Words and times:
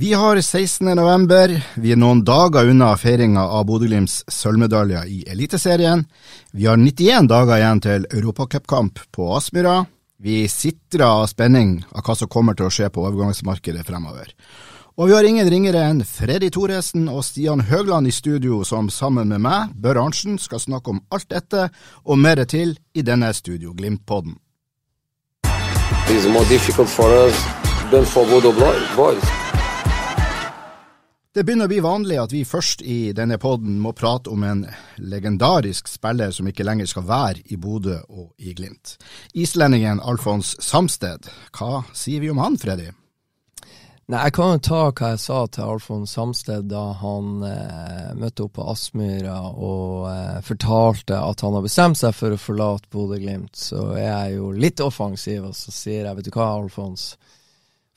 Vi 0.00 0.12
har 0.12 0.40
16. 0.40 0.86
november. 0.86 1.66
Vi 1.74 1.90
er 1.90 1.98
noen 1.98 2.20
dager 2.22 2.68
unna 2.70 2.92
feiringa 2.94 3.42
av 3.50 3.64
Bodø-Glimts 3.66 4.20
sølvmedaljer 4.30 5.08
i 5.10 5.24
Eliteserien. 5.26 6.04
Vi 6.54 6.68
har 6.70 6.78
91 6.78 7.26
dager 7.26 7.58
igjen 7.58 7.80
til 7.82 8.06
europacupkamp 8.06 9.00
på 9.10 9.26
Aspmyra. 9.34 9.80
Vi 10.22 10.44
sitrer 10.46 11.02
av 11.02 11.24
spenning 11.26 11.80
av 11.90 12.06
hva 12.06 12.14
som 12.14 12.30
kommer 12.30 12.54
til 12.54 12.68
å 12.68 12.70
skje 12.76 12.92
på 12.94 13.08
overgangsmarkedet 13.08 13.82
fremover. 13.88 14.30
Og 15.02 15.10
vi 15.10 15.16
har 15.16 15.26
ingen 15.26 15.50
ringere 15.50 15.82
enn 15.90 16.04
Freddy 16.06 16.52
Thoresen 16.54 17.10
og 17.10 17.26
Stian 17.26 17.66
Høgland 17.66 18.06
i 18.06 18.14
studio, 18.14 18.62
som 18.62 18.92
sammen 18.94 19.34
med 19.34 19.42
meg, 19.42 19.74
Børre 19.74 20.06
Arntzen, 20.06 20.38
skal 20.38 20.62
snakke 20.62 20.94
om 20.94 21.02
alt 21.10 21.26
dette 21.34 21.72
og 22.04 22.22
mer 22.22 22.44
til 22.46 22.76
i 22.94 23.02
denne 23.02 23.34
Studio 23.34 23.74
Glimt-podden. 23.74 24.38
It's 26.06 26.30
more 26.30 26.46
difficult 26.46 26.88
for 26.88 27.10
us 27.26 27.34
than 27.90 28.06
for 28.06 28.26
Bodo 28.30 28.54
boys. 28.94 29.47
Det 31.38 31.44
begynner 31.46 31.68
å 31.68 31.70
bli 31.70 31.78
vanlig 31.78 32.16
at 32.18 32.32
vi 32.34 32.40
først 32.42 32.80
i 32.82 33.12
denne 33.14 33.36
podden 33.38 33.76
må 33.78 33.92
prate 33.94 34.26
om 34.32 34.42
en 34.42 34.64
legendarisk 34.98 35.86
spiller 35.86 36.32
som 36.34 36.48
ikke 36.50 36.64
lenger 36.66 36.88
skal 36.90 37.04
være 37.06 37.44
i 37.54 37.58
Bodø 37.62 37.94
og 38.10 38.32
i 38.42 38.56
Glimt. 38.58 38.96
Islendingen 39.38 40.00
Alfons 40.02 40.56
Samsted. 40.58 41.28
Hva 41.54 41.84
sier 41.94 42.24
vi 42.24 42.32
om 42.32 42.42
han, 42.42 42.58
Freddy? 42.58 42.88
Nei, 44.10 44.24
Jeg 44.24 44.34
kan 44.34 44.56
jo 44.56 44.64
ta 44.66 44.82
hva 44.90 45.12
jeg 45.12 45.22
sa 45.28 45.38
til 45.46 45.70
Alfons 45.76 46.16
Samsted 46.18 46.66
da 46.74 46.84
han 47.04 47.46
eh, 47.46 48.10
møtte 48.18 48.48
opp 48.48 48.56
på 48.58 48.66
Aspmyra 48.74 49.38
og 49.54 50.08
eh, 50.10 50.42
fortalte 50.42 51.22
at 51.22 51.46
han 51.46 51.54
har 51.54 51.68
bestemt 51.70 52.02
seg 52.02 52.18
for 52.18 52.34
å 52.34 52.42
forlate 52.48 52.90
Bodø-Glimt. 52.90 53.54
Så 53.54 53.92
er 53.94 54.08
jeg 54.08 54.40
jo 54.40 54.50
litt 54.58 54.82
offensiv, 54.82 55.52
og 55.52 55.54
så 55.54 55.70
sier 55.70 56.02
jeg, 56.02 56.18
vet 56.18 56.32
du 56.32 56.34
hva, 56.34 56.56
Alfons. 56.58 57.12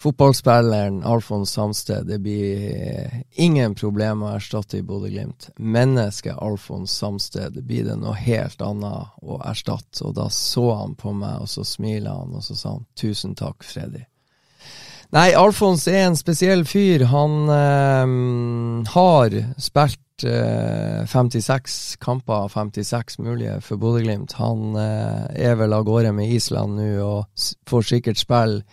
Fotballspilleren 0.02 1.04
Alfons 1.04 1.52
Samsted, 1.52 2.08
det 2.08 2.18
blir 2.20 2.62
eh, 2.74 3.20
ingen 3.38 3.76
problem 3.78 4.24
å 4.26 4.32
erstatte 4.34 4.80
i 4.80 4.82
Bodø-Glimt. 4.82 5.52
Mennesket 5.62 6.40
Alfons 6.42 6.96
Samsted 6.98 7.54
det 7.54 7.62
blir 7.70 7.86
det 7.86 8.00
noe 8.02 8.16
helt 8.18 8.64
annet 8.66 9.22
å 9.22 9.38
erstatte. 9.46 10.02
Og 10.08 10.16
da 10.18 10.26
så 10.34 10.66
han 10.80 10.98
på 10.98 11.14
meg, 11.14 11.44
og 11.44 11.52
så 11.54 11.62
smilte 11.62 12.18
han, 12.18 12.34
og 12.34 12.42
så 12.42 12.58
sa 12.58 12.74
han 12.80 12.90
tusen 12.98 13.38
takk, 13.38 13.62
Freddy. 13.62 14.02
Nei, 15.14 15.30
Alfons 15.38 15.86
er 15.92 16.08
en 16.08 16.18
spesiell 16.18 16.66
fyr. 16.66 17.06
Han 17.14 17.54
eh, 17.54 18.18
har 18.98 19.40
spilt 19.62 20.26
eh, 20.26 21.06
56 21.06 21.82
kamper, 22.02 22.50
56 22.50 23.22
mulige 23.22 23.62
for 23.62 23.78
Bodø-Glimt. 23.78 24.40
Han 24.42 24.72
eh, 24.82 25.52
er 25.52 25.62
vel 25.62 25.78
av 25.78 25.86
gårde 25.86 26.18
med 26.18 26.34
Island 26.42 26.82
nå 26.82 26.94
og 27.06 27.52
får 27.70 27.92
sikkert 27.94 28.26
spille 28.26 28.64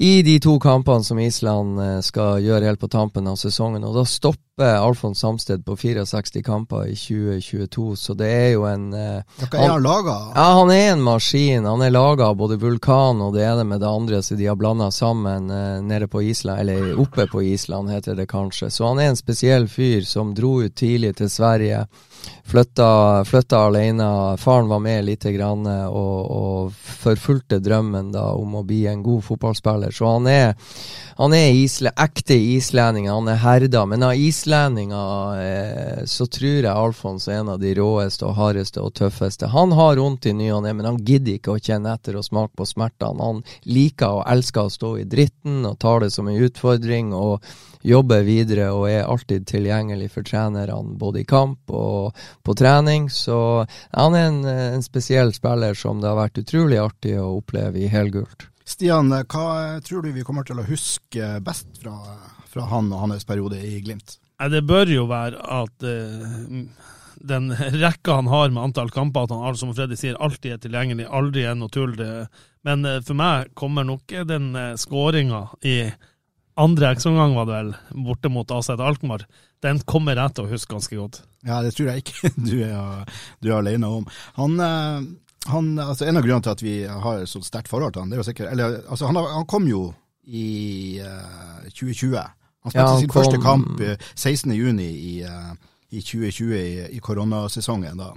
i 0.00 0.22
de 0.22 0.40
to 0.40 0.58
kampene 0.58 1.04
som 1.04 1.18
Island 1.18 1.80
eh, 1.80 2.00
skal 2.02 2.42
gjøre 2.42 2.66
helt 2.66 2.80
på 2.80 2.88
tampen 2.90 3.26
av 3.30 3.36
sesongen. 3.38 3.84
Og 3.86 3.94
da 3.94 4.04
stopper 4.08 4.40
Alfons 4.62 5.18
Samsted 5.18 5.64
på 5.64 5.76
64 5.76 6.42
kamper 6.42 6.86
i 6.86 6.94
2022, 6.94 7.96
så 7.96 8.14
det 8.14 8.28
er 8.30 8.50
jo 8.52 8.62
en 8.70 8.92
eh, 8.94 9.40
Hva 9.50 9.58
er 9.58 9.72
han 9.72 9.82
laga? 9.82 10.14
ja, 10.30 10.44
han 10.60 10.70
er 10.70 10.92
en 10.92 11.02
maskin. 11.02 11.66
Han 11.66 11.82
er 11.82 11.90
laga 11.90 12.28
av 12.30 12.36
både 12.38 12.60
vulkan 12.62 13.18
og 13.18 13.34
det 13.34 13.42
ene 13.48 13.64
med 13.66 13.82
det 13.82 13.90
andre, 13.90 14.22
så 14.22 14.38
de 14.38 14.46
har 14.46 14.54
blanda 14.54 14.92
sammen 14.94 15.50
eh, 15.50 15.82
nede 15.82 16.06
på 16.06 16.22
Island, 16.22 16.60
eller 16.60 17.00
oppe 17.02 17.26
på 17.26 17.42
Island, 17.42 17.90
heter 17.90 18.14
det 18.14 18.28
kanskje. 18.30 18.70
Så 18.70 18.86
han 18.86 19.02
er 19.02 19.10
en 19.10 19.18
spesiell 19.18 19.66
fyr 19.66 20.06
som 20.06 20.36
dro 20.38 20.60
ut 20.62 20.76
tidlig 20.78 21.16
til 21.18 21.30
Sverige. 21.30 21.86
Flytta, 22.44 23.24
flytta 23.24 23.58
alene. 23.58 24.36
Faren 24.38 24.68
var 24.68 24.78
med 24.78 25.04
lite 25.04 25.32
grann 25.32 25.66
eh, 25.66 25.86
og, 25.86 26.30
og 26.30 26.72
forfulgte 27.02 27.58
drømmen 27.58 28.12
da 28.14 28.30
om 28.38 28.54
å 28.54 28.62
bli 28.62 28.84
en 28.86 29.02
god 29.02 29.24
fotballspiller. 29.26 29.90
Så 29.90 30.08
han 30.08 30.28
er, 30.30 30.54
han 31.18 31.34
er 31.36 31.58
isle, 31.58 31.90
ekte 32.00 32.36
islending. 32.38 33.10
Han 33.10 33.28
er 33.32 33.42
herda. 33.42 33.84
Men 33.88 34.06
av 34.06 34.14
islendinger 34.44 35.40
eh, 35.40 36.04
så 36.04 36.26
tror 36.26 36.64
jeg 36.64 36.68
Alfons 36.68 37.28
er 37.28 37.40
en 37.40 37.48
av 37.54 37.60
de 37.60 37.72
råeste 37.74 38.26
og 38.28 38.36
hardeste 38.36 38.82
og 38.82 38.92
tøffeste. 38.94 39.48
Han 39.48 39.72
har 39.72 39.96
vondt 39.96 40.26
i 40.28 40.34
ny 40.36 40.50
og 40.52 40.64
ne, 40.66 40.74
men 40.76 40.88
han 40.88 40.98
gidder 41.00 41.38
ikke 41.38 41.54
å 41.54 41.62
kjenne 41.62 41.94
etter 41.94 42.18
og 42.18 42.26
smake 42.26 42.52
på 42.58 42.66
smertene. 42.68 43.24
Han 43.24 43.40
liker 43.64 44.20
og 44.20 44.26
elsker 44.28 44.68
å 44.68 44.72
stå 44.72 44.90
i 45.00 45.06
dritten 45.08 45.64
og 45.64 45.78
tar 45.80 46.04
det 46.04 46.10
som 46.12 46.28
en 46.28 46.40
utfordring. 46.44 47.14
og 47.14 47.40
jobber 47.84 48.22
videre 48.24 48.70
og 48.72 48.86
er 48.88 49.04
alltid 49.04 49.44
tilgjengelig 49.44 50.06
for 50.14 50.24
trenerne, 50.24 50.96
både 50.96 51.20
i 51.20 51.26
kamp 51.28 51.68
og 51.68 52.16
på 52.42 52.54
trening. 52.56 53.10
Så 53.12 53.36
han 53.92 54.16
er 54.16 54.30
en, 54.30 54.40
en 54.48 54.82
spesiell 54.82 55.34
spiller 55.36 55.76
som 55.76 56.00
det 56.00 56.08
har 56.08 56.16
vært 56.16 56.40
utrolig 56.40 56.80
artig 56.80 57.18
å 57.20 57.34
oppleve 57.36 57.84
i 57.84 57.90
helgult. 57.92 58.48
Stian, 58.64 59.12
hva 59.12 59.80
tror 59.84 60.00
du 60.00 60.14
vi 60.16 60.24
kommer 60.24 60.48
til 60.48 60.62
å 60.62 60.64
huske 60.64 61.34
best 61.44 61.68
fra, 61.82 61.98
fra 62.48 62.70
han 62.72 62.88
og 62.88 63.04
hans 63.04 63.28
periode 63.28 63.60
i 63.60 63.82
Glimt? 63.84 64.16
Nei, 64.40 64.48
Det 64.50 64.64
bør 64.66 64.90
jo 64.90 65.06
være 65.10 65.42
at 65.60 65.86
eh, 65.86 66.64
den 67.24 67.52
rekka 67.54 68.18
han 68.18 68.28
har 68.28 68.50
med 68.52 68.62
antall 68.62 68.90
kamper, 68.92 69.24
at 69.24 69.34
han 69.34 69.56
som 69.56 69.72
Freddy 69.74 69.96
sier, 69.98 70.18
alltid 70.20 70.56
er 70.56 70.64
tilgjengelig, 70.64 71.06
aldri 71.08 71.46
er 71.48 71.56
noe 71.58 71.72
tull. 71.72 71.94
Men 72.66 72.84
eh, 72.88 73.00
for 73.04 73.18
meg 73.18 73.54
kommer 73.58 73.86
nok 73.86 74.12
den 74.28 74.52
uh, 74.56 74.74
skåringa 74.80 75.46
i 75.64 75.78
andre 76.60 76.92
ekstraomgang, 76.94 77.34
var 77.34 77.48
det 77.48 77.56
vel, 77.56 77.72
borte 78.06 78.30
mot 78.30 78.50
AZ 78.54 78.70
Alkmaar. 78.74 79.26
Den 79.64 79.80
kommer 79.88 80.18
jeg 80.18 80.36
til 80.36 80.46
å 80.46 80.52
huske 80.52 80.74
ganske 80.74 80.98
godt. 80.98 81.22
Ja, 81.44 81.60
det 81.64 81.74
tror 81.76 81.90
jeg 81.90 82.04
ikke 82.04 82.30
du 82.50 82.56
er, 82.62 83.18
du 83.42 83.50
er 83.50 83.58
alene 83.58 83.90
om. 84.00 84.06
Han, 84.38 84.56
eh, 84.62 85.08
han, 85.50 85.74
altså 85.82 86.06
En 86.08 86.20
av 86.20 86.24
grunnene 86.24 86.46
til 86.46 86.54
at 86.54 86.64
vi 86.64 86.76
har 86.86 87.26
så 87.30 87.42
sterkt 87.44 87.72
forhold 87.72 87.96
til 87.96 88.04
han, 88.04 88.12
det 88.12 88.18
er 88.18 88.22
jo 88.22 88.28
sikkert 88.30 88.52
eller, 88.52 88.78
altså 88.88 89.10
han, 89.10 89.18
han 89.18 89.48
kom 89.50 89.66
jo 89.68 89.88
i 90.24 91.00
uh, 91.04 91.66
2020. 91.68 92.16
Han 92.64 92.70
spilte 92.72 92.80
Ja, 92.80 92.88
han 92.88 93.00
sin 93.00 93.08
kom- 93.08 93.22
første 93.22 93.40
kamp 93.42 93.80
eh, 93.80 93.96
16.6 94.16 94.80
i, 94.80 95.22
eh, 95.22 95.54
i 95.92 96.00
2020, 96.00 96.54
i, 96.56 96.96
i 96.96 96.98
koronasesongen. 97.00 97.96
da. 97.98 98.12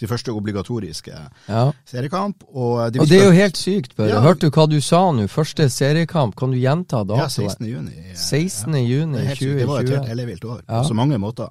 Sin 0.00 0.08
første 0.08 0.32
obligatoriske 0.32 1.12
Ja. 1.48 1.72
seriekamp. 1.84 2.44
Og 2.54 2.92
det, 2.92 3.00
Og 3.02 3.08
det 3.08 3.18
er 3.20 3.24
jo 3.26 3.30
helt 3.36 3.56
sykt, 3.58 3.96
Børre. 3.96 4.08
Ja. 4.14 4.20
Hørte 4.24 4.46
du 4.48 4.50
hva 4.50 4.64
du 4.70 4.80
sa 4.80 5.10
nå? 5.12 5.26
Første 5.28 5.66
seriekamp, 5.68 6.36
kan 6.36 6.50
du 6.52 6.56
gjenta 6.56 7.02
ja, 7.02 7.04
datoen? 7.04 7.50
16. 7.50 7.66
juni. 7.68 7.92
eh, 7.98 8.14
16. 8.16 8.72
Det, 8.72 8.80
juni 8.88 9.18
det 9.58 9.66
var 9.68 9.80
et 9.80 9.88
helt 9.90 10.00
2020. 10.06 10.10
ellevilt 10.10 10.44
år 10.44 10.62
Ja. 10.68 10.80
på 10.82 10.88
så 10.88 10.94
mange 10.94 11.18
måter. 11.18 11.48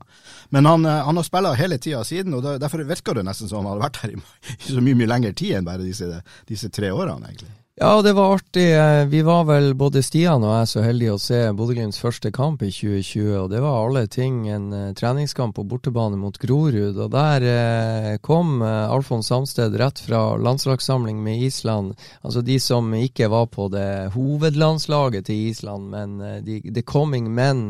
Men 0.50 0.66
han, 0.66 0.86
eh, 0.86 1.04
han 1.06 1.16
har 1.16 1.24
spilt 1.24 1.56
hele 1.58 1.78
tida 1.78 2.04
siden, 2.04 2.34
og 2.34 2.42
derfor 2.60 2.84
virker 2.84 3.14
det 3.14 3.26
nesten 3.26 3.48
som 3.50 3.66
han 3.66 3.78
har 3.80 3.90
vært 3.90 3.98
her 4.02 4.10
i, 4.10 4.16
i 4.68 4.72
så 4.72 4.82
mye 4.82 4.96
mye 4.96 5.08
lengre 5.08 5.34
tid 5.36 5.54
enn 5.60 5.66
bare 5.66 5.84
disse, 5.86 6.22
disse 6.48 6.70
tre 6.70 6.90
årene, 6.90 7.28
egentlig. 7.28 7.52
Ja, 7.82 8.02
det 8.02 8.12
var 8.14 8.34
artig. 8.36 8.76
Eh, 8.76 9.06
Vi 9.06 9.22
var 9.22 9.44
vel, 9.48 9.70
både 9.74 10.02
Stian 10.04 10.44
og 10.44 10.52
jeg, 10.52 10.68
så 10.68 10.82
heldige 10.84 11.14
å 11.16 11.20
se 11.22 11.38
Bodø-Glimts 11.56 12.02
første 12.04 12.28
kamp 12.36 12.60
i 12.60 12.74
2020. 12.76 13.30
Og 13.40 13.46
det 13.54 13.62
var 13.64 13.78
alle 13.86 14.02
ting 14.12 14.50
en 14.52 14.66
eh, 14.76 14.90
treningskamp 15.00 15.56
på 15.56 15.64
bortebane 15.64 16.20
mot 16.20 16.36
Grorud. 16.42 16.98
Og 17.00 17.08
der 17.14 17.46
eh, 17.48 18.18
kom 18.20 18.58
eh, 18.68 18.92
Alfons 18.92 19.30
Samsted 19.32 19.78
rett 19.80 20.02
fra 20.04 20.36
landslagssamling 20.36 21.22
med 21.24 21.46
Island. 21.48 21.94
Altså 22.20 22.44
de 22.44 22.58
som 22.60 22.90
ikke 22.98 23.30
var 23.32 23.48
på 23.48 23.70
det 23.72 24.12
hovedlandslaget 24.12 25.30
til 25.30 25.48
Island, 25.54 25.88
men 25.96 26.44
de, 26.44 26.60
The 26.76 26.84
Coming 26.84 27.32
Men 27.32 27.64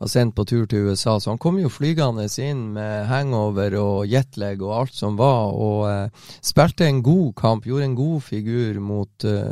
var 0.00 0.08
sendt 0.08 0.38
på 0.40 0.48
tur 0.48 0.64
til 0.72 0.88
USA. 0.88 1.18
Så 1.20 1.34
han 1.34 1.42
kom 1.42 1.60
jo 1.60 1.68
flygende 1.68 2.30
inn 2.40 2.70
med 2.78 3.10
hangover 3.12 3.76
og 3.76 4.08
jetlag 4.08 4.64
og 4.64 4.72
alt 4.78 4.96
som 4.96 5.20
var, 5.20 5.52
og 5.52 5.84
eh, 5.92 6.26
spilte 6.40 6.88
en 6.88 7.04
god 7.04 7.36
kamp. 7.36 7.68
Gjorde 7.68 7.90
en 7.90 8.00
god 8.00 8.24
figur 8.24 8.80
mot 8.80 9.28
eh, 9.28 9.48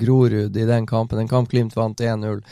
Grorud 0.00 0.56
i 0.56 0.68
den 0.68 0.86
kampen. 0.86 1.22
En 1.22 1.30
kamp 1.30 1.50
Glimt 1.50 1.76
vant 1.76 2.00
1-0. 2.00 2.42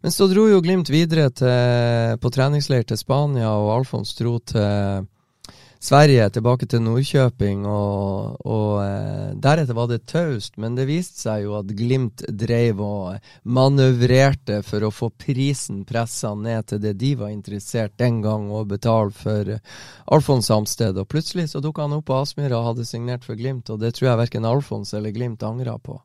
Men 0.00 0.14
så 0.14 0.28
dro 0.30 0.46
jo 0.48 0.62
Glimt 0.62 0.90
videre 0.90 1.28
til, 1.34 2.18
på 2.22 2.30
treningsleir 2.34 2.86
til 2.86 3.00
Spania, 3.00 3.50
og 3.50 3.72
Alfons 3.80 4.14
dro 4.18 4.38
til 4.46 5.06
Sverige, 5.80 6.24
tilbake 6.34 6.66
til 6.66 6.80
Nordkjøping, 6.82 7.60
og, 7.70 8.38
og 8.50 8.80
eh, 8.82 9.28
deretter 9.38 9.76
var 9.78 9.86
det 9.86 10.00
taust. 10.10 10.56
Men 10.58 10.74
det 10.74 10.88
viste 10.88 11.22
seg 11.22 11.44
jo 11.44 11.54
at 11.60 11.70
Glimt 11.78 12.24
drev 12.26 12.82
og 12.82 13.30
manøvrerte 13.46 14.58
for 14.66 14.82
å 14.82 14.90
få 14.90 15.12
prisen 15.14 15.84
pressa 15.86 16.32
ned 16.34 16.66
til 16.66 16.82
det 16.82 16.96
de 16.98 17.12
var 17.20 17.30
interessert 17.30 17.94
den 18.02 18.18
gang 18.26 18.50
å 18.50 18.64
betale 18.66 19.14
for 19.14 19.54
Alfons 20.10 20.50
Samsted. 20.50 20.98
Og 20.98 21.10
plutselig 21.14 21.52
så 21.52 21.62
dukka 21.62 21.86
han 21.86 21.94
opp 22.00 22.08
på 22.10 22.18
Aspmyra 22.24 22.58
og 22.58 22.72
hadde 22.72 22.88
signert 22.88 23.26
for 23.26 23.38
Glimt, 23.38 23.70
og 23.70 23.78
det 23.78 23.94
tror 23.94 24.10
jeg 24.10 24.22
verken 24.26 24.50
Alfons 24.50 24.96
eller 24.98 25.14
Glimt 25.14 25.46
angra 25.46 25.78
på. 25.78 26.00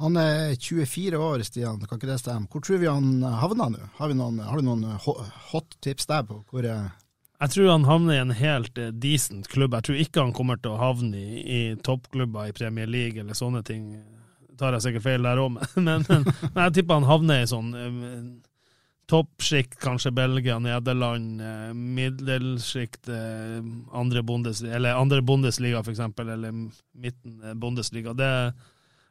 Han 0.00 0.16
er 0.16 0.54
24 0.56 1.18
år, 1.20 1.42
Stian, 1.44 1.80
kan 1.84 2.00
ikke 2.00 2.08
det 2.08 2.20
stemme? 2.22 2.48
Hvor 2.48 2.62
tror 2.64 2.80
vi 2.80 2.88
han 2.88 3.20
havner 3.20 3.74
nå? 3.74 3.88
Har, 3.98 4.14
har 4.16 4.60
du 4.60 4.64
noen 4.64 4.86
hot 5.50 5.76
tips 5.84 6.08
der 6.08 6.24
på 6.24 6.40
hvor 6.48 6.64
jeg 7.40 7.54
tror 7.54 7.70
han 7.70 7.86
havner 7.88 8.18
i 8.18 8.20
en 8.20 8.34
helt 8.36 8.78
eh, 8.78 8.92
decent 8.92 9.48
klubb. 9.48 9.72
Jeg 9.78 9.86
tror 9.86 10.00
ikke 10.02 10.24
han 10.26 10.34
kommer 10.36 10.58
til 10.60 10.74
å 10.74 10.80
havne 10.80 11.16
i, 11.16 11.40
i 11.40 11.60
toppklubber 11.80 12.50
i 12.50 12.56
Premier 12.56 12.90
League 12.90 13.20
eller 13.22 13.36
sånne 13.36 13.62
ting. 13.64 13.94
Tar 14.60 14.76
jeg 14.76 14.84
sikkert 14.84 15.06
feil 15.06 15.24
der 15.24 15.40
òg, 15.40 15.56
men, 15.86 16.04
men, 16.04 16.26
men, 16.28 16.60
jeg 16.66 16.74
tipper 16.76 17.00
han 17.00 17.08
havner 17.08 17.40
i 17.40 17.48
sånn 17.48 17.70
um, 17.72 18.02
toppsjikt, 19.08 19.78
kanskje 19.80 20.12
Belgia, 20.14 20.58
Nederland, 20.60 21.40
uh, 21.40 21.70
middelsjikt 21.72 23.08
andre, 23.08 24.20
bondes, 24.22 24.60
andre 24.92 25.22
Bundesliga, 25.24 25.80
eksempel, 25.80 26.34
eller 26.36 26.52
midten 26.52 27.56
Bundesliga. 27.62 28.12
Det 28.12 28.28
er 28.28 28.52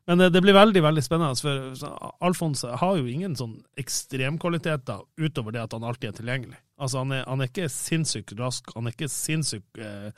men 0.09 0.23
det 0.33 0.41
blir 0.41 0.57
veldig 0.57 0.81
veldig 0.81 1.03
spennende, 1.05 1.37
for 1.37 2.15
Alfons 2.25 2.63
har 2.81 2.97
jo 2.97 3.05
ingen 3.05 3.35
sånn 3.37 3.59
ekstremkvaliteter 3.77 5.03
utover 5.21 5.53
det 5.53 5.61
at 5.61 5.75
han 5.77 5.85
alltid 5.85 6.09
er 6.09 6.15
tilgjengelig. 6.17 6.57
Altså 6.81 7.03
Han 7.03 7.13
er, 7.13 7.21
han 7.27 7.43
er 7.43 7.51
ikke 7.51 7.69
sinnssykt 7.69 8.33
rask, 8.39 8.71
han 8.73 8.89
er 8.89 8.95
ikke 8.95 9.11
sinnssykt 9.13 9.81
eh, 9.85 10.09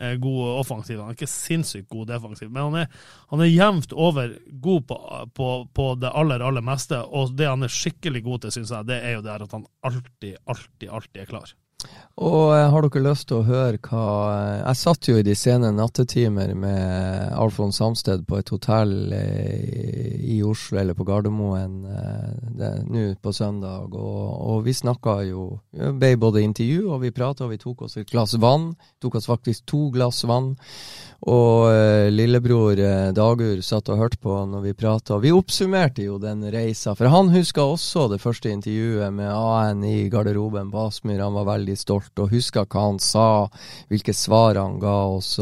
eh 0.00 0.12
god 0.20 0.58
offensiv, 0.60 1.00
han 1.00 1.14
er 1.14 1.16
ikke 1.16 1.30
sinnssykt 1.30 1.88
god 1.88 2.12
defensiv, 2.12 2.52
men 2.52 2.68
han 2.68 2.78
er, 2.82 3.00
han 3.32 3.44
er 3.44 3.48
jevnt 3.48 3.96
over 3.96 4.36
god 4.68 4.86
på, 4.92 5.00
på, 5.40 5.48
på, 5.72 5.88
det 6.02 6.12
aller, 6.20 6.44
aller 6.44 6.64
meste. 6.64 7.00
Og 7.00 7.32
det 7.36 7.48
han 7.48 7.64
er 7.64 7.72
skikkelig 7.72 8.24
god 8.28 8.44
til, 8.44 8.58
syns 8.58 8.74
jeg, 8.76 8.90
det 8.92 9.00
er 9.00 9.16
jo 9.16 9.24
det 9.24 9.40
at 9.40 9.56
han 9.56 9.64
alltid, 9.88 10.36
alltid, 10.44 10.88
alltid 10.90 11.24
er 11.24 11.32
klar. 11.32 11.56
Og 12.20 12.50
eh, 12.52 12.66
har 12.68 12.84
dere 12.84 13.00
lyst 13.06 13.30
til 13.30 13.38
å 13.38 13.46
høre 13.46 13.78
hva 13.80 14.04
eh, 14.34 14.56
Jeg 14.58 14.78
satt 14.80 15.08
jo 15.08 15.16
i 15.16 15.24
de 15.24 15.34
sene 15.38 15.70
nattetimer 15.72 16.52
med 16.58 17.32
Alfons 17.32 17.78
Samsted 17.80 18.26
på 18.28 18.40
et 18.40 18.52
hotell 18.52 19.14
eh, 19.16 20.18
i 20.34 20.40
Oslo, 20.44 20.78
eller 20.82 20.96
på 20.96 21.06
Gardermoen, 21.08 21.78
nå 22.90 23.04
på 23.22 23.32
søndag, 23.34 23.94
og, 23.96 24.26
og 24.52 24.60
vi 24.66 24.74
snakka 24.76 25.16
jo 25.30 25.46
Vi 25.72 25.92
ble 25.96 26.12
både 26.20 26.44
intervju, 26.44 26.90
og 26.92 27.00
vi 27.06 27.14
prata, 27.14 27.46
og 27.46 27.54
vi 27.54 27.60
tok 27.62 27.86
oss 27.86 27.96
et 27.96 28.10
glass 28.10 28.36
vann. 28.40 28.70
Tok 29.00 29.16
oss 29.18 29.28
faktisk 29.30 29.64
to 29.70 29.88
glass 29.94 30.20
vann. 30.28 30.52
Og 31.28 31.66
uh, 31.68 32.08
lillebror 32.08 32.78
uh, 32.80 33.10
Dagur 33.12 33.60
satt 33.64 33.90
og 33.92 33.98
hørte 34.00 34.16
på 34.24 34.38
når 34.48 34.62
vi 34.64 34.72
prata. 34.78 35.18
Vi 35.20 35.32
oppsummerte 35.36 36.06
jo 36.06 36.16
den 36.22 36.46
reisa, 36.48 36.94
for 36.96 37.12
han 37.12 37.28
huska 37.34 37.66
også 37.74 38.06
det 38.14 38.22
første 38.22 38.48
intervjuet 38.48 39.12
med 39.12 39.28
AN 39.28 39.84
i 39.84 40.08
garderoben 40.12 40.72
på 40.72 40.86
Aspmyr. 40.88 41.20
Han 41.20 41.36
var 41.36 41.50
veldig 41.52 41.76
stolt 41.76 42.24
og 42.24 42.32
huska 42.32 42.64
hva 42.64 42.86
han 42.86 43.02
sa, 43.04 43.28
hvilke 43.92 44.16
svar 44.16 44.56
han 44.56 44.80
ga 44.80 44.96
oss. 45.18 45.34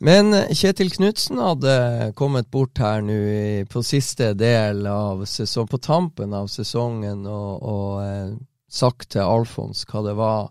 Men 0.00 0.32
Kjetil 0.56 0.94
Knutsen 0.94 1.40
hadde 1.42 2.12
kommet 2.16 2.48
bort 2.54 2.80
her 2.80 3.02
nå 3.04 3.20
på 3.68 3.84
siste 3.84 4.32
del 4.38 4.86
av 4.88 5.26
sesong, 5.28 5.68
på 5.68 5.82
tampen 5.84 6.32
av 6.32 6.48
sesongen 6.48 7.26
og, 7.28 7.50
og 7.60 7.90
uh, 8.00 8.36
sagt 8.72 9.12
til 9.12 9.26
Alfons 9.26 9.84
hva 9.90 10.06
det 10.06 10.16
var 10.16 10.48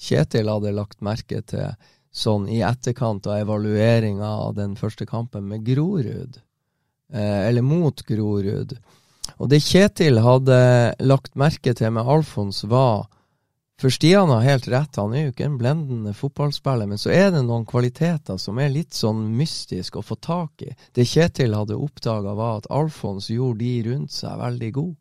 Kjetil 0.00 0.48
hadde 0.48 0.78
lagt 0.78 1.02
merke 1.04 1.42
til 1.42 1.74
sånn 2.12 2.48
i 2.50 2.60
etterkant 2.66 3.26
av 3.30 3.38
evalueringa 3.44 4.28
av 4.46 4.54
den 4.58 4.76
første 4.76 5.06
kampen 5.06 5.46
med 5.48 5.64
Grorud, 5.66 6.40
eh, 7.12 7.48
eller 7.48 7.62
mot 7.62 8.02
Grorud. 8.06 8.76
Og 9.38 9.48
det 9.48 9.62
Kjetil 9.62 10.20
hadde 10.24 10.60
lagt 11.06 11.38
merke 11.38 11.74
til 11.76 11.94
med 11.94 12.08
Alfons, 12.08 12.64
var 12.64 13.08
For 13.80 13.88
Stian 13.88 14.28
har 14.28 14.42
helt 14.44 14.66
rett, 14.68 14.96
han 15.00 15.14
er 15.16 15.22
jo 15.22 15.30
ikke 15.32 15.46
en 15.46 15.56
blendende 15.56 16.12
fotballspiller, 16.12 16.84
men 16.84 16.98
så 17.00 17.14
er 17.14 17.30
det 17.32 17.40
noen 17.46 17.64
kvaliteter 17.64 18.36
som 18.36 18.58
er 18.60 18.68
litt 18.68 18.92
sånn 18.92 19.22
mystisk 19.38 19.96
å 19.96 20.02
få 20.04 20.18
tak 20.20 20.66
i. 20.66 20.74
Det 20.92 21.06
Kjetil 21.08 21.56
hadde 21.56 21.78
oppdaga, 21.80 22.34
var 22.36 22.58
at 22.58 22.68
Alfons 22.68 23.30
gjorde 23.32 23.64
de 23.64 23.70
rundt 23.88 24.12
seg 24.12 24.36
veldig 24.36 24.70
gode. 24.76 24.98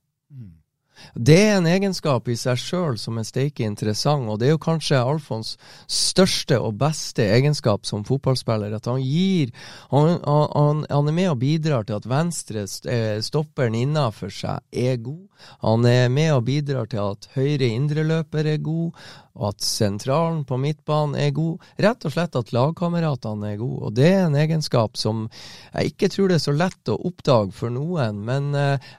Det 1.15 1.37
er 1.37 1.57
en 1.57 1.69
egenskap 1.69 2.27
i 2.29 2.37
seg 2.39 2.59
sjøl 2.59 2.97
som 3.01 3.19
er 3.19 3.27
steike 3.27 3.65
interessant, 3.65 4.27
og 4.29 4.39
det 4.39 4.49
er 4.49 4.55
jo 4.55 4.61
kanskje 4.63 5.01
Alfons 5.01 5.55
største 5.89 6.59
og 6.59 6.77
beste 6.81 7.25
egenskap 7.25 7.87
som 7.89 8.05
fotballspiller. 8.07 8.75
At 8.75 8.89
han 8.89 9.01
gir 9.03 9.53
Han, 9.89 10.19
han, 10.25 10.85
han 10.89 11.07
er 11.07 11.15
med 11.15 11.31
og 11.31 11.39
bidrar 11.41 11.87
til 11.87 11.97
at 11.97 12.07
venstre 12.09 12.65
eh, 12.91 13.21
stopperen 13.25 13.75
innafor 13.75 14.31
seg 14.33 14.59
er 14.71 14.99
god. 15.01 15.25
Han 15.63 15.85
er 15.87 16.09
med 16.11 16.33
og 16.35 16.45
bidrar 16.49 16.89
til 16.91 17.01
at 17.03 17.29
høyre 17.35 17.69
indreløper 17.69 18.47
er 18.53 18.61
god, 18.63 18.97
at 19.39 19.63
sentralen 19.63 20.43
på 20.47 20.57
midtbanen 20.59 21.15
er 21.19 21.31
god. 21.35 21.63
Rett 21.79 22.05
og 22.05 22.13
slett 22.13 22.35
at 22.35 22.51
lagkameratene 22.55 23.53
er 23.53 23.59
gode. 23.61 23.81
Og 23.87 23.95
det 23.95 24.09
er 24.11 24.25
en 24.25 24.37
egenskap 24.39 24.99
som 24.99 25.27
jeg 25.73 25.93
ikke 25.93 26.11
tror 26.11 26.31
det 26.31 26.39
er 26.39 26.45
så 26.47 26.55
lett 26.55 26.91
å 26.91 26.99
oppdage 27.09 27.55
for 27.55 27.73
noen, 27.73 28.19
men 28.27 28.51
eh, 28.57 28.89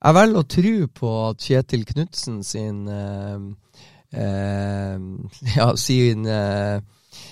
jeg 0.00 0.16
velger 0.16 0.40
å 0.40 0.48
tro 0.48 0.76
på 1.00 1.10
at 1.28 1.44
Kjetil 1.44 1.84
Knutsen 1.88 2.40
sin 2.46 2.86
eh, 2.88 3.42
eh, 4.16 4.96
Ja, 5.56 5.68
sin 5.76 6.26
eh, 6.26 6.80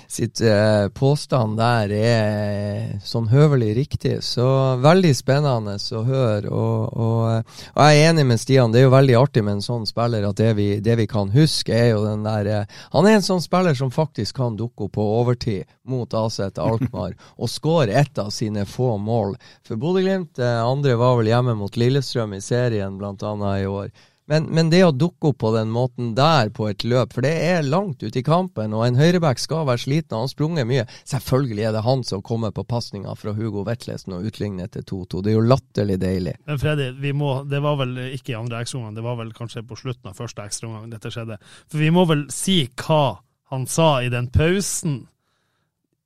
sitt 0.08 0.40
eh, 0.40 0.88
påstand 0.88 1.58
der 1.60 1.92
er 1.92 3.00
sånn 3.04 3.28
høvelig 3.28 3.74
riktig. 3.76 4.14
Så 4.24 4.46
veldig 4.80 5.12
spennende 5.16 5.76
å 5.76 6.02
høre. 6.06 6.48
Og, 6.48 6.96
og, 6.96 7.52
og, 7.74 7.82
jeg 7.82 8.00
er 8.00 8.10
enig 8.10 8.24
med 8.30 8.40
Stian, 8.40 8.72
det 8.72 8.80
er 8.80 8.88
jo 8.88 8.94
veldig 8.96 9.18
artig 9.20 9.44
med 9.44 9.58
en 9.58 9.64
sånn 9.64 9.86
spiller 9.88 10.24
at 10.28 10.40
det 10.40 10.54
vi, 10.56 10.68
det 10.84 10.96
vi 11.02 11.08
kan 11.10 11.32
huske, 11.34 11.76
er 11.76 11.92
jo 11.92 12.02
den 12.06 12.24
der 12.24 12.52
eh, 12.54 12.80
Han 12.96 13.08
er 13.08 13.18
en 13.18 13.28
sånn 13.28 13.44
spiller 13.44 13.76
som 13.76 13.92
faktisk 13.92 14.40
kan 14.40 14.56
dukke 14.56 14.88
opp 14.88 14.96
på 14.96 15.08
overtid 15.20 15.68
mot 15.88 16.14
Aset 16.16 16.58
Alkmaar 16.58 17.14
og 17.40 17.52
skåre 17.52 17.92
ett 18.00 18.18
av 18.18 18.32
sine 18.34 18.64
få 18.68 18.96
mål. 18.96 19.36
For 19.66 19.76
Bodø-Glimt, 19.80 20.40
eh, 20.40 20.60
andre 20.64 20.96
var 20.96 21.20
vel 21.20 21.32
hjemme 21.34 21.56
mot 21.58 21.76
Lillestrøm 21.76 22.32
i 22.38 22.44
serien 22.44 22.96
bl.a. 22.96 23.34
i 23.58 23.68
år. 23.68 23.92
Men, 24.28 24.44
men, 24.52 24.68
det 24.68 24.82
å 24.84 24.92
dukke 24.92 25.30
opp 25.30 25.38
på 25.40 25.50
den 25.54 25.70
måten 25.72 26.10
der 26.16 26.50
på 26.52 26.66
et 26.68 26.84
løp, 26.84 27.14
for 27.16 27.24
det 27.24 27.32
er 27.48 27.64
langt 27.64 28.02
ute 28.04 28.20
i 28.20 28.24
kampen, 28.24 28.74
og 28.76 28.84
en 28.84 28.98
høyreback 29.00 29.40
skal 29.40 29.64
være 29.68 29.80
sliten, 29.86 30.18
han 30.20 30.28
sprunget 30.28 30.68
mye. 30.68 30.84
Selvfølgelig 31.08 31.64
er 31.64 31.76
det 31.76 31.84
han 31.86 32.04
som 32.04 32.20
kommer 32.24 32.52
på 32.52 32.66
pasninga 32.68 33.14
fra 33.16 33.32
Hugo 33.36 33.64
Vetlesen 33.64 34.18
og 34.18 34.28
utligner 34.28 34.68
til 34.72 34.84
2-2. 34.84 35.22
Det 35.24 35.32
er 35.32 35.38
jo 35.38 35.46
latterlig 35.48 35.96
deilig. 36.02 36.34
Men 36.50 36.60
Freddy, 36.60 36.90
må, 37.16 37.30
det 37.48 37.62
var 37.64 37.78
vel 37.80 37.96
ikke 38.18 38.34
i 38.34 38.38
andre 38.38 38.60
ekstraomgang, 38.60 38.98
det 38.98 39.06
var 39.06 39.16
vel 39.22 39.32
kanskje 39.36 39.64
på 39.64 39.78
slutten 39.80 40.12
av 40.12 40.20
første 40.20 40.44
ekstraomgang 40.44 40.92
dette 40.92 41.12
skjedde. 41.14 41.38
For 41.72 41.80
vi 41.80 41.88
må 41.94 42.04
vel 42.10 42.26
si 42.34 42.60
hva 42.84 43.22
han 43.48 43.64
sa 43.70 43.94
i 44.04 44.10
den 44.12 44.28
pausen 44.28 45.06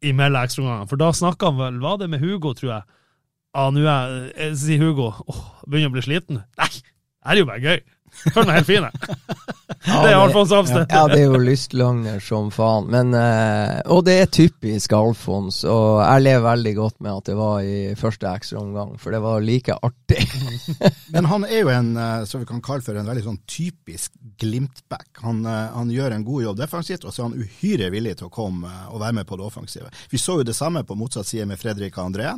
imellom 0.02 0.46
ekstraomgangene. 0.46 0.90
For 0.90 1.00
da 1.00 1.10
snakka 1.14 1.50
han 1.50 1.58
vel, 1.58 1.80
var 1.82 1.98
det 1.98 2.10
med 2.12 2.22
Hugo, 2.22 2.54
tror 2.54 2.70
jeg? 2.76 3.00
Ja, 3.52 3.66
nå 3.74 3.82
er 3.82 4.14
jeg, 4.30 4.54
sier 4.62 4.80
Hugo 4.80 5.10
åh, 5.10 5.42
begynner 5.66 5.90
å 5.90 5.96
bli 5.96 6.04
sliten. 6.06 6.38
Nei, 6.62 6.70
det 6.70 7.34
er 7.34 7.42
jo 7.42 7.50
bare 7.50 7.66
gøy. 7.66 7.82
Føler 8.22 8.48
meg 8.48 8.58
helt 8.60 8.68
fin, 8.68 8.84
jeg. 8.88 9.16
det 9.82 10.10
er 10.12 10.16
Alfons 10.18 10.52
Avsted. 10.54 10.84
Ja, 10.92 11.06
det 11.10 11.18
er 11.18 11.32
jo 11.32 11.40
lystløgner 11.42 12.20
som 12.22 12.50
faen. 12.54 12.86
Men, 12.92 13.14
eh, 13.18 13.80
og 13.90 14.04
det 14.06 14.16
er 14.20 14.30
typisk 14.30 14.94
Alfons. 14.96 15.62
Og 15.68 16.02
jeg 16.04 16.24
lever 16.26 16.44
veldig 16.46 16.74
godt 16.76 16.98
med 17.02 17.12
at 17.16 17.30
det 17.30 17.36
var 17.38 17.66
i 17.66 17.96
første 17.98 18.30
ekstraomgang, 18.30 18.94
for 19.02 19.14
det 19.14 19.22
var 19.24 19.42
like 19.42 19.74
artig. 19.74 20.22
Men 21.14 21.30
han 21.32 21.48
er 21.48 21.64
jo 21.64 21.72
en 21.74 21.90
eh, 21.96 22.22
som 22.30 22.44
vi 22.44 22.50
kan 22.52 22.62
kalle 22.64 22.86
for 22.86 22.98
en 22.98 23.10
veldig 23.10 23.26
sånn 23.26 23.42
typisk 23.50 24.14
Glimt-back. 24.42 25.10
Han, 25.26 25.44
eh, 25.46 25.74
han, 25.74 25.90
gjør 25.92 26.14
en 26.14 26.24
god 26.26 26.46
jobb 26.46 26.62
defensivt, 26.62 27.04
og 27.04 27.14
så 27.14 27.24
er 27.24 27.30
han 27.30 27.42
uhyre 27.42 27.90
villig 27.94 28.16
til 28.20 28.30
å 28.30 28.34
komme 28.34 28.70
og 28.92 29.02
være 29.02 29.18
med 29.20 29.28
på 29.28 29.38
det 29.38 29.48
offensive. 29.48 29.90
Vi 30.10 30.20
så 30.20 30.38
jo 30.40 30.46
det 30.46 30.56
samme 30.56 30.86
på 30.86 30.96
motsatt 30.98 31.28
side 31.28 31.48
med 31.50 31.60
Fredrik 31.60 31.98
André, 32.00 32.32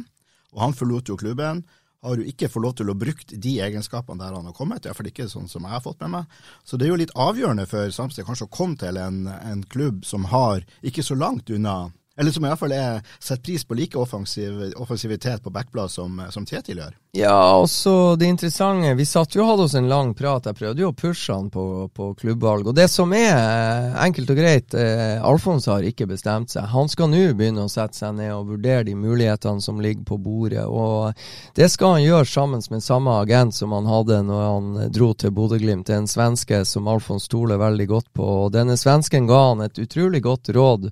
og 0.54 0.62
han 0.62 0.76
forlot 0.76 1.10
jo 1.10 1.18
klubben 1.20 1.64
har 2.04 2.20
jo 2.20 2.28
ikke 2.28 2.50
fått 2.52 2.64
lov 2.64 2.76
til 2.78 2.92
å 2.92 2.96
bruke 2.98 3.38
de 3.46 3.54
egenskapene 3.64 4.20
der 4.20 4.36
han 4.36 4.48
har 4.48 4.56
kommet, 4.56 4.84
iallfall 4.86 5.10
ikke 5.10 5.28
sånn 5.30 5.48
som 5.50 5.64
jeg 5.64 5.74
har 5.74 5.84
fått 5.84 6.02
med 6.04 6.14
meg. 6.18 6.38
Så 6.64 6.78
det 6.78 6.86
er 6.86 6.94
jo 6.94 7.00
litt 7.00 7.14
avgjørende 7.16 7.66
for 7.70 7.92
Samsted 7.94 8.28
kanskje 8.28 8.48
å 8.48 8.54
komme 8.54 8.78
til 8.80 9.00
en, 9.00 9.24
en 9.34 9.64
klubb 9.72 10.04
som 10.08 10.28
har, 10.32 10.64
ikke 10.84 11.04
så 11.06 11.16
langt 11.18 11.52
unna 11.54 11.90
Eller 12.16 12.30
som 12.30 12.44
iallfall 12.46 12.72
setter 13.18 13.42
pris 13.42 13.64
på 13.64 13.74
like 13.74 13.98
offensiv, 13.98 14.72
offensivitet 14.76 15.42
på 15.42 15.50
backblad 15.50 15.90
som, 15.90 16.22
som 16.30 16.46
Kjetil 16.46 16.78
gjør. 16.78 16.92
Ja, 17.14 17.54
også 17.58 18.16
det 18.18 18.26
interessante 18.26 18.94
Vi 18.98 19.04
satt 19.06 19.34
jo 19.34 19.42
og 19.44 19.48
hadde 19.52 19.64
oss 19.68 19.74
en 19.78 19.88
lang 19.90 20.12
prat. 20.18 20.46
Jeg 20.46 20.58
prøvde 20.58 20.82
jo 20.82 20.90
å 20.92 20.96
pushe 20.98 21.34
han 21.34 21.48
på, 21.50 21.64
på 21.94 22.12
klubbvalg. 22.18 22.70
Og 22.70 22.74
det 22.74 22.86
som 22.90 23.10
er 23.14 23.32
eh, 23.34 23.96
enkelt 24.06 24.30
og 24.30 24.38
greit, 24.38 24.74
eh, 24.78 25.22
Alfons 25.22 25.66
har 25.70 25.86
ikke 25.86 26.06
bestemt 26.10 26.54
seg. 26.54 26.66
Han 26.70 26.90
skal 26.90 27.10
nå 27.10 27.22
begynne 27.38 27.66
å 27.66 27.72
sette 27.72 27.98
seg 27.98 28.14
ned 28.18 28.30
og 28.34 28.52
vurdere 28.52 28.86
de 28.86 28.94
mulighetene 28.98 29.62
som 29.62 29.82
ligger 29.82 30.06
på 30.06 30.18
bordet. 30.22 30.66
Og 30.66 31.14
det 31.58 31.70
skal 31.72 31.96
han 31.96 32.06
gjøre 32.06 32.30
sammen 32.30 32.62
med 32.70 32.82
samme 32.86 33.14
agent 33.24 33.58
som 33.58 33.74
han 33.74 33.90
hadde 33.90 34.20
når 34.26 34.44
han 34.48 34.92
dro 34.94 35.10
til 35.18 35.34
Bodø-Glimt. 35.34 35.90
En 35.90 36.10
svenske 36.10 36.62
som 36.66 36.90
Alfons 36.90 37.26
stoler 37.26 37.62
veldig 37.62 37.88
godt 37.90 38.12
på. 38.14 38.30
Og 38.44 38.54
denne 38.54 38.78
svensken 38.78 39.26
ga 39.30 39.48
han 39.48 39.66
et 39.66 39.82
utrolig 39.82 40.22
godt 40.22 40.54
råd 40.54 40.90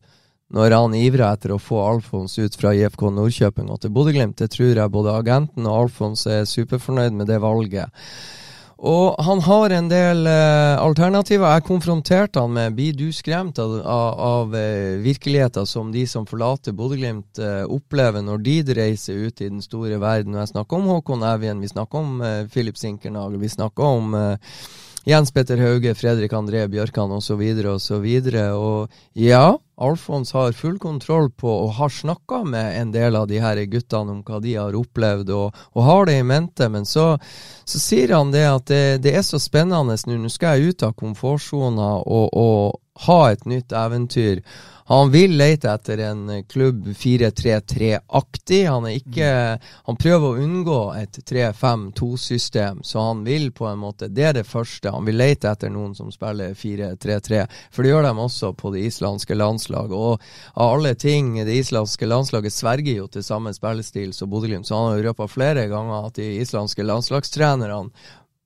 når 0.53 0.77
han 0.77 0.95
ivrer 0.99 1.25
etter 1.31 1.55
å 1.55 1.61
få 1.61 1.81
Alfons 1.87 2.37
ut 2.39 2.57
fra 2.61 2.75
IFK 2.77 3.09
Nordkjøping 3.17 3.73
og 3.73 3.81
til 3.83 3.93
Bodø-Glimt. 3.95 4.39
Det 4.39 4.53
tror 4.53 4.77
jeg 4.77 4.93
både 4.93 5.17
agenten 5.17 5.67
og 5.67 5.87
Alfons 5.87 6.27
er 6.29 6.47
superfornøyd 6.49 7.17
med 7.17 7.31
det 7.33 7.41
valget. 7.43 7.89
Og 8.83 9.15
han 9.23 9.39
har 9.47 9.71
en 9.71 9.87
del 9.87 10.27
uh, 10.27 10.83
alternativer. 10.83 11.47
Jeg 11.55 11.65
konfronterte 11.69 12.43
han 12.43 12.51
med 12.57 12.75
Blir 12.75 12.97
du 12.99 13.13
skremt 13.15 13.61
av, 13.63 13.77
av, 13.79 14.23
av 14.27 14.57
uh, 14.57 14.99
virkeligheten 15.05 15.69
som 15.71 15.93
de 15.95 16.03
som 16.11 16.27
forlater 16.27 16.75
Bodø-Glimt 16.75 17.39
uh, 17.39 17.63
opplever 17.71 18.27
når 18.27 18.43
de 18.43 18.57
reiser 18.83 19.23
ut 19.23 19.39
i 19.39 19.53
den 19.53 19.63
store 19.63 20.01
verden? 20.03 20.35
Og 20.35 20.43
jeg 20.43 20.55
snakker 20.57 20.81
om 20.81 20.91
Håkon 20.91 21.23
Evjen, 21.31 21.63
vi 21.63 21.71
snakker 21.71 22.03
om 22.03 22.25
uh, 22.27 22.33
Philip 22.51 22.81
Sinkernagel, 22.81 23.39
vi 23.39 23.55
snakker 23.55 23.87
om 24.01 24.19
Jens 25.05 25.33
Petter 25.35 25.59
Hauge, 25.59 25.95
Fredrik 25.95 26.33
André 26.33 26.69
Bjørkan 26.71 27.11
osv. 27.11 27.41
osv. 27.67 28.07
Og 28.55 28.91
ja, 29.19 29.59
Alfons 29.83 30.31
har 30.33 30.53
full 30.55 30.79
kontroll 30.79 31.31
på 31.31 31.51
og 31.51 31.73
har 31.81 31.91
snakka 31.91 32.45
med 32.47 32.77
en 32.81 32.93
del 32.95 33.19
av 33.19 33.27
de 33.27 33.41
her 33.43 33.59
guttene 33.67 34.15
om 34.15 34.21
hva 34.23 34.39
de 34.45 34.55
har 34.55 34.79
opplevd, 34.79 35.33
og, 35.35 35.59
og 35.75 35.89
har 35.89 36.07
det 36.07 36.21
i 36.21 36.29
mente. 36.29 36.69
Men 36.71 36.87
så, 36.87 37.17
så 37.65 37.83
sier 37.83 38.15
han 38.15 38.31
det 38.31 38.45
at 38.47 38.71
det, 38.71 38.85
det 39.03 39.17
er 39.19 39.27
så 39.27 39.43
spennende 39.43 39.99
nå. 40.07 40.21
Nå 40.23 40.31
skal 40.31 40.61
jeg 40.61 40.71
ut 40.71 40.87
av 40.87 40.95
komfortsona 40.95 41.97
og, 42.07 42.31
og 42.31 43.07
ha 43.09 43.21
et 43.33 43.43
nytt 43.51 43.75
eventyr. 43.75 44.45
Han 44.91 45.11
vil 45.11 45.37
lete 45.39 45.71
etter 45.71 46.01
en 46.09 46.45
klubb 46.51 46.89
4-3-3-aktig. 46.89 48.61
Han 48.67 48.87
er 48.91 49.61
Han 49.87 49.97
prøver 49.97 50.27
å 50.27 50.43
unngå 50.43 50.79
et 50.99 51.19
3-5-2-system, 51.29 52.83
så 52.83 53.07
han 53.09 53.25
vil 53.25 53.51
på 53.53 53.67
en 53.67 53.79
måte 53.79 54.09
Det 54.09 54.25
er 54.25 54.33
det 54.33 54.47
første. 54.47 54.91
Han 54.91 55.07
vil 55.07 55.17
lete 55.17 55.51
etter 55.51 55.71
noen 55.71 55.95
som 55.95 56.11
spiller 56.13 56.55
4-3-3, 56.55 57.47
for 57.71 57.83
det 57.83 57.93
gjør 57.93 58.09
de 58.09 58.15
også 58.27 58.53
på 58.59 58.73
det 58.75 58.87
islandske 58.89 59.35
landslaget. 59.35 59.93
Og 59.93 60.21
av 60.55 60.75
alle 60.77 60.95
ting, 60.95 61.35
det 61.47 61.59
islandske 61.63 62.07
landslaget 62.07 62.53
sverger 62.53 63.03
jo 63.03 63.07
til 63.07 63.25
samme 63.27 63.55
spillestil 63.55 64.13
som 64.17 64.31
Bodø-Glimt, 64.31 64.67
så 64.67 64.79
han 64.79 64.97
har 64.97 65.07
røpa 65.11 65.29
flere 65.31 65.69
ganger 65.71 66.09
at 66.09 66.19
de 66.19 66.29
islandske 66.43 66.87
landslagstrenerne 66.87 67.91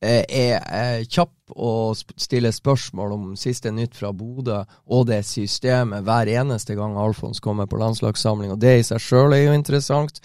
er, 0.03 0.61
er 0.61 1.05
kjapp 1.09 1.33
og 1.57 1.97
stiller 2.21 2.53
spørsmål 2.53 3.12
om 3.15 3.26
siste 3.38 3.71
nytt 3.73 3.97
fra 3.97 4.11
Bodø 4.12 4.59
og 4.93 5.07
det 5.09 5.23
systemet 5.26 6.05
hver 6.05 6.29
eneste 6.41 6.76
gang 6.76 6.99
Alfons 7.00 7.41
kommer 7.41 7.69
på 7.71 7.79
landslagssamling, 7.81 8.53
og 8.53 8.61
det 8.61 8.75
i 8.81 8.87
seg 8.87 9.03
sjøl 9.03 9.37
er 9.37 9.47
jo 9.47 9.57
interessant. 9.57 10.21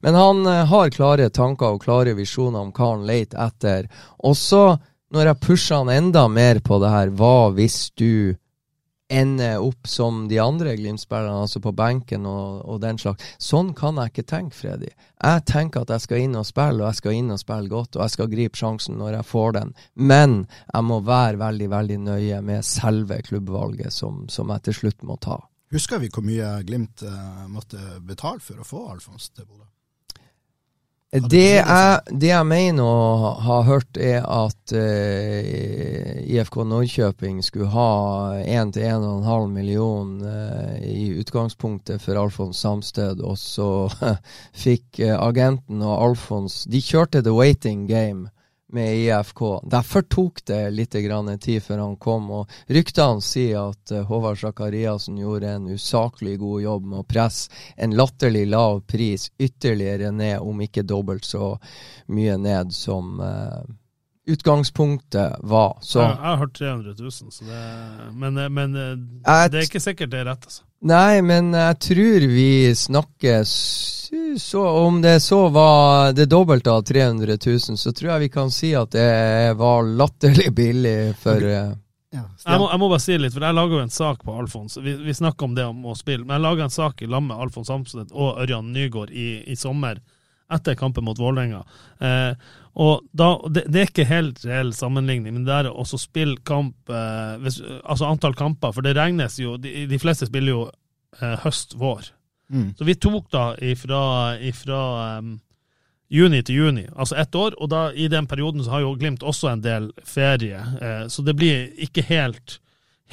Men 0.00 0.16
han 0.16 0.44
uh, 0.46 0.64
har 0.70 0.94
klare 0.94 1.28
tanker 1.28 1.74
og 1.74 1.82
klare 1.84 2.14
visjoner 2.18 2.62
om 2.62 2.72
hva 2.72 2.92
han 2.94 3.06
leter 3.08 3.42
etter. 3.44 3.90
Og 4.24 4.36
så, 4.38 4.78
når 5.12 5.32
jeg 5.32 5.42
pusher 5.44 5.82
han 5.82 5.92
enda 5.92 6.26
mer 6.28 6.62
på 6.64 6.80
det 6.82 6.94
her, 6.94 7.12
hva 7.12 7.50
hvis 7.56 7.90
du 7.98 8.36
ende 9.10 9.50
opp 9.58 9.88
som 9.90 10.22
de 10.30 10.38
andre 10.42 10.76
Glimt-spillerne, 10.78 11.42
altså 11.44 11.60
på 11.62 11.72
benken 11.76 12.26
og, 12.30 12.62
og, 12.64 12.80
den 12.84 12.98
slags. 13.00 13.26
Sånn 13.42 13.72
kan 13.76 13.98
jeg 14.00 14.12
ikke 14.12 14.26
tenke, 14.30 14.56
Freddy. 14.56 14.90
Jeg 15.20 15.44
tenker 15.50 15.84
at 15.84 15.92
jeg 15.94 16.06
skal 16.06 16.24
inn 16.24 16.38
og 16.38 16.46
spille, 16.48 16.78
og 16.80 16.88
jeg 16.88 17.00
skal 17.00 17.18
inn 17.18 17.34
og 17.34 17.42
spille 17.42 17.72
godt, 17.72 17.98
og 17.98 18.04
jeg 18.04 18.14
skal 18.14 18.30
gripe 18.32 18.60
sjansen 18.60 19.00
når 19.00 19.18
jeg 19.18 19.28
får 19.32 19.56
den. 19.58 19.74
Men 19.94 20.36
jeg 20.70 20.86
må 20.86 21.00
være 21.06 21.42
veldig, 21.42 21.70
veldig 21.74 22.00
nøye 22.06 22.40
med 22.46 22.66
selve 22.66 23.20
klubbvalget 23.26 23.94
som, 23.94 24.24
som 24.30 24.54
jeg 24.54 24.68
til 24.68 24.80
slutt 24.82 25.06
må 25.06 25.18
ta. 25.20 25.40
Husker 25.70 26.00
vi 26.02 26.10
hvor 26.10 26.24
mye 26.26 26.56
Glimt 26.66 27.04
uh, 27.06 27.44
måtte 27.50 27.78
betale 28.02 28.42
for 28.42 28.58
å 28.58 28.66
få 28.66 28.86
Alfons 28.90 29.30
til 29.30 29.46
Bodø? 29.46 29.66
Det 31.10 31.42
jeg, 31.42 32.00
det? 32.06 32.28
jeg, 32.28 32.46
mener 32.46 32.86
å 32.86 33.30
ha 33.42 33.56
hørt, 33.66 33.98
er 33.98 34.22
at 34.22 34.74
uh, 34.78 36.20
IFK 36.22 36.60
Nordkjøping 36.70 37.40
skulle 37.42 37.66
ha 37.72 38.38
1-1,5 38.38 39.48
million 39.50 40.12
uh, 40.22 40.76
i 40.78 41.08
utgangspunktet 41.18 41.98
for 42.04 42.14
Alfons 42.14 42.62
Samsted, 42.62 43.24
og 43.26 43.34
så 43.42 43.90
fikk 44.64 45.02
uh, 45.02 45.16
agenten 45.18 45.82
og 45.82 45.96
Alfons 46.12 46.62
De 46.70 46.78
kjørte 46.78 47.24
the 47.26 47.34
waiting 47.34 47.88
game 47.90 48.30
med 48.72 48.96
IFK. 48.96 49.60
Derfor 49.70 50.02
tok 50.02 50.44
det 50.46 50.70
litt 50.70 50.92
tid 50.92 51.62
før 51.62 51.78
han 51.78 51.96
kom. 51.96 52.30
og 52.30 52.50
Ryktene 52.66 53.22
sier 53.22 53.70
at 53.70 53.92
uh, 53.92 54.04
Håvard 54.06 54.38
Sakariassen 54.38 55.18
gjorde 55.18 55.50
en 55.50 55.68
usaklig 55.68 56.38
god 56.38 56.62
jobb 56.62 56.86
med 56.86 57.02
å 57.02 57.08
presse 57.08 57.50
en 57.76 57.96
latterlig 57.96 58.46
lav 58.48 58.80
pris 58.86 59.30
ytterligere 59.38 60.10
ned, 60.10 60.38
om 60.40 60.60
ikke 60.60 60.82
dobbelt 60.82 61.24
så 61.24 61.56
mye 62.06 62.36
ned 62.38 62.72
som 62.72 63.20
uh, 63.20 63.60
utgangspunktet 64.30 65.38
var. 65.40 65.78
Så, 65.82 66.00
jeg, 66.00 66.16
jeg, 66.16 66.26
har 66.26 66.36
hørt 66.36 66.56
300 66.58 66.94
000, 66.98 67.10
det, 67.50 67.62
men, 68.14 68.38
eh, 68.38 68.50
men 68.50 68.74
det 68.74 69.62
er 69.62 69.64
ikke 69.64 69.82
sikkert 69.82 70.12
det 70.12 70.22
er 70.22 70.28
rett. 70.30 70.44
altså. 70.46 70.69
Nei, 70.80 71.20
men 71.20 71.52
jeg 71.52 71.76
tror 71.84 72.24
vi 72.32 72.74
snakker 72.76 73.42
så 73.44 74.62
Om 74.68 75.02
det 75.04 75.20
så 75.20 75.42
var 75.52 76.14
det 76.16 76.24
dobbelte 76.30 76.72
av 76.72 76.82
300 76.82 77.36
000, 77.46 77.76
så 77.78 77.92
tror 77.92 78.12
jeg 78.12 78.24
vi 78.24 78.28
kan 78.32 78.50
si 78.50 78.72
at 78.74 78.90
det 78.94 79.52
var 79.60 79.84
latterlig 79.84 80.48
billig 80.56 80.98
for 81.20 81.36
okay. 81.36 81.70
Eh, 81.70 81.76
ja, 82.10 82.24
jeg, 82.26 82.58
må, 82.58 82.66
jeg, 82.72 82.78
må, 82.82 82.88
bare 82.90 83.02
si 83.04 83.16
litt, 83.20 83.34
for 83.34 83.44
jeg 83.46 83.54
lager 83.54 83.76
jo 83.76 83.82
en 83.84 83.92
sak 83.94 84.24
på 84.26 84.34
Alfons. 84.34 84.80
Vi, 84.82 84.96
vi 84.98 85.14
snakker 85.14 85.46
om 85.46 85.52
det 85.54 85.66
om 85.70 85.84
å 85.86 85.94
spille, 85.94 86.24
men 86.24 86.34
jeg 86.34 86.42
laga 86.42 86.66
en 86.66 86.74
sak 86.74 87.04
i 87.04 87.10
lag 87.10 87.22
med 87.22 87.38
Alfons 87.38 87.70
Amstedt 87.70 88.10
og 88.10 88.40
Ørjan 88.42 88.72
Nygaard 88.74 89.12
i, 89.14 89.28
i, 89.46 89.54
sommer, 89.58 90.00
etter 90.50 90.76
kampen 90.78 91.06
mot 91.06 91.18
Vålerenga. 91.18 91.62
Eh, 91.98 92.32
og 92.80 93.06
da, 93.10 93.32
det, 93.50 93.64
det, 93.66 93.80
er 93.80 93.90
ikke 93.90 94.06
helt 94.08 94.44
reell 94.46 94.70
sammenligning, 94.76 95.34
men 95.34 95.46
det 95.46 95.56
er 95.56 95.70
å 95.72 95.84
spille 95.84 96.38
kamp 96.46 96.90
eh, 96.90 97.34
hvis, 97.42 97.58
Altså 97.82 98.06
antall 98.06 98.36
kamper, 98.38 98.72
for 98.76 98.86
det 98.86 98.94
regnes 98.94 99.40
jo 99.42 99.56
De, 99.58 99.88
de 99.90 99.98
fleste 99.98 100.28
spiller 100.30 100.54
jo 100.54 100.62
eh, 101.18 101.36
høst-vår. 101.42 102.12
Mm. 102.50 102.72
Så 102.78 102.86
vi 102.86 102.96
tok 102.98 103.30
da 103.34 103.44
ifra, 103.62 104.02
ifra 104.42 104.80
um, 105.18 105.34
juni 106.10 106.40
til 106.42 106.62
juni, 106.64 106.86
altså 106.96 107.18
ett 107.22 107.34
år, 107.38 107.54
og 107.62 107.70
da 107.70 107.82
i 107.94 108.08
den 108.10 108.26
perioden 108.30 108.64
så 108.66 108.74
har 108.74 108.82
jo 108.82 108.96
Glimt 108.98 109.22
også 109.22 109.52
en 109.52 109.62
del 109.62 109.90
ferie, 110.02 110.58
eh, 110.58 111.04
så 111.06 111.22
det 111.26 111.36
blir 111.38 111.68
ikke 111.86 112.02
helt, 112.08 112.58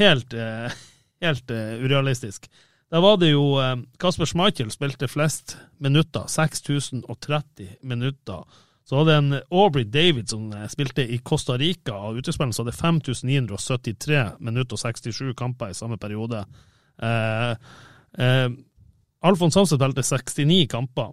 helt, 0.02 0.34
eh, 0.34 0.74
helt 1.26 1.54
urealistisk. 1.54 2.50
Da 2.90 3.02
var 3.04 3.18
det 3.20 3.34
jo 3.34 3.60
eh, 3.60 3.76
Kasper 4.00 4.26
Schmeichel 4.30 4.70
spilte 4.72 5.10
flest 5.12 5.58
minutter, 5.84 6.24
6030 6.32 7.68
minutter. 7.82 8.46
Så 8.88 9.02
hadde 9.02 9.18
en 9.20 9.34
Aubrey 9.52 9.84
David 9.84 10.30
som 10.32 10.54
eh, 10.56 10.70
spilte 10.72 11.04
i 11.04 11.18
Costa 11.20 11.58
Rica 11.60 11.92
av 11.94 12.18
utespillerne, 12.18 12.54
så 12.56 12.64
hadde 12.64 12.78
5973 12.78 14.40
minutter 14.40 14.74
og 14.78 14.80
67 14.80 15.36
kamper 15.36 15.70
i 15.74 15.76
samme 15.76 15.98
periode. 16.00 16.46
Eh, 17.04 17.52
eh, 18.24 18.50
Alfons 19.28 19.56
Hansen 19.60 19.78
spilte 19.78 20.04
69 20.08 20.72
kamper. 20.72 21.12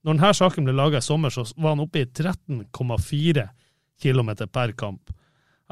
Når 0.02 0.18
denne 0.18 0.32
saken 0.34 0.66
ble 0.66 0.74
laga 0.74 0.98
i 0.98 1.06
sommer, 1.06 1.30
så 1.30 1.46
var 1.62 1.76
han 1.76 1.84
oppe 1.84 2.02
i 2.02 2.08
13,4 2.10 2.66
km 2.74 3.52
per 4.02 4.72
kamp. 4.78 5.12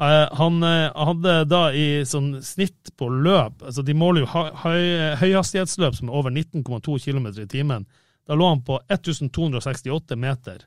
Eh, 0.00 0.28
han 0.32 0.62
eh, 0.62 0.92
hadde 0.96 1.32
da 1.44 1.66
i 1.76 2.06
sånn 2.08 2.38
snitt 2.40 2.88
på 2.96 3.10
løp 3.12 3.60
altså 3.60 3.82
De 3.84 3.92
måler 3.92 4.24
jo 4.24 4.30
høy, 4.32 4.84
høyhastighetsløp 5.20 5.98
som 5.98 6.08
er 6.08 6.16
over 6.16 6.32
19,2 6.32 6.96
km 7.04 7.26
i 7.36 7.48
timen. 7.50 7.84
Da 8.24 8.38
lå 8.38 8.48
han 8.48 8.62
på 8.64 8.78
1268 8.88 10.16
meter. 10.16 10.64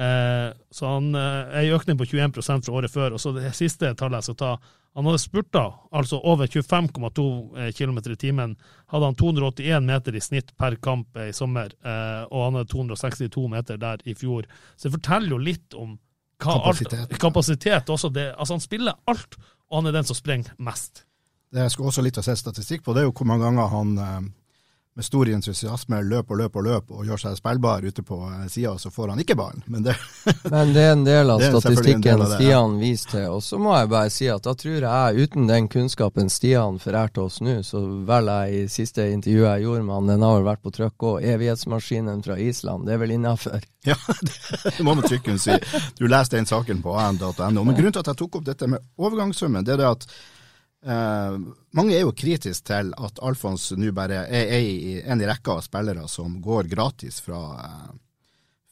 Eh, 0.00 0.48
så 0.72 0.94
han 0.94 1.12
er 1.12 1.66
i 1.66 1.74
økning 1.76 2.00
på 2.00 2.08
21% 2.08 2.64
fra 2.64 2.78
året 2.80 2.94
før. 2.94 3.18
Og 3.18 3.20
så 3.20 3.34
det 3.36 3.52
siste 3.58 3.92
tallet 3.92 4.22
jeg 4.22 4.30
skal 4.30 4.40
ta 4.40 4.52
Han 4.96 5.06
hadde 5.06 5.20
spurta 5.22 5.60
altså 5.94 6.18
over 6.26 6.48
25,2 6.50 7.70
km 7.76 7.98
i 8.00 8.16
timen. 8.16 8.56
Hadde 8.90 9.10
han 9.10 9.14
281 9.14 9.84
meter 9.86 10.16
i 10.16 10.22
snitt 10.24 10.56
per 10.56 10.80
kamp 10.82 11.14
i 11.14 11.28
sommer, 11.30 11.70
og 12.26 12.40
han 12.42 12.58
hadde 12.58 12.72
262 12.72 13.44
meter 13.52 13.78
der 13.78 14.02
i 14.02 14.16
fjor. 14.18 14.48
Så 14.74 14.88
det 14.88 14.96
forteller 14.96 15.30
jo 15.30 15.38
litt 15.38 15.78
om 15.78 15.94
Kapasitet. 16.40 17.06
Alt, 17.06 17.20
kapasitet 17.20 17.92
også. 17.92 18.10
Det, 18.14 18.30
altså 18.38 18.56
han 18.56 18.64
spiller 18.64 18.98
alt, 19.10 19.38
og 19.70 19.80
han 19.80 19.90
er 19.90 19.96
den 20.00 20.08
som 20.08 20.18
sprenger 20.18 20.56
mest. 20.58 21.04
Det 21.50 21.64
jeg 21.64 21.74
skulle 21.74 21.90
også 21.90 22.04
litt 22.06 22.18
å 22.20 22.24
se 22.24 22.36
statistikk 22.38 22.84
på, 22.86 22.94
det 22.94 23.02
er 23.02 23.08
jo 23.08 23.14
hvor 23.16 23.26
mange 23.26 23.48
ganger 23.48 23.72
han 23.72 23.96
eh, 23.98 24.20
med 24.96 25.04
stor 25.04 25.28
entusiasme 25.28 26.02
løper 26.02 26.34
og 26.34 26.40
løper 26.40 26.60
og 26.60 26.66
løper 26.66 26.98
og 26.98 27.06
gjør 27.06 27.20
seg 27.22 27.36
spillbar 27.38 27.84
ute 27.86 28.02
på 28.02 28.16
eh, 28.26 28.46
sida, 28.50 28.72
så 28.78 28.90
får 28.90 29.12
han 29.12 29.20
ikke 29.22 29.36
ballen. 29.38 29.62
Men 29.72 29.84
det, 29.86 29.94
Men 30.50 30.72
det 30.74 30.82
er 30.82 30.94
en 30.96 31.04
del 31.06 31.30
av 31.30 31.44
statistikken 31.46 32.02
del 32.02 32.24
av 32.24 32.32
det, 32.34 32.40
ja. 32.40 32.40
Stian 32.40 32.74
viser 32.80 33.12
til. 33.14 33.26
Og 33.36 33.44
så 33.46 33.60
må 33.62 33.76
jeg 33.76 33.90
bare 33.92 34.10
si 34.10 34.26
at 34.32 34.44
da 34.46 34.54
tror 34.58 34.86
jeg, 34.88 35.26
uten 35.28 35.46
den 35.50 35.68
kunnskapen 35.70 36.32
Stian 36.32 36.80
forærte 36.82 37.22
oss 37.22 37.38
nå, 37.44 37.60
så 37.66 37.84
velger 38.08 38.50
jeg 38.50 38.64
i 38.64 38.72
siste 38.74 39.06
intervjuet 39.14 39.46
jeg 39.50 39.68
gjorde 39.68 39.86
med 39.86 39.94
han, 39.94 40.10
den 40.10 40.26
har 40.26 40.34
vel 40.36 40.48
vært 40.50 40.64
på 40.66 40.74
trykk 40.74 41.06
òg, 41.12 41.22
evighetsmaskinen 41.36 42.26
fra 42.26 42.40
Island. 42.42 42.88
Det 42.88 42.96
er 42.96 43.02
vel 43.04 43.14
innafor? 43.14 43.62
ja, 43.90 43.96
det 44.66 44.82
må 44.84 44.96
man 44.98 45.06
trygt 45.06 45.30
si. 45.40 45.54
Du 45.96 46.04
leser 46.10 46.36
den 46.36 46.50
saken 46.50 46.82
på 46.82 46.98
an.no. 46.98 47.62
Men 47.62 47.78
grunnen 47.78 47.94
til 47.94 48.02
at 48.02 48.12
jeg 48.12 48.20
tok 48.24 48.40
opp 48.40 48.50
dette 48.50 48.68
med 48.68 48.82
overgangssummen, 48.98 49.64
det 49.64 49.78
er 49.78 49.84
det 49.84 49.90
at 49.94 50.10
mange 50.86 51.92
er 51.92 52.06
jo 52.06 52.14
kritiske 52.16 52.66
til 52.70 52.94
at 52.96 53.18
Alfons 53.20 53.66
nå 53.76 53.90
bare 53.92 54.22
er 54.32 54.54
en 55.12 55.20
i 55.20 55.28
rekka 55.28 55.58
av 55.58 55.66
spillere 55.66 56.06
som 56.08 56.38
går 56.40 56.70
gratis 56.72 57.20
fra, 57.20 57.40
eh, 57.64 57.90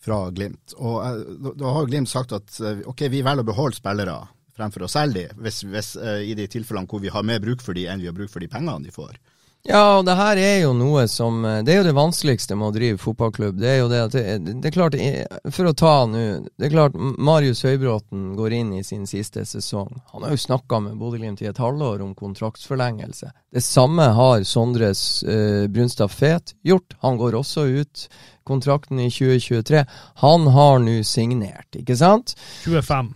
fra 0.00 0.30
Glimt. 0.30 0.74
Og 0.78 0.98
eh, 1.04 1.22
da, 1.52 1.74
har 1.76 1.88
Glimt 1.90 2.10
sagt 2.10 2.32
at 2.36 2.60
eh, 2.60 2.84
ok, 2.88 3.06
vi 3.12 3.22
velger 3.22 3.44
å 3.44 3.50
beholde 3.50 3.76
spillere 3.78 4.18
fremfor 4.58 4.86
å 4.86 4.90
selge 4.90 5.28
dem, 5.28 5.42
hvis, 5.44 5.62
hvis, 5.68 5.94
eh, 6.00 6.24
i 6.30 6.36
de 6.38 6.48
tilfellene 6.50 6.90
hvor 6.90 7.02
vi 7.02 7.12
har 7.14 7.26
mer 7.26 7.42
bruk 7.44 7.62
for 7.64 7.78
dem 7.78 7.92
enn 7.92 8.02
vi 8.02 8.10
har 8.10 8.16
bruk 8.16 8.32
for 8.32 8.42
de 8.42 8.50
pengene 8.50 8.88
de 8.88 8.94
får. 8.94 9.18
Ja, 9.66 9.98
og 9.98 10.04
det 10.06 10.14
her 10.16 10.38
er 10.40 10.56
jo 10.62 10.70
noe 10.76 11.02
som 11.10 11.42
eh, 11.44 11.60
Det 11.66 11.72
er 11.72 11.80
jo 11.80 11.88
det 11.88 11.96
vanskeligste 11.96 12.56
med 12.56 12.70
å 12.70 12.74
drive 12.76 13.00
fotballklubb. 13.02 13.58
Det 13.58 13.68
er 13.68 13.78
jo 13.80 13.88
det 13.90 14.02
at 14.06 14.14
det, 14.14 14.54
det 14.62 14.70
er 14.70 14.74
klart 14.74 14.96
eh, 14.96 15.24
For 15.52 15.68
å 15.68 15.74
ta 15.76 15.94
nå 16.08 16.22
Det 16.54 16.68
er 16.68 16.72
klart 16.72 16.96
Marius 16.96 17.64
Høybråten 17.66 18.30
går 18.38 18.54
inn 18.60 18.72
i 18.78 18.84
sin 18.86 19.04
siste 19.10 19.44
sesong. 19.48 19.90
Han 20.14 20.24
har 20.24 20.32
jo 20.32 20.40
snakka 20.40 20.80
med 20.84 20.96
Bodø-Glimt 21.00 21.42
i 21.42 21.50
et 21.50 21.60
halvår 21.60 22.04
om 22.04 22.14
kontraktsforlengelse. 22.16 23.32
Det 23.52 23.64
samme 23.64 24.10
har 24.16 24.44
Sondres 24.46 25.24
uh, 25.26 25.66
Brunstad 25.72 26.12
Fet 26.12 26.54
gjort. 26.66 26.96
Han 27.04 27.18
går 27.20 27.36
også 27.38 27.66
ut 27.80 28.06
kontrakten 28.48 29.00
i 29.00 29.10
2023. 29.12 29.84
Han 30.24 30.48
har 30.54 30.78
nå 30.84 31.00
signert, 31.06 31.68
ikke 31.76 31.96
sant? 31.98 32.36
25. 32.64 33.12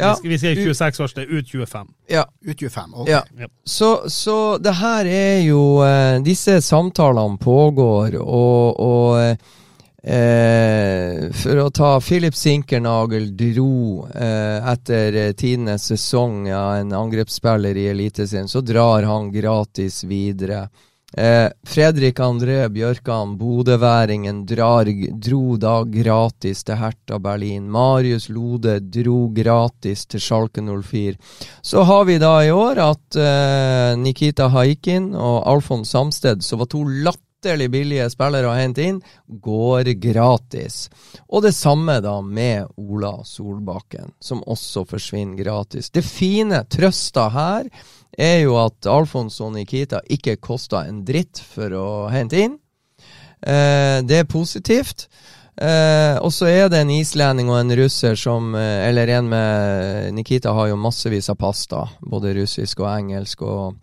Ja. 0.00 0.16
Vi 0.22 0.34
ikke 0.34 0.74
26 0.74 1.04
års, 1.04 1.14
det 1.14 1.22
er 1.26 1.38
ut 1.38 1.48
25. 1.48 1.86
Ja. 2.10 2.24
Ut 2.46 2.60
25, 2.60 2.94
ok. 2.94 3.08
Ja. 3.08 3.22
Ja. 3.38 3.48
Så, 3.64 3.90
så 4.10 4.36
det 4.58 4.74
her 4.80 5.06
er 5.06 5.40
jo 5.44 5.62
eh, 5.86 6.18
Disse 6.24 6.60
samtalene 6.64 7.38
pågår, 7.40 8.16
og, 8.20 8.80
og 8.80 9.20
eh, 10.02 11.28
For 11.42 11.62
å 11.62 11.70
ta 11.74 11.94
Philip 12.00 12.36
Sinkernagel 12.36 13.30
dro 13.36 14.06
eh, 14.14 14.70
etter 14.72 15.20
tidenes 15.38 15.88
sesong 15.92 16.48
av 16.50 16.80
en 16.80 16.94
angrepsspiller 17.04 17.76
i 17.76 17.88
Eliteserien, 17.94 18.48
så 18.48 18.64
drar 18.64 19.08
han 19.08 19.32
gratis 19.34 20.04
videre. 20.04 20.68
Eh, 21.16 21.48
Fredrik 21.66 22.20
André 22.22 22.68
Bjørkan, 22.70 23.34
bodøværingen, 23.38 24.44
dro 24.46 25.56
da 25.58 25.80
gratis 25.82 26.62
til 26.64 26.78
Hertha 26.78 27.18
Berlin. 27.18 27.66
Marius 27.70 28.28
Lode 28.30 28.78
dro 28.80 29.24
gratis 29.34 30.06
til 30.06 30.22
Schalke 30.22 30.62
04. 30.62 31.16
Så 31.62 31.82
har 31.82 32.04
vi 32.04 32.18
da 32.22 32.36
i 32.46 32.52
år 32.54 32.78
at 32.84 33.18
eh, 33.18 33.96
Nikita 33.98 34.48
Haikin 34.54 35.10
og 35.14 35.42
Alfons 35.50 35.90
Samsted, 35.90 36.46
som 36.46 36.62
var 36.62 36.70
to 36.70 36.84
latterlig 36.86 37.70
billige 37.74 38.06
spillere 38.12 38.46
å 38.46 38.54
hente 38.54 38.86
inn, 38.86 39.02
går 39.26 39.90
gratis. 39.98 40.84
Og 41.26 41.42
det 41.42 41.56
samme 41.58 41.98
da 42.04 42.20
med 42.22 42.70
Ola 42.78 43.16
Solbakken, 43.26 44.14
som 44.22 44.44
også 44.46 44.86
forsvinner 44.86 45.42
gratis. 45.42 45.90
Det 45.90 46.06
fine 46.06 46.62
trøsta 46.70 47.32
her 47.34 47.66
er 48.20 48.42
jo 48.44 48.56
at 48.60 48.86
Alfons 48.90 49.40
og 49.44 49.54
Nikita 49.56 50.02
ikke 50.12 50.38
kosta 50.42 50.84
en 50.88 51.02
dritt 51.08 51.40
for 51.40 51.74
å 51.76 51.88
hente 52.12 52.40
inn. 52.44 52.56
Eh, 53.40 54.00
det 54.04 54.22
er 54.22 54.28
positivt. 54.28 55.08
Eh, 55.60 56.16
og 56.20 56.32
så 56.32 56.48
er 56.48 56.68
det 56.72 56.80
en 56.80 56.92
islending 56.92 57.50
og 57.50 57.58
en 57.58 57.74
russer 57.76 58.14
som 58.16 58.54
eh, 58.56 58.86
Eller 58.88 59.10
en 59.12 59.26
med 59.28 60.14
Nikita 60.16 60.54
har 60.56 60.70
jo 60.70 60.78
massevis 60.80 61.28
av 61.28 61.36
pasta, 61.36 61.82
både 62.00 62.32
russisk 62.38 62.80
og 62.80 62.88
engelsk 62.88 63.42
og, 63.44 63.74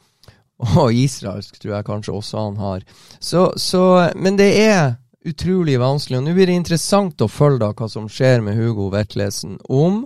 og 0.79 0.93
israelsk, 0.93 1.59
tror 1.61 1.75
jeg 1.75 1.89
kanskje 1.89 2.15
også 2.17 2.45
han 2.47 2.57
har. 2.61 2.87
Så, 3.19 3.51
så 3.57 3.83
Men 4.15 4.39
det 4.39 4.51
er 4.63 4.95
utrolig 5.27 5.77
vanskelig. 5.79 6.21
Og 6.21 6.27
nå 6.27 6.35
blir 6.37 6.49
det 6.49 6.57
interessant 6.57 7.21
å 7.21 7.29
følge 7.29 7.65
da 7.65 7.73
hva 7.75 7.89
som 7.91 8.07
skjer 8.09 8.41
med 8.45 8.57
Hugo 8.57 8.89
Vetlesen. 8.93 9.59
Om 9.69 10.05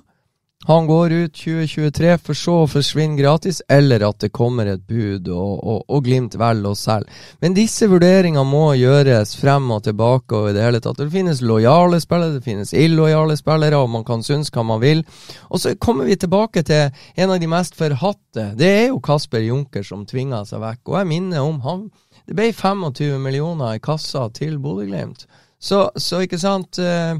han 0.63 0.87
går 0.87 1.11
ut 1.11 1.33
2023, 1.33 2.17
for 2.21 2.37
så 2.37 2.55
å 2.61 2.67
forsvinne 2.69 3.17
gratis, 3.17 3.63
eller 3.69 4.03
at 4.05 4.19
det 4.21 4.29
kommer 4.29 4.69
et 4.69 4.83
bud 4.85 5.31
og, 5.33 5.55
og, 5.57 5.79
og 5.89 6.03
Glimt 6.05 6.37
velger 6.37 6.69
å 6.69 6.77
selge. 6.77 7.09
Men 7.41 7.55
disse 7.57 7.89
vurderingene 7.89 8.45
må 8.45 8.75
gjøres 8.77 9.33
frem 9.41 9.71
og 9.73 9.81
tilbake 9.87 10.37
og 10.37 10.51
i 10.51 10.53
det 10.53 10.61
hele 10.61 10.81
tatt. 10.83 11.01
Det 11.01 11.09
finnes 11.13 11.41
lojale 11.41 11.97
spillere, 12.03 12.37
det 12.37 12.45
finnes 12.45 12.75
illojale 12.77 13.39
spillere, 13.39 13.81
og 13.81 13.89
man 13.95 14.05
kan 14.05 14.21
synes 14.25 14.53
hva 14.53 14.65
man 14.69 14.83
vil. 14.83 15.01
Og 15.49 15.63
så 15.63 15.73
kommer 15.81 16.05
vi 16.05 16.19
tilbake 16.21 16.61
til 16.67 16.93
en 17.17 17.33
av 17.33 17.41
de 17.41 17.49
mest 17.49 17.77
forhatte. 17.79 18.51
Det 18.57 18.71
er 18.83 18.87
jo 18.91 19.01
Kasper 19.01 19.41
Junker 19.47 19.85
som 19.87 20.05
tvinger 20.05 20.45
seg 20.45 20.61
vekk. 20.61 20.83
Og 20.91 21.01
jeg 21.01 21.13
minner 21.15 21.41
om 21.47 21.61
han 21.65 21.89
Det 22.21 22.35
ble 22.37 22.51
25 22.53 23.17
millioner 23.19 23.75
i 23.75 23.79
kassa 23.81 24.27
til 24.29 24.59
Bodø-Glimt. 24.61 25.25
Så, 25.61 25.89
så 25.97 26.21
ikke 26.21 26.37
sant 26.41 26.77
eh, 26.79 27.17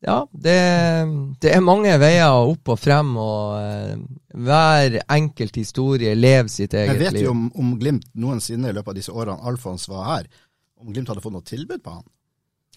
ja, 0.00 0.18
det, 0.30 0.58
det, 1.42 1.50
er 1.50 1.62
mange 1.64 1.96
veier 1.98 2.30
opp 2.30 2.70
og 2.70 2.78
frem, 2.78 3.16
og 3.18 3.56
uh, 3.58 3.96
hver 4.46 5.00
enkelt 5.10 5.58
historie 5.58 6.12
lever 6.14 6.52
sitt 6.52 6.76
eget 6.78 6.94
liv. 6.94 7.08
Jeg 7.08 7.16
vet 7.16 7.26
jo 7.26 7.32
om, 7.34 7.48
om, 7.58 7.72
Glimt 7.80 8.06
noensinne 8.14 8.70
i 8.70 8.76
løpet 8.76 8.94
av 8.94 9.00
disse 9.00 9.14
årene 9.14 9.42
Alfons 9.50 9.88
var 9.90 10.06
her, 10.12 10.30
om 10.78 10.94
Glimt 10.94 11.10
hadde 11.10 11.24
fått 11.24 11.34
noe 11.34 11.46
tilbud 11.46 11.82
på 11.82 11.98
han? 11.98 12.06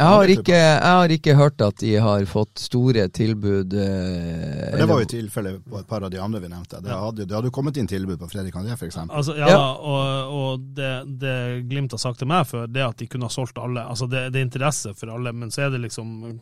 Jeg 0.02 0.08
har, 0.08 0.32
ikke, 0.34 0.56
jeg 0.56 0.94
har 0.98 1.12
ikke 1.14 1.34
hørt 1.38 1.62
at 1.62 1.82
de 1.84 1.92
har 2.02 2.24
fått 2.26 2.62
store 2.64 3.04
tilbud. 3.14 3.76
Uh, 3.76 4.78
det 4.80 4.88
var 4.90 5.04
jo 5.04 5.10
tilfellet 5.14 5.62
på 5.62 5.78
et 5.78 5.90
par 5.92 6.02
av 6.02 6.10
de 6.10 6.18
andre 6.18 6.42
vi 6.42 6.50
nevnte. 6.50 6.82
Det 6.82 6.96
hadde, 7.04 7.28
det 7.30 7.38
hadde 7.38 7.52
kommet 7.54 7.78
inn 7.78 7.90
tilbud 7.92 8.18
på 8.18 8.32
Fredrik 8.32 8.58
André, 8.58 8.74
f.eks. 8.80 8.98
Altså, 9.04 9.36
ja, 9.38 9.52
ja. 9.52 9.60
og, 9.78 10.40
og 10.40 10.70
det, 10.80 10.94
det, 11.22 11.36
Glimt 11.70 11.94
har 11.94 12.02
sagt 12.02 12.24
til 12.24 12.32
meg 12.34 12.50
før, 12.50 12.66
det 12.66 12.82
at 12.88 12.98
de 12.98 13.12
kunne 13.12 13.30
ha 13.30 13.36
solgt 13.36 13.62
alle. 13.62 13.86
Altså, 13.94 14.10
det, 14.10 14.32
det 14.34 14.42
er 14.42 14.50
interesse 14.50 14.96
for 14.98 15.14
alle, 15.14 15.36
men 15.38 15.54
så 15.54 15.68
er 15.68 15.76
det 15.76 15.84
liksom 15.86 16.40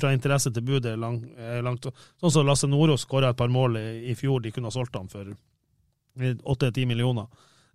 fra 0.00 0.12
interesse 0.14 0.52
til 0.54 0.64
bud 0.64 0.86
er 0.86 0.96
lang, 1.00 1.20
langt. 1.64 1.88
Sånn 2.20 2.34
som 2.34 2.46
Lasse 2.48 2.68
Nordås 2.70 3.04
skåra 3.06 3.32
et 3.32 3.38
par 3.38 3.52
mål 3.52 3.76
i, 3.80 3.88
i, 4.12 4.16
fjor, 4.18 4.40
de 4.44 4.52
kunne 4.54 4.70
ha 4.70 4.74
solgt 4.74 4.96
ham 4.96 5.08
for 5.12 5.30
8-10 6.18 6.86
millioner. 6.88 7.28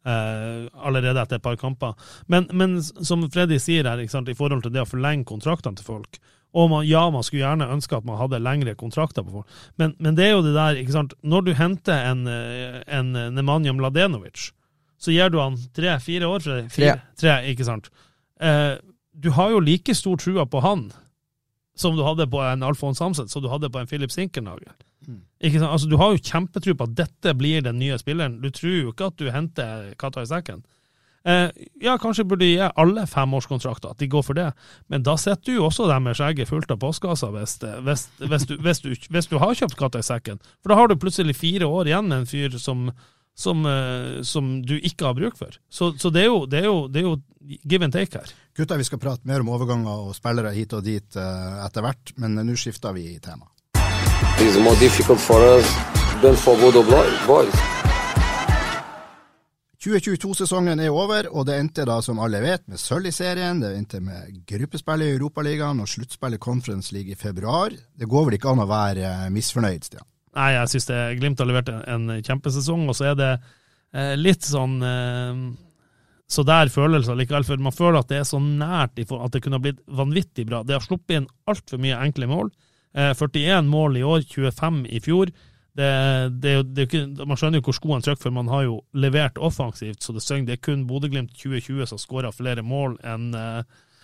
Eh, 0.03 0.67
allerede 0.83 1.21
etter 1.21 1.39
et 1.39 1.43
par 1.43 1.55
kamper. 1.55 1.93
Men, 2.27 2.49
men 2.51 2.81
som 2.83 3.23
Freddy 3.31 3.59
sier 3.61 3.87
her, 3.87 4.01
sant, 4.11 4.27
i 4.27 4.35
forhold 4.35 4.65
til 4.65 4.73
det 4.75 4.83
å 4.83 4.89
forlenge 4.89 5.29
kontraktene 5.29 5.79
til 5.79 5.87
folk 5.87 6.19
og 6.53 6.69
man, 6.69 6.83
Ja, 6.85 7.07
man 7.09 7.23
skulle 7.25 7.41
gjerne 7.41 7.69
ønske 7.73 7.97
at 7.97 8.05
man 8.05 8.19
hadde 8.19 8.41
lengre 8.43 8.75
kontrakter 8.77 9.25
på 9.25 9.39
folk, 9.39 9.53
men, 9.81 9.95
men 9.97 10.17
det 10.17 10.27
er 10.27 10.35
jo 10.35 10.43
det 10.45 10.53
der 10.53 10.77
ikke 10.77 10.93
sant, 10.93 11.15
Når 11.23 11.47
du 11.47 11.53
henter 11.57 12.11
en, 12.11 12.27
en 12.27 13.13
Nemanja 13.33 13.73
Mladenovic, 13.73 14.51
så 15.01 15.11
gir 15.11 15.31
du 15.33 15.39
han 15.41 15.57
tre-fire 15.75 16.29
år? 16.29 16.43
For 16.45 16.67
tre. 16.75 16.91
Tre, 17.19 17.37
ikke 17.49 17.65
sant? 17.67 17.89
Eh, 18.39 18.75
du 19.13 19.31
har 19.33 19.53
jo 19.53 19.63
like 19.63 19.95
stor 19.97 20.19
trua 20.21 20.45
på 20.45 20.61
han 20.63 20.87
som 21.75 21.95
du 21.97 22.03
hadde 22.05 22.27
på 22.29 22.41
en 22.45 22.65
Alfons 22.65 23.01
Hamset, 23.01 23.31
som 23.31 23.43
du 23.43 23.49
hadde 23.51 23.71
på 23.73 23.81
en 23.81 23.89
Philip 23.89 24.11
Sinkernagel. 24.13 24.73
Mm. 25.07 25.21
Altså, 25.65 25.89
du 25.89 25.97
har 25.99 26.13
jo 26.13 26.21
kjempetro 26.21 26.75
på 26.77 26.87
at 26.87 26.95
dette 26.97 27.33
blir 27.35 27.63
den 27.65 27.79
nye 27.81 27.97
spilleren. 27.99 28.39
Du 28.43 28.51
tror 28.53 28.77
jo 28.77 28.93
ikke 28.93 29.09
at 29.11 29.19
du 29.19 29.31
henter 29.33 29.91
katta 29.99 30.23
i 30.23 30.29
sekken. 30.29 30.63
Eh, 31.23 31.49
ja, 31.79 31.95
kanskje 31.97 32.25
burde 32.27 32.43
de 32.43 32.51
gi 32.51 32.65
alle 32.67 33.05
femårskontrakter, 33.07 33.93
at 33.93 33.99
de 34.03 34.09
går 34.11 34.25
for 34.27 34.35
det, 34.35 34.49
men 34.91 35.05
da 35.07 35.15
sitter 35.15 35.53
du 35.53 35.61
jo 35.61 35.69
også 35.69 35.87
der 35.87 36.01
med 36.03 36.17
skjegget 36.19 36.49
fullt 36.49 36.73
av 36.75 36.81
postkasser 36.81 37.31
hvis, 37.31 37.53
hvis, 37.85 38.03
hvis, 38.19 38.47
hvis, 38.59 38.81
du, 38.83 38.89
hvis 39.15 39.29
du 39.31 39.37
har 39.39 39.55
kjøpt 39.55 39.77
katta 39.79 40.01
i 40.03 40.07
sekken. 40.07 40.41
For 40.59 40.73
da 40.73 40.79
har 40.81 40.91
du 40.91 40.99
plutselig 40.99 41.37
fire 41.39 41.69
år 41.69 41.87
igjen 41.87 42.11
med 42.11 42.17
en 42.17 42.27
fyr 42.27 42.59
som, 42.59 42.89
som, 43.39 43.63
som 44.27 44.57
du 44.67 44.75
ikke 44.75 45.07
har 45.07 45.15
bruk 45.15 45.39
for. 45.39 45.55
Så, 45.71 45.93
så 45.95 46.11
det, 46.11 46.25
er 46.25 46.29
jo, 46.33 46.43
det, 46.43 46.59
er 46.59 46.67
jo, 46.67 46.79
det, 46.91 47.05
er 47.05 47.07
jo, 47.07 47.15
give 47.63 47.87
and 47.87 47.95
take 47.95 48.19
her. 48.19 48.35
Gutta, 48.53 48.77
vi 48.77 48.83
skal 48.85 48.99
prate 49.01 49.25
mer 49.25 49.41
om 49.41 49.47
overganger 49.49 50.03
og 50.05 50.13
spillere 50.13 50.51
hit 50.53 50.75
og 50.77 50.83
dit 50.85 51.15
uh, 51.17 51.63
etter 51.65 51.81
hvert, 51.81 52.11
men 52.21 52.37
nå 52.37 52.53
skifter 52.53 52.93
vi 52.93 53.15
tema. 53.17 53.47
It's 54.37 54.59
more 54.61 54.77
difficult 54.77 55.17
for 55.17 55.41
us 55.41 55.71
than 56.21 56.37
for 56.37 56.53
Bodo 56.61 56.83
Boys. 56.85 57.57
2022-sesongen 59.81 60.79
er 60.85 60.93
over, 60.93 61.31
og 61.33 61.47
det 61.49 61.57
endte 61.63 61.87
da, 61.89 61.97
som 62.05 62.21
alle 62.21 62.43
vet, 62.45 62.67
med 62.69 62.77
sølv 62.77 63.09
i 63.09 63.15
serien. 63.15 63.57
Det 63.59 63.73
endte 63.73 64.03
med 64.05 64.37
gruppespill 64.45 65.01
i 65.01 65.09
Europaligaen 65.15 65.81
og 65.81 65.89
sluttspill 65.89 66.37
i 66.37 66.43
Conference 66.45 66.93
League 66.93 67.17
i 67.17 67.19
februar. 67.19 67.73
Det 67.73 68.05
går 68.05 68.29
vel 68.29 68.37
ikke 68.37 68.53
an 68.53 68.63
å 68.63 68.69
være 68.69 69.09
eh, 69.09 69.27
misfornøyd, 69.33 69.89
Stian? 69.89 70.05
Nei, 70.37 70.53
jeg 70.59 70.75
syns 70.75 70.89
Glimt 71.17 71.41
har 71.41 71.49
levert 71.49 71.73
en 71.73 72.19
kjempesesong, 72.21 72.85
og 72.85 73.01
så 73.01 73.11
er 73.11 73.17
det 73.17 73.33
eh, 73.33 74.13
litt 74.21 74.45
sånn 74.45 74.77
eh, 74.85 75.45
så 76.29 76.43
der 76.47 76.71
følelser 76.71 77.17
likevel, 77.19 77.45
for 77.45 77.61
man 77.61 77.75
føler 77.75 77.99
at 77.99 78.11
det 78.11 78.21
er 78.21 78.27
så 78.27 78.39
nært 78.41 78.99
at 78.99 79.33
det 79.33 79.41
kunne 79.43 79.59
ha 79.59 79.63
blitt 79.63 79.81
vanvittig 79.87 80.47
bra. 80.49 80.63
Det 80.63 80.77
har 80.77 80.85
sluppet 80.85 81.19
inn 81.19 81.31
altfor 81.49 81.81
mye 81.83 81.99
enkle 82.05 82.29
mål. 82.31 82.53
Eh, 82.95 83.11
41 83.17 83.67
mål 83.69 83.97
i 83.99 84.05
år, 84.07 84.23
25 84.29 84.85
i 84.89 85.01
fjor. 85.03 85.33
Det, 85.73 85.89
det, 86.41 86.53
det, 86.77 86.85
man 87.25 87.37
skjønner 87.37 87.57
jo 87.57 87.67
hvor 87.67 87.77
skoene 87.77 88.05
trykker, 88.05 88.21
for 88.27 88.35
man 88.35 88.51
har 88.51 88.67
jo 88.67 88.77
levert 88.93 89.39
offensivt. 89.41 90.03
så 90.03 90.13
Det, 90.13 90.45
det 90.47 90.57
er 90.57 90.61
kun 90.61 90.85
Bodø-Glimt 90.87 91.33
2020 91.33 91.89
som 91.89 92.01
skåra 92.01 92.31
flere 92.31 92.61
mål 92.61 92.99
enn 93.01 93.33
en 93.33 93.59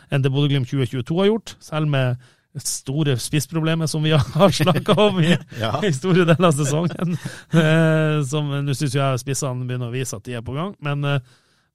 eh, 0.10 0.20
det 0.20 0.32
Bodø-Glimt 0.34 0.70
2022 0.70 1.20
har 1.20 1.30
gjort. 1.30 1.56
Selv 1.62 1.88
med 1.88 2.18
store 2.58 3.14
spissproblemet 3.22 3.90
som 3.90 4.04
vi 4.04 4.12
har 4.40 4.50
snakka 4.52 4.94
om 4.94 5.20
i, 5.22 5.36
ja. 5.60 5.76
i, 5.86 5.94
store 5.94 6.26
deler 6.26 6.50
av 6.50 6.58
sesongen. 6.58 7.14
Eh, 7.54 8.64
Nå 8.66 8.74
syns 8.74 8.98
jeg 8.98 9.22
spissene 9.22 9.70
begynner 9.70 9.92
å 9.92 9.94
vise 9.94 10.18
at 10.18 10.26
de 10.26 10.36
er 10.40 10.46
på 10.46 10.58
gang. 10.58 10.74
men 10.82 11.06
eh, 11.06 11.22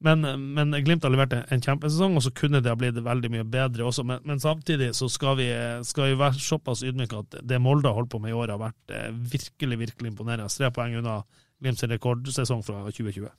men, 0.03 0.25
men, 0.57 0.75
Glimt 0.85 1.05
har 1.07 1.13
levert 1.13 1.33
en 1.39 1.63
kjempesesong, 1.63 2.17
og 2.19 2.25
så 2.25 2.33
kunne 2.37 2.61
det 2.65 2.73
ha 2.73 2.77
blitt 2.79 2.99
veldig 3.05 3.31
mye 3.33 3.47
bedre 3.49 3.87
også. 3.89 4.05
Men, 4.07 4.21
men 4.27 4.43
samtidig 4.43 4.91
så 4.99 5.09
skal 5.13 5.39
vi, 5.39 5.49
skal 5.87 6.11
vi, 6.11 6.19
være 6.21 6.43
såpass 6.43 6.83
ydmyke 6.85 7.23
at 7.23 7.39
det 7.47 7.61
Molde 7.63 7.89
har 7.89 7.99
holdt 7.99 8.13
på 8.13 8.21
med 8.23 8.35
i 8.35 8.37
år, 8.37 8.53
har 8.53 8.61
vært 8.61 8.95
eh, 8.95 9.09
virkelig 9.13 9.81
virkelig 9.87 10.13
imponerende. 10.13 10.51
Tre 10.53 10.73
poeng 10.75 10.99
unna 11.01 11.23
Glimts 11.63 11.87
rekordsesong 11.89 12.65
fra 12.67 12.83
2020. 12.91 13.31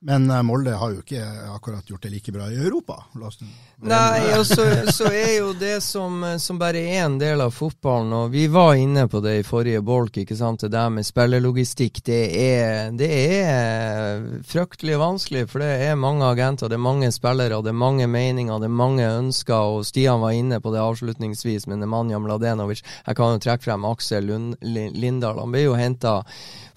Men 0.00 0.30
eh, 0.30 0.42
Molde 0.42 0.76
har 0.78 0.92
jo 0.94 1.00
ikke 1.02 1.24
akkurat 1.50 1.88
gjort 1.90 2.04
det 2.06 2.12
like 2.12 2.32
bra 2.32 2.46
i 2.52 2.56
Europa. 2.56 3.00
Nei, 3.82 4.20
og 4.38 4.44
så, 4.46 4.64
så, 4.94 5.08
er 5.10 5.32
jo 5.40 5.48
det 5.58 5.80
som, 5.82 6.22
som 6.38 6.58
bare 6.58 6.84
er 6.86 7.04
en 7.04 7.16
del 7.18 7.42
av 7.42 7.50
fotballen, 7.54 8.12
og 8.14 8.30
vi 8.30 8.44
var 8.50 8.76
inne 8.78 9.08
på 9.10 9.18
det 9.24 9.36
i 9.40 9.46
forrige 9.46 9.82
bolk, 9.86 10.20
ikke 10.22 10.36
sant, 10.38 10.62
det 10.62 10.70
der 10.74 10.92
med 10.94 11.06
spillerlogistikk, 11.06 12.00
det 12.06 12.20
er, 12.42 12.92
det 12.98 13.10
er 13.38 14.22
fryktelig 14.46 15.00
vanskelig, 15.02 15.44
for 15.50 15.62
det 15.62 15.72
er 15.88 15.98
mange 15.98 16.26
agenter, 16.26 16.70
det 16.70 16.78
er 16.78 16.86
mange 16.86 17.10
spillere, 17.14 17.62
det 17.62 17.74
er 17.74 17.82
mange 17.86 18.06
meninger, 18.10 18.62
det 18.62 18.70
er 18.70 18.78
mange 18.82 19.10
ønsker, 19.18 19.78
og 19.78 19.86
Stian 19.86 20.22
var 20.22 20.34
inne 20.38 20.62
på 20.62 20.74
det 20.74 20.82
avslutningsvis 20.82 21.66
med 21.70 21.82
Nemanja 21.82 22.22
Mladenovic. 22.22 22.84
Jeg 23.06 23.18
kan 23.18 23.34
jo 23.34 23.42
trekke 23.42 23.66
frem 23.66 23.86
Aksel 23.90 24.30
Lund, 24.30 24.56
Lindahl, 24.62 25.42
han 25.42 25.54
ble 25.54 25.66
jo 25.66 25.78
henta 25.78 26.20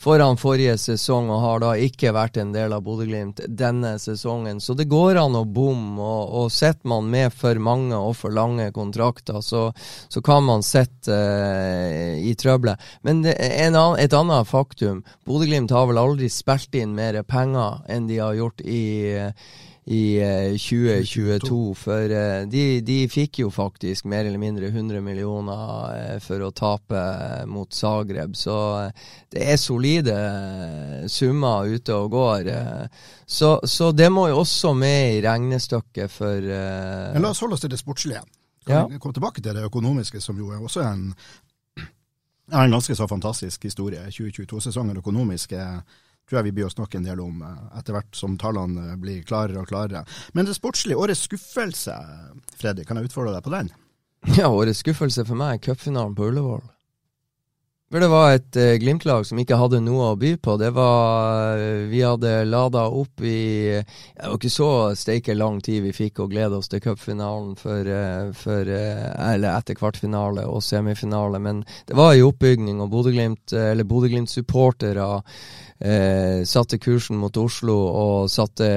foran 0.02 0.38
forrige 0.40 0.78
sesong 0.82 1.30
og 1.30 1.42
har 1.44 1.62
da 1.62 1.72
ikke 1.78 2.14
vært 2.16 2.40
en 2.42 2.54
del 2.56 2.74
av 2.74 2.82
Bodø-Glimt 2.86 3.44
denne 3.48 3.94
sesongen. 4.02 4.62
Så 4.64 4.74
det 4.78 4.90
går 4.90 5.20
an 5.22 5.38
å 5.38 5.44
bomme, 5.46 6.02
og, 6.02 6.34
og 6.42 6.54
sitter 6.54 6.90
man 6.90 7.10
med 7.12 7.36
for 7.38 7.60
mange 7.62 7.98
og 7.98 8.16
for 8.18 8.34
lange 8.34 8.72
kontrakter, 8.74 9.42
så, 9.46 9.68
så 10.10 10.24
kan 10.26 10.46
man 10.48 10.66
sitte 10.66 11.14
uh, 11.14 12.18
i 12.18 12.34
trøbbelet. 12.38 12.82
Men 13.06 13.22
en, 13.30 13.78
et 14.02 14.18
annet 14.18 14.50
faktum, 14.50 15.04
Bodø-Glimt 15.30 15.74
har 15.76 15.90
vel 15.92 16.02
aldri 16.02 16.32
spilt 16.34 16.74
inn 16.78 16.98
mer 16.98 17.22
penger 17.28 17.84
enn 17.92 18.10
de 18.10 18.22
har 18.24 18.40
gjort 18.40 18.66
i 18.66 18.86
uh, 19.22 19.52
i 19.86 20.20
2022. 20.58 21.70
Eh, 21.70 21.76
for 21.76 22.12
eh, 22.12 22.48
de, 22.48 22.82
de, 22.86 22.98
fikk 23.10 23.40
jo 23.42 23.50
faktisk 23.50 24.06
mer 24.06 24.26
eller 24.26 24.38
mindre 24.38 24.68
100 24.70 25.02
millioner 25.02 25.96
eh, 25.96 26.20
for 26.22 26.44
å 26.46 26.52
tape 26.54 27.02
mot 27.50 27.74
Zagreb. 27.74 28.36
Så 28.38 28.56
det 29.34 29.48
er 29.54 29.58
solide 29.58 30.18
summer 31.10 31.66
ute 31.66 31.98
og 31.98 32.12
går. 32.14 32.52
Så, 33.26 33.58
så 33.64 33.92
det 33.92 34.12
må 34.14 34.28
jo 34.30 34.44
også 34.44 34.76
med 34.78 35.18
i 35.18 35.24
regnestykket 35.26 36.14
for 36.14 36.46
Men 36.46 37.26
La 37.26 37.34
oss 37.34 37.42
holde 37.42 37.58
oss 37.58 37.66
til 37.66 37.74
det 37.74 37.82
sportslige. 37.82 38.22
Kan 38.68 38.92
ja. 38.94 39.00
komme 39.02 39.18
tilbake 39.18 39.42
til 39.42 39.58
det 39.58 39.66
økonomiske, 39.66 40.22
som 40.22 40.38
jo 40.38 40.52
er 40.54 40.62
også 40.62 40.84
en, 40.86 41.08
en 42.54 42.78
ganske 42.78 42.96
så 42.96 43.08
fantastisk 43.10 43.66
historie. 43.66 44.04
2022-sesongen 44.14 45.02
økonomisk 45.02 45.58
er 45.58 45.82
tror 46.32 46.40
jeg 46.40 46.50
vi 46.50 46.56
blir 46.62 46.70
å 46.70 46.72
snakke 46.72 47.02
en 47.02 47.08
del 47.08 47.22
om 47.24 47.44
eh, 47.44 47.64
etter 47.80 47.98
hvert 47.98 48.18
som 48.18 48.40
tallene 48.40 48.96
blir 49.02 49.24
klarere 49.28 49.62
og 49.62 49.72
klarere. 49.72 50.06
Men 50.38 50.48
det 50.48 50.56
sportslige, 50.58 51.00
årets 51.00 51.28
skuffelse, 51.28 51.98
Fredrik, 52.56 52.88
kan 52.88 53.00
jeg 53.00 53.12
utfordre 53.12 53.36
deg 53.36 53.48
på 53.48 53.56
den? 53.58 53.74
Ja, 54.38 54.52
årets 54.54 54.84
skuffelse 54.86 55.26
for 55.28 55.40
meg 55.40 55.58
er 55.58 55.66
cupfinalen 55.72 56.16
på 56.16 56.30
Ullevål. 56.30 56.64
For 57.92 58.00
det 58.00 58.08
var 58.08 58.30
et 58.32 58.56
eh, 58.56 58.78
Glimt-lag 58.80 59.26
som 59.28 59.40
ikke 59.42 59.58
hadde 59.60 59.82
noe 59.84 60.14
å 60.14 60.20
by 60.20 60.30
på. 60.40 60.54
Det 60.62 60.70
var 60.72 61.60
uh, 61.60 61.90
Vi 61.92 62.00
hadde 62.06 62.46
lada 62.48 62.86
opp 62.88 63.20
i 63.20 63.42
Det 63.82 64.22
var 64.22 64.38
ikke 64.38 64.52
så 64.54 64.70
steike 64.96 65.36
lang 65.36 65.58
tid 65.60 65.82
vi 65.84 65.92
fikk 65.98 66.22
å 66.24 66.30
glede 66.32 66.62
oss 66.62 66.72
til 66.72 66.80
cupfinalen 66.86 67.58
for, 67.60 67.90
for 68.38 68.72
Eller 68.72 69.50
etter 69.52 69.76
kvartfinale 69.76 70.46
og 70.48 70.64
semifinale, 70.64 71.42
men 71.44 71.66
det 71.90 71.98
var 72.00 72.16
i 72.16 72.24
oppbygning, 72.24 72.80
og 72.80 72.94
Bodø-Glimt, 72.94 73.52
eller 73.52 73.90
Bodø-Glimt-supportere 73.90 75.10
eh, 75.82 76.42
satte 76.48 76.80
kursen 76.82 77.20
mot 77.22 77.38
Oslo 77.38 77.78
og 77.90 78.32
satte 78.32 78.72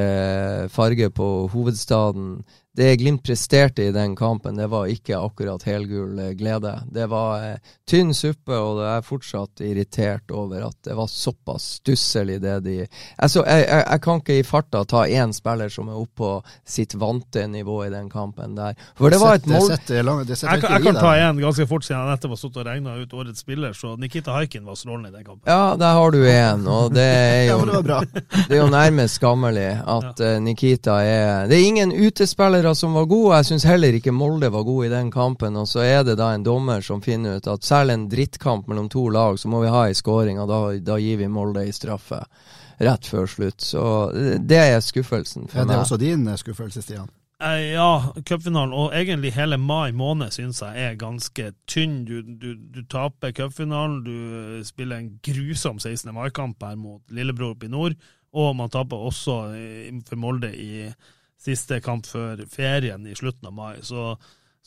farge 0.72 1.10
på 1.14 1.30
hovedstaden 1.52 2.38
det 2.76 2.96
Glimt 2.96 3.22
presterte 3.22 3.82
i 3.82 3.92
den 3.92 4.16
kampen, 4.16 4.56
det 4.56 4.66
var 4.66 4.88
ikke 4.90 5.18
akkurat 5.22 5.62
helgul 5.62 6.18
eh, 6.18 6.32
glede. 6.34 6.72
Det 6.90 7.06
var 7.06 7.44
eh, 7.46 7.74
tynn 7.86 8.10
suppe, 8.14 8.50
og 8.50 8.80
jeg 8.82 8.96
er 8.96 9.04
fortsatt 9.06 9.62
irritert 9.62 10.34
over 10.34 10.64
at 10.66 10.80
det 10.88 10.96
var 10.98 11.06
såpass 11.10 11.68
stusselig 11.78 12.40
det 12.42 12.56
de 12.64 12.74
Altså, 12.82 13.44
jeg, 13.46 13.62
jeg, 13.68 13.84
jeg 13.86 14.02
kan 14.02 14.22
ikke 14.22 14.38
i 14.40 14.46
farta 14.46 14.82
ta 14.90 15.04
én 15.06 15.30
spiller 15.36 15.70
som 15.70 15.92
er 15.92 16.00
oppe 16.00 16.12
på 16.14 16.32
sitt 16.66 16.94
vante 16.98 17.46
nivå 17.50 17.80
i 17.86 17.92
den 17.94 18.10
kampen 18.10 18.58
der. 18.58 18.74
For 18.98 19.10
det 19.10 19.18
var 19.22 19.38
et 19.38 19.46
mål 19.50 19.70
jeg, 19.70 20.02
jeg, 20.06 20.82
kan 20.84 20.98
ta 20.98 21.14
en 21.18 21.40
ganske 21.42 21.66
fort 21.70 21.86
siden 21.86 22.00
jeg 22.00 22.10
nettopp 22.10 22.34
har 22.34 22.42
stått 22.42 22.58
og 22.58 22.68
regna 22.68 22.96
ut 22.98 23.14
årets 23.14 23.42
spiller, 23.46 23.74
så 23.74 23.94
Nikita 23.98 24.34
Haikin 24.34 24.66
var 24.66 24.78
strålende 24.78 25.10
i 25.10 25.16
den 25.16 25.26
kampen. 25.26 25.46
Ja, 25.46 25.74
der 25.78 25.94
har 25.98 26.14
du 26.14 26.20
én, 26.26 26.66
og 26.70 26.93
det 26.94 27.04
er 27.04 27.42
jo 27.50 27.64
Det 28.48 28.56
er 28.56 28.60
jo 28.60 28.68
nærmest 28.72 29.18
skammelig 29.18 29.68
at 29.80 30.20
uh, 30.20 30.36
Nikita 30.42 30.96
er 31.02 31.48
Det 31.50 31.58
er 31.58 31.66
ingen 31.68 31.92
utespillere 31.92 32.74
som 32.74 32.94
var 32.94 33.08
gode. 33.10 33.36
Jeg 33.36 33.50
syns 33.50 33.66
heller 33.68 33.96
ikke 33.98 34.14
Molde 34.14 34.50
var 34.52 34.66
gode 34.66 34.88
i 34.88 34.92
den 34.92 35.10
kampen. 35.12 35.56
Og 35.56 35.68
så 35.68 35.84
er 35.84 36.02
det 36.06 36.18
da 36.20 36.32
en 36.34 36.46
dommer 36.46 36.84
som 36.84 37.02
finner 37.02 37.38
ut 37.38 37.50
at 37.50 37.64
selv 37.64 37.94
en 37.94 38.08
drittkamp 38.10 38.68
mellom 38.68 38.88
to 38.92 39.08
lag, 39.08 39.38
så 39.38 39.50
må 39.50 39.62
vi 39.64 39.72
ha 39.72 39.86
ei 39.88 39.96
scoring, 39.98 40.40
og 40.40 40.48
da, 40.50 40.60
da, 40.80 40.98
gir 41.00 41.20
vi 41.20 41.28
Molde 41.28 41.66
i 41.66 41.72
straffe 41.74 42.22
rett 42.78 43.06
før 43.06 43.28
slutt. 43.30 43.60
Så 43.62 43.84
det 44.14 44.62
er 44.62 44.80
skuffelsen 44.82 45.48
for 45.48 45.60
meg. 45.60 45.62
Ja, 45.62 45.68
det 45.68 45.76
er 45.76 45.84
også 45.84 46.00
din 46.00 46.26
eh, 46.28 46.40
skuffelse, 46.40 46.82
Stian? 46.82 47.10
Eh, 47.42 47.72
ja, 47.74 48.12
cupfinalen, 48.28 48.72
og 48.72 48.92
egentlig 48.94 49.32
hele 49.34 49.56
mai 49.58 49.90
måned, 49.92 50.30
syns 50.30 50.62
jeg 50.62 50.84
er 50.84 51.00
ganske 51.00 51.48
tynn. 51.66 52.04
Du, 52.06 52.20
du, 52.22 52.54
du 52.54 52.84
taper 52.86 53.34
cupfinalen, 53.34 54.04
du 54.06 54.62
spiller 54.64 55.02
en 55.02 55.10
grusom 55.24 55.80
16. 55.82 56.12
mai-kamp 56.14 56.62
her 56.62 56.78
mot 56.78 57.02
lillebror 57.10 57.56
oppe 57.56 57.66
i 57.66 57.72
nord, 57.72 57.98
og 58.34 58.54
man 58.56 58.70
taper 58.70 59.02
også 59.10 59.36
for 60.06 60.20
Molde 60.20 60.52
i 60.54 60.86
siste 61.44 61.80
kamp 61.84 62.06
før 62.06 62.44
ferien 62.50 63.06
i 63.06 63.16
slutten 63.18 63.50
av 63.50 63.56
mai. 63.56 63.74
Så, 63.82 64.14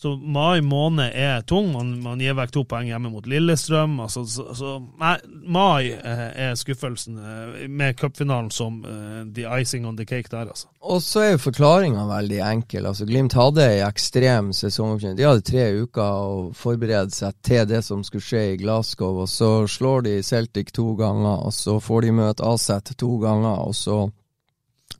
så 0.01 0.11
mai 0.15 0.61
måned 0.61 1.09
er 1.15 1.41
tung. 1.41 1.71
Man, 1.73 1.95
man, 2.03 2.19
gir 2.21 2.35
vekk 2.37 2.51
to 2.53 2.61
poeng 2.69 2.85
hjemme 2.85 3.09
mot 3.09 3.25
Lillestrøm. 3.25 3.95
Altså, 4.03 4.21
så, 4.29 4.43
så, 4.53 4.75
nei, 5.01 5.15
mai 5.49 5.89
eh, 5.89 6.21
er 6.45 6.51
skuffelsen, 6.59 7.17
eh, 7.17 7.63
med 7.65 7.97
cupfinalen 7.97 8.51
som 8.53 8.77
eh, 8.85 9.23
the 9.33 9.47
icing 9.57 9.87
on 9.89 9.97
the 9.97 10.05
cake 10.05 10.29
der, 10.29 10.51
altså. 10.53 10.69
Og 10.85 11.01
så 11.01 11.23
er 11.23 11.31
jo 11.31 11.41
forklaringa 11.47 12.05
veldig 12.11 12.43
enkel. 12.45 12.85
Altså, 12.91 13.07
Glimt 13.09 13.33
hadde 13.33 13.65
ei 13.65 13.81
ekstrem 13.87 14.53
sesongoppkjøring. 14.53 15.17
De 15.17 15.25
hadde 15.25 15.47
tre 15.49 15.65
uker 15.81 16.21
å 16.27 16.37
forberede 16.53 17.17
seg 17.17 17.41
til 17.41 17.65
det 17.65 17.81
som 17.89 18.05
skulle 18.05 18.27
skje 18.27 18.43
i 18.51 18.61
Glasgow, 18.61 19.23
og 19.25 19.31
så 19.33 19.51
slår 19.65 20.05
de 20.05 20.15
Celtic 20.21 20.75
to 20.77 20.91
ganger, 20.99 21.41
og 21.49 21.57
så 21.57 21.79
får 21.81 22.05
de 22.05 22.15
møte 22.21 22.45
Aset 22.45 22.93
to 23.01 23.15
ganger, 23.25 23.65
og 23.65 23.73
så 23.73 24.03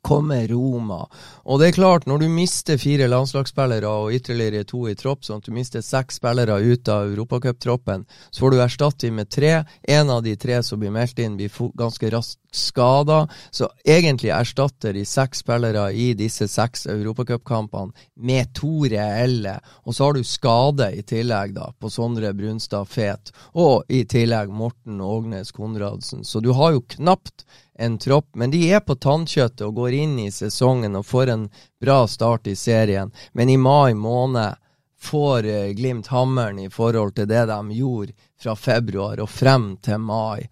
kommer 0.02 0.48
Roma. 0.48 1.04
Og 1.44 1.60
det 1.60 1.68
er 1.68 1.78
klart, 1.78 2.06
når 2.06 2.22
du 2.22 2.28
mister 2.32 2.78
fire 2.80 3.08
landslagsspillere 3.10 3.88
og 3.88 4.14
ytterligere 4.16 4.66
to 4.68 4.84
i 4.88 4.96
tropp, 4.98 5.24
sånn 5.26 5.42
at 5.42 5.48
du 5.48 5.54
mister 5.54 5.84
seks 5.84 6.20
spillere 6.20 6.58
ut 6.60 6.88
av 6.92 7.12
europacuptroppen, 7.12 8.06
så 8.30 8.44
får 8.44 8.54
du 8.54 8.60
erstatte 8.62 9.06
dem 9.06 9.18
med 9.20 9.30
tre. 9.30 9.54
En 9.82 10.10
av 10.10 10.22
de 10.22 10.36
tre 10.36 10.62
som 10.62 10.80
blir 10.80 10.94
meldt 10.94 11.18
inn, 11.22 11.36
blir 11.38 11.52
ganske 11.78 12.10
raskt 12.12 12.40
skada. 12.52 13.28
Så 13.50 13.68
egentlig 13.84 14.30
erstatter 14.32 14.92
de 14.92 15.04
seks 15.04 15.42
spillere 15.44 15.90
i 15.92 16.12
disse 16.16 16.48
seks 16.48 16.86
europacupkampene 16.86 17.92
med 18.14 18.52
to 18.56 18.86
reelle. 18.88 19.58
Og 19.84 19.94
så 19.94 20.08
har 20.08 20.16
du 20.16 20.24
skade 20.24 20.90
i 20.96 21.04
tillegg, 21.06 21.54
da, 21.56 21.70
på 21.78 21.90
Sondre 21.92 22.32
Brunstad 22.36 22.88
Fet, 22.88 23.32
og 23.54 23.88
i 23.92 24.04
tillegg 24.08 24.52
Morten 24.52 25.00
Ågnes 25.00 25.52
Konradsen. 25.52 26.24
Så 26.24 26.40
du 26.40 26.52
har 26.56 26.76
jo 26.76 26.86
knapt 26.96 27.44
en 27.80 27.98
tropp, 27.98 28.34
men 28.34 28.50
de 28.50 28.64
er 28.70 28.80
på 28.80 28.96
tannkjøttet 28.98 29.62
og 29.66 29.76
går 29.78 29.94
inn 30.00 30.16
i 30.18 30.30
sesongen 30.34 30.98
og 30.98 31.06
får 31.06 31.30
en 31.30 31.44
bra 31.80 32.00
start 32.10 32.50
i 32.50 32.56
serien. 32.58 33.12
Men 33.32 33.48
i 33.48 33.56
mai 33.56 33.94
måned 33.94 34.58
får 34.98 35.46
eh, 35.46 35.70
Glimt 35.78 36.10
hammeren 36.10 36.58
i 36.58 36.70
forhold 36.70 37.14
til 37.14 37.28
det 37.30 37.44
de 37.46 37.60
gjorde 37.78 38.16
fra 38.42 38.56
februar 38.58 39.22
og 39.22 39.30
frem 39.30 39.76
til 39.82 40.02
mai. 40.02 40.48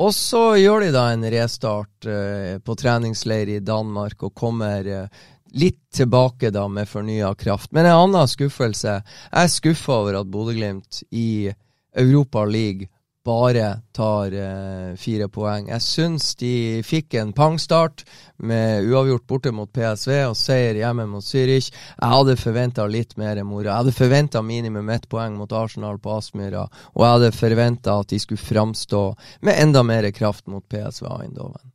Og 0.00 0.14
så 0.16 0.54
gjør 0.56 0.86
de 0.86 0.94
da 0.94 1.04
en 1.12 1.28
restart 1.34 2.08
eh, 2.08 2.56
på 2.64 2.76
treningsleir 2.80 3.52
i 3.52 3.60
Danmark 3.60 4.24
og 4.24 4.32
kommer 4.34 4.88
eh, 4.88 5.26
litt 5.52 5.82
tilbake 5.92 6.48
da 6.56 6.64
med 6.72 6.88
fornya 6.88 7.34
kraft. 7.36 7.68
Men 7.76 7.84
en 7.84 7.98
annen 8.06 8.32
skuffelse. 8.32 8.96
Jeg 9.28 9.44
er 9.44 9.52
skuffa 9.52 10.00
over 10.00 10.22
at 10.22 10.32
Bodø-Glimt 10.32 11.02
i 11.10 11.52
Europa 11.92 12.46
League 12.48 12.88
bare 13.24 13.82
tar 13.94 14.32
eh, 14.32 14.94
fire 14.98 15.28
poeng. 15.30 15.68
Jeg 15.70 15.84
syns 15.84 16.34
de 16.40 16.82
fikk 16.86 17.14
en 17.20 17.32
pangstart 17.36 18.04
med 18.42 18.88
uavgjort 18.90 19.26
borte 19.30 19.52
mot 19.54 19.70
PSV 19.70 20.14
og 20.26 20.36
seier 20.38 20.80
hjemme 20.80 21.06
mot 21.10 21.24
Zürich. 21.24 21.70
Jeg 21.70 22.14
hadde 22.14 22.36
forventa 22.40 22.86
litt 22.90 23.14
mer 23.20 23.42
moro. 23.46 23.68
Jeg 23.68 23.78
hadde 23.78 23.94
forventa 23.96 24.42
minimum 24.42 24.90
ett 24.90 25.08
poeng 25.08 25.36
mot 25.38 25.52
Arsenal 25.52 26.00
på 26.02 26.16
Aspmyra, 26.16 26.64
og 26.94 27.04
jeg 27.04 27.16
hadde 27.16 27.36
forventa 27.36 27.98
at 28.02 28.10
de 28.10 28.18
skulle 28.22 28.42
framstå 28.42 29.04
med 29.46 29.60
enda 29.62 29.84
mer 29.86 30.10
kraft 30.10 30.48
mot 30.50 30.66
PSV 30.68 31.06
Eindhoven. 31.06 31.70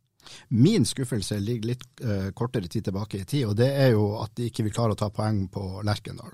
Min 0.48 0.84
skuffelse 0.84 1.38
ligger 1.40 1.72
litt 1.72 1.86
uh, 2.04 2.28
kortere 2.36 2.68
tid 2.68 2.84
tilbake 2.84 3.22
i 3.22 3.24
tid, 3.24 3.46
og 3.48 3.56
det 3.56 3.68
er 3.72 3.94
jo 3.94 4.10
at 4.20 4.34
de 4.36 4.48
ikke 4.48 4.66
vil 4.66 4.74
klare 4.76 4.96
å 4.96 5.00
ta 5.00 5.08
poeng 5.12 5.46
på 5.52 5.80
Lerkendal. 5.84 6.32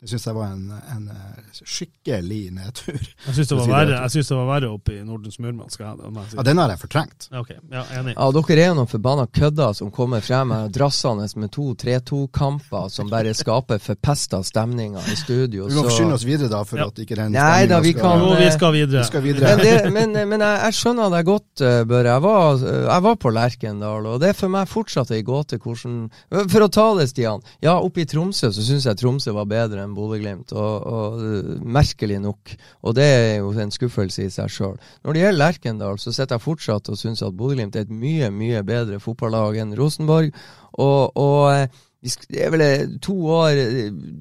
Det 0.00 0.08
syns 0.08 0.22
jeg 0.30 0.32
var 0.32 0.54
en, 0.54 0.70
en, 0.94 1.08
eh, 1.12 1.56
skikkelig 1.60 2.38
nedtur. 2.56 2.96
Jeg 2.96 3.34
syns 3.36 3.50
det, 3.50 3.56
det, 3.60 4.36
var 4.38 4.46
verre 4.48 4.68
oppe 4.72 4.94
i 4.96 5.00
Nordens 5.04 5.36
Murmansk. 5.36 5.82
Si. 5.82 6.36
Ja, 6.38 6.44
den 6.46 6.56
har 6.56 6.70
jeg 6.72 6.80
fortrengt. 6.80 7.26
Okay. 7.28 7.58
ja, 7.68 7.82
enig. 7.98 8.14
Ja, 8.14 8.28
Dere 8.32 8.62
er 8.64 8.70
jo 8.70 8.78
noen 8.78 8.88
forbanna 8.88 9.26
kødder 9.28 9.74
som 9.76 9.90
kommer 9.92 10.24
frem 10.24 10.54
drassende 10.72 11.26
med 11.36 11.52
to 11.52 11.74
3-2-kamper 11.82 12.86
som 12.88 13.10
bare 13.12 13.34
skaper 13.36 13.82
forpesta 13.84 14.40
stemninger 14.40 15.10
i 15.12 15.18
studio. 15.20 15.66
Vi 15.68 15.76
må 15.76 15.84
forsyne 15.90 16.16
oss 16.16 16.24
videre, 16.24 16.48
da, 16.54 16.62
for 16.64 16.80
ja. 16.80 16.88
at 16.88 17.04
ikke 17.04 17.20
den 17.20 17.36
Nei 17.36 17.68
da, 17.68 17.82
vi 17.84 17.92
kan 17.98 18.24
Jo, 18.24 18.32
vi 18.40 18.48
skal 18.56 18.72
videre. 18.78 19.04
Vi 19.04 19.10
skal 19.10 19.24
videre. 19.26 19.52
men, 19.52 19.62
det, 19.66 19.92
men, 19.92 20.16
men 20.32 20.46
jeg, 20.46 20.62
jeg, 20.64 20.78
skjønner 20.80 21.12
deg 21.12 21.28
godt, 21.28 21.50
eh, 21.60 21.82
Børre. 21.92 22.16
Jeg 22.16 22.24
var, 22.24 22.64
jeg 22.86 23.06
var 23.10 23.20
på 23.20 23.34
Lerkendal, 23.36 24.08
og 24.14 24.24
det 24.24 24.32
er 24.32 24.40
for 24.40 24.56
meg 24.56 24.72
fortsatt 24.72 25.12
ei 25.12 25.20
gåte 25.28 25.60
hvordan 25.60 26.00
For 26.40 26.64
å 26.64 26.72
ta 26.72 26.88
det, 26.96 27.10
Stian. 27.12 27.44
Ja, 27.60 27.76
oppe 27.76 28.06
i 28.06 28.08
Tromsø 28.08 28.48
så 28.48 28.64
syns 28.64 28.88
jeg 28.88 28.96
Tromsø 29.04 29.36
var 29.36 29.52
bedre 29.52 29.89
enn 29.90 29.98
Bodø-Glimt, 29.98 30.54
og, 30.54 30.86
og, 30.86 31.20
merkelig 31.66 32.20
nok. 32.22 32.54
Og 32.86 32.96
det 32.96 33.06
er 33.10 33.36
jo 33.40 33.52
en 33.58 33.74
skuffelse 33.74 34.24
i 34.24 34.32
seg 34.32 34.50
sjøl. 34.52 34.78
Når 35.04 35.16
det 35.16 35.24
gjelder 35.24 35.42
Lerkendal, 35.42 36.00
så 36.00 36.14
sitter 36.14 36.38
jeg 36.38 36.46
fortsatt 36.46 36.90
og 36.92 36.98
syns 37.00 37.24
at 37.26 37.36
Bodø-Glimt 37.36 37.76
er 37.76 37.86
et 37.86 37.92
mye, 37.92 38.30
mye 38.32 38.64
bedre 38.66 39.02
fotballag 39.02 39.60
enn 39.60 39.76
Rosenborg. 39.78 40.32
og, 40.78 41.16
og 41.18 41.68
det 42.00 42.40
er 42.40 42.52
vel 42.54 42.62
eh, 42.64 42.92
to 43.04 43.14
år 43.28 43.58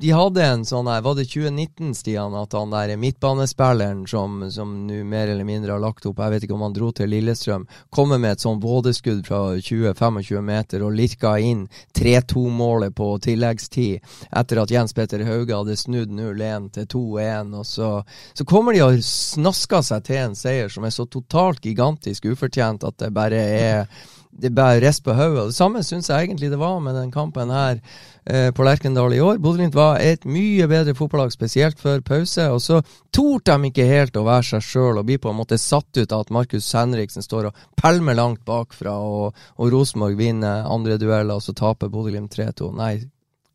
De 0.02 0.10
hadde 0.12 0.44
en 0.44 0.66
sånn 0.68 0.90
her 0.92 1.04
Var 1.06 1.16
det 1.16 1.30
2019, 1.32 1.94
Stian, 1.96 2.36
at 2.36 2.52
han 2.58 2.74
der 2.74 2.92
midtbanespilleren 3.00 4.02
som, 4.10 4.42
som 4.52 4.74
nå 4.88 4.98
mer 5.08 5.32
eller 5.32 5.48
mindre 5.48 5.78
har 5.78 5.84
lagt 5.84 6.08
opp 6.10 6.20
Jeg 6.20 6.34
vet 6.34 6.48
ikke 6.48 6.58
om 6.58 6.66
han 6.68 6.76
dro 6.76 6.90
til 6.92 7.08
Lillestrøm. 7.14 7.66
Kommer 7.96 8.20
med 8.20 8.36
et 8.36 8.44
sånn 8.44 8.60
vådeskudd 8.60 9.24
fra 9.28 9.40
20-25 9.56 10.44
meter 10.44 10.84
og 10.84 10.98
lirka 10.98 11.38
inn 11.40 11.66
3-2-målet 11.96 12.96
på 13.00 13.10
tilleggstid 13.24 14.04
etter 14.28 14.64
at 14.64 14.76
Jens 14.76 14.96
Petter 14.98 15.24
Hauge 15.28 15.56
hadde 15.56 15.80
snudd 15.80 16.12
0-1 16.12 16.70
til 16.76 16.92
2-1. 16.92 17.56
Og 17.62 17.68
så, 17.68 17.90
så 18.36 18.48
kommer 18.50 18.76
de 18.76 18.84
og 18.84 19.00
snasker 19.06 19.86
seg 19.88 20.06
til 20.10 20.24
en 20.26 20.38
seier 20.38 20.72
som 20.74 20.84
er 20.84 20.96
så 20.96 21.08
totalt 21.08 21.64
gigantisk 21.64 22.28
ufortjent 22.28 22.84
at 22.88 23.00
det 23.00 23.14
bare 23.16 23.40
er 23.40 24.08
det 24.30 24.52
bærer 24.56 24.84
rest 24.86 25.04
på 25.04 25.14
hodet. 25.18 25.50
Det 25.50 25.58
samme 25.58 25.82
syns 25.84 26.10
jeg 26.10 26.28
egentlig 26.28 26.52
det 26.52 26.60
var 26.62 26.80
med 26.84 26.96
den 26.96 27.12
kampen 27.12 27.50
her 27.52 27.80
eh, 28.26 28.52
på 28.56 28.64
Lerkendal 28.64 29.14
i 29.14 29.22
år. 29.22 29.40
Bodø-Glimt 29.42 29.76
var 29.76 30.00
et 30.00 30.26
mye 30.30 30.68
bedre 30.70 30.94
fotballag, 30.96 31.34
spesielt 31.34 31.80
før 31.82 32.04
pause. 32.06 32.46
Og 32.54 32.62
så 32.62 32.82
torde 33.16 33.58
de 33.58 33.72
ikke 33.72 33.88
helt 33.90 34.20
å 34.20 34.26
være 34.28 34.52
seg 34.52 34.66
sjøl 34.66 35.02
og 35.02 35.08
bli 35.10 35.18
på 35.20 35.34
en 35.34 35.40
måte 35.42 35.60
satt 35.60 35.98
ut 35.98 36.14
av 36.14 36.28
at 36.28 36.34
Markus 36.36 36.70
Henriksen 36.78 37.26
står 37.26 37.50
og 37.50 37.64
pælmer 37.80 38.18
langt 38.18 38.46
bakfra, 38.48 38.94
og, 38.96 39.38
og 39.58 39.74
Rosenborg 39.74 40.20
vinner 40.20 40.70
andre 40.70 41.00
dueller, 41.02 41.36
og 41.36 41.44
så 41.44 41.56
taper 41.58 41.92
Bodø-Glimt 41.92 42.38
3-2. 42.38 42.72
Nei. 42.78 42.96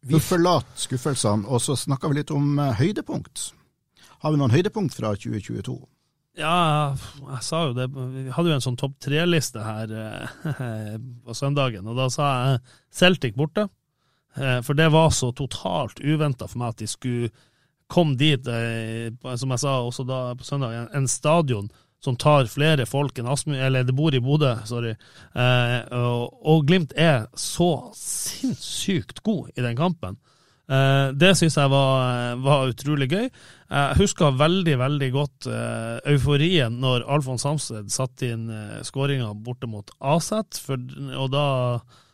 Vi 0.04 0.20
forlater 0.20 0.84
skuffelsene, 0.84 1.48
og 1.48 1.62
så 1.64 1.78
snakker 1.80 2.10
vi 2.10 2.20
litt 2.20 2.34
om 2.34 2.58
uh, 2.60 2.74
høydepunkt. 2.76 3.52
Har 4.20 4.34
vi 4.34 4.40
noen 4.40 4.52
høydepunkt 4.52 4.92
fra 4.96 5.14
2022? 5.16 5.78
Ja, 6.34 6.94
jeg 7.28 7.42
sa 7.46 7.60
jo 7.68 7.74
det. 7.76 7.86
Vi 7.94 8.26
hadde 8.34 8.50
jo 8.50 8.56
en 8.56 8.64
sånn 8.64 8.78
topp 8.78 8.96
tre-liste 9.02 9.62
her 9.62 9.92
eh, 9.94 10.96
på 11.24 11.36
søndagen, 11.36 11.86
og 11.86 11.98
da 12.00 12.08
sa 12.10 12.30
jeg 12.34 12.62
Celtic 12.94 13.36
borte. 13.38 13.68
Eh, 14.34 14.58
for 14.66 14.74
det 14.74 14.88
var 14.90 15.12
så 15.14 15.30
totalt 15.36 16.02
uventa 16.02 16.48
for 16.50 16.64
meg 16.64 16.74
at 16.74 16.82
de 16.82 16.90
skulle 16.90 17.30
komme 17.86 18.18
dit, 18.18 18.50
eh, 18.50 19.14
som 19.38 19.54
jeg 19.54 19.62
sa 19.62 19.76
også 19.84 20.06
da 20.08 20.20
på 20.34 20.46
søndag, 20.46 20.90
en, 20.90 21.06
stadion 21.10 21.70
som 22.02 22.18
tar 22.18 22.50
flere 22.50 22.84
folk 22.88 23.16
enn 23.20 23.30
Asmund, 23.30 23.60
eller 23.62 23.86
det 23.86 23.94
bor 23.96 24.12
i 24.12 24.20
Bodø, 24.20 24.50
sorry. 24.68 24.90
Og, 25.32 26.66
Glimt 26.68 26.92
er 27.00 27.30
så 27.38 27.70
sinnssykt 27.96 29.22
god 29.24 29.54
i 29.54 29.64
den 29.64 29.78
kampen. 29.78 30.18
Eh, 30.64 31.08
det 31.12 31.34
syns 31.36 31.58
jeg 31.60 31.70
var, 31.72 32.38
var, 32.40 32.70
utrolig 32.72 33.08
gøy. 33.10 33.26
Jeg 33.74 33.98
husker 33.98 34.36
veldig 34.38 34.76
veldig 34.78 35.08
godt 35.10 35.48
uh, 35.50 35.98
euforien 36.06 36.76
når 36.78 37.02
Alfons 37.10 37.42
Samsted 37.42 37.88
satte 37.90 38.28
inn 38.30 38.44
skåringa 38.86 39.32
borte 39.34 39.66
mot 39.66 39.90
Aset. 39.98 40.60
Og 40.70 41.26
da, 41.32 41.46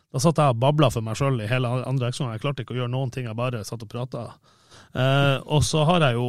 da 0.09 0.23
satt 0.23 0.41
jeg 0.41 0.55
og 0.55 0.61
babla 0.63 0.89
for 0.89 1.05
meg 1.05 1.19
sjøl 1.19 1.37
i 1.43 1.49
hele 1.51 1.69
andre 1.85 2.09
ekstra. 2.09 2.31
Jeg 2.33 2.43
klarte 2.43 2.65
ikke 2.65 2.73
å 2.73 2.81
gjøre 2.81 2.93
noen 2.95 3.13
ting, 3.13 3.29
jeg 3.29 3.37
bare 3.37 3.61
satt 3.67 3.85
og 3.85 3.91
prata. 3.91 4.25
Og 5.45 5.61
så 5.63 5.85
har 5.87 6.03
jeg 6.03 6.17
jo 6.17 6.25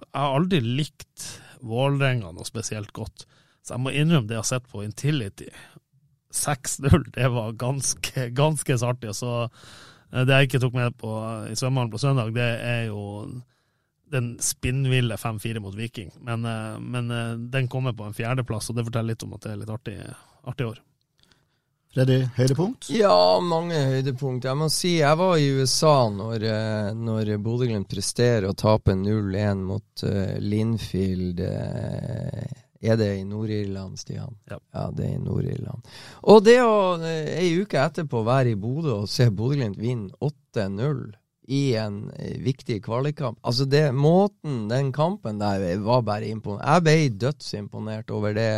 Jeg 0.00 0.16
har 0.16 0.32
aldri 0.40 0.58
likt 0.64 1.26
Vålerenga 1.66 2.32
noe 2.32 2.48
spesielt 2.48 2.90
godt. 2.96 3.26
Så 3.66 3.74
jeg 3.74 3.82
må 3.84 3.92
innrømme 3.92 4.30
det 4.30 4.38
jeg 4.38 4.44
har 4.44 4.48
sett 4.54 4.70
på 4.70 4.84
Intility. 4.86 5.50
6-0, 6.36 7.10
det 7.16 7.28
var 7.32 7.56
ganske, 7.58 8.28
ganske 8.36 8.78
så 8.78 8.92
artig. 8.92 9.14
Så 9.16 9.32
det 10.24 10.38
jeg 10.38 10.48
ikke 10.48 10.62
tok 10.62 10.76
med 10.78 10.96
på 10.96 11.12
i 11.50 11.56
svømmehallen 11.58 11.92
på 11.92 12.00
søndag, 12.00 12.32
det 12.32 12.48
er 12.64 12.86
jo 12.88 13.02
den 14.10 14.36
spinnville 14.40 15.16
5-4 15.16 15.60
mot 15.60 15.74
Viking. 15.74 16.12
Men, 16.20 16.44
eh, 16.44 16.78
men, 16.80 17.10
eh, 17.10 17.36
den 17.36 17.68
kommer 17.68 17.92
på 17.92 18.04
en 18.06 18.14
fjerdeplass, 18.14 18.70
og 18.70 18.76
det 18.76 18.86
forteller 18.86 19.14
litt 19.14 19.22
om 19.22 19.34
at 19.34 19.40
det 19.42 19.52
er 19.52 19.62
litt 19.62 19.72
artig, 19.72 19.96
artig 20.46 20.66
år. 20.66 20.78
Freddy, 21.96 22.18
høydepunkt? 22.36 22.90
Ja, 22.92 23.40
mange 23.40 23.78
høydepunkt. 23.88 24.44
Jeg 24.44 24.58
må 24.60 24.68
si 24.68 24.98
jeg 24.98 25.16
var 25.16 25.38
i 25.40 25.48
USA 25.56 26.10
når, 26.12 26.42
eh, 26.44 26.90
når 26.92 27.38
Bodø-Glimt 27.40 27.88
presterer 27.88 28.50
å 28.50 28.56
tape 28.56 28.92
0-1 28.92 29.62
mot 29.64 30.04
uh, 30.04 30.36
Linfield. 30.38 31.40
Uh, 31.40 32.65
er 32.80 32.98
det 33.00 33.10
i 33.18 33.24
Nord-Irland, 33.28 33.98
Stian? 34.00 34.34
Ja. 34.50 34.58
ja. 34.74 34.86
det 34.94 35.06
er 35.06 35.14
i 35.16 35.22
Nord-Irland. 35.22 35.92
Og 36.32 36.42
det 36.44 36.58
å 36.62 36.96
ei 37.02 37.52
uke 37.60 37.80
etterpå 37.82 38.24
være 38.26 38.54
i 38.54 38.58
Bodø 38.60 39.02
og 39.02 39.10
se 39.10 39.28
Bodø-Glimt 39.30 39.80
vinne 39.80 40.12
8-0 40.20 41.06
i 41.46 41.74
en 41.78 42.10
eh, 42.18 42.38
viktig 42.42 42.80
kvalikkamp. 42.84 43.38
Altså, 43.46 43.64
det, 43.64 43.92
måten 43.94 44.66
den 44.68 44.92
kampen 44.92 45.38
der 45.38 45.62
var 45.84 46.02
bare 46.06 46.26
imponerende. 46.28 46.66
Jeg 46.66 46.84
ble 46.86 47.18
dødsimponert 47.26 48.10
over 48.10 48.34
det. 48.34 48.50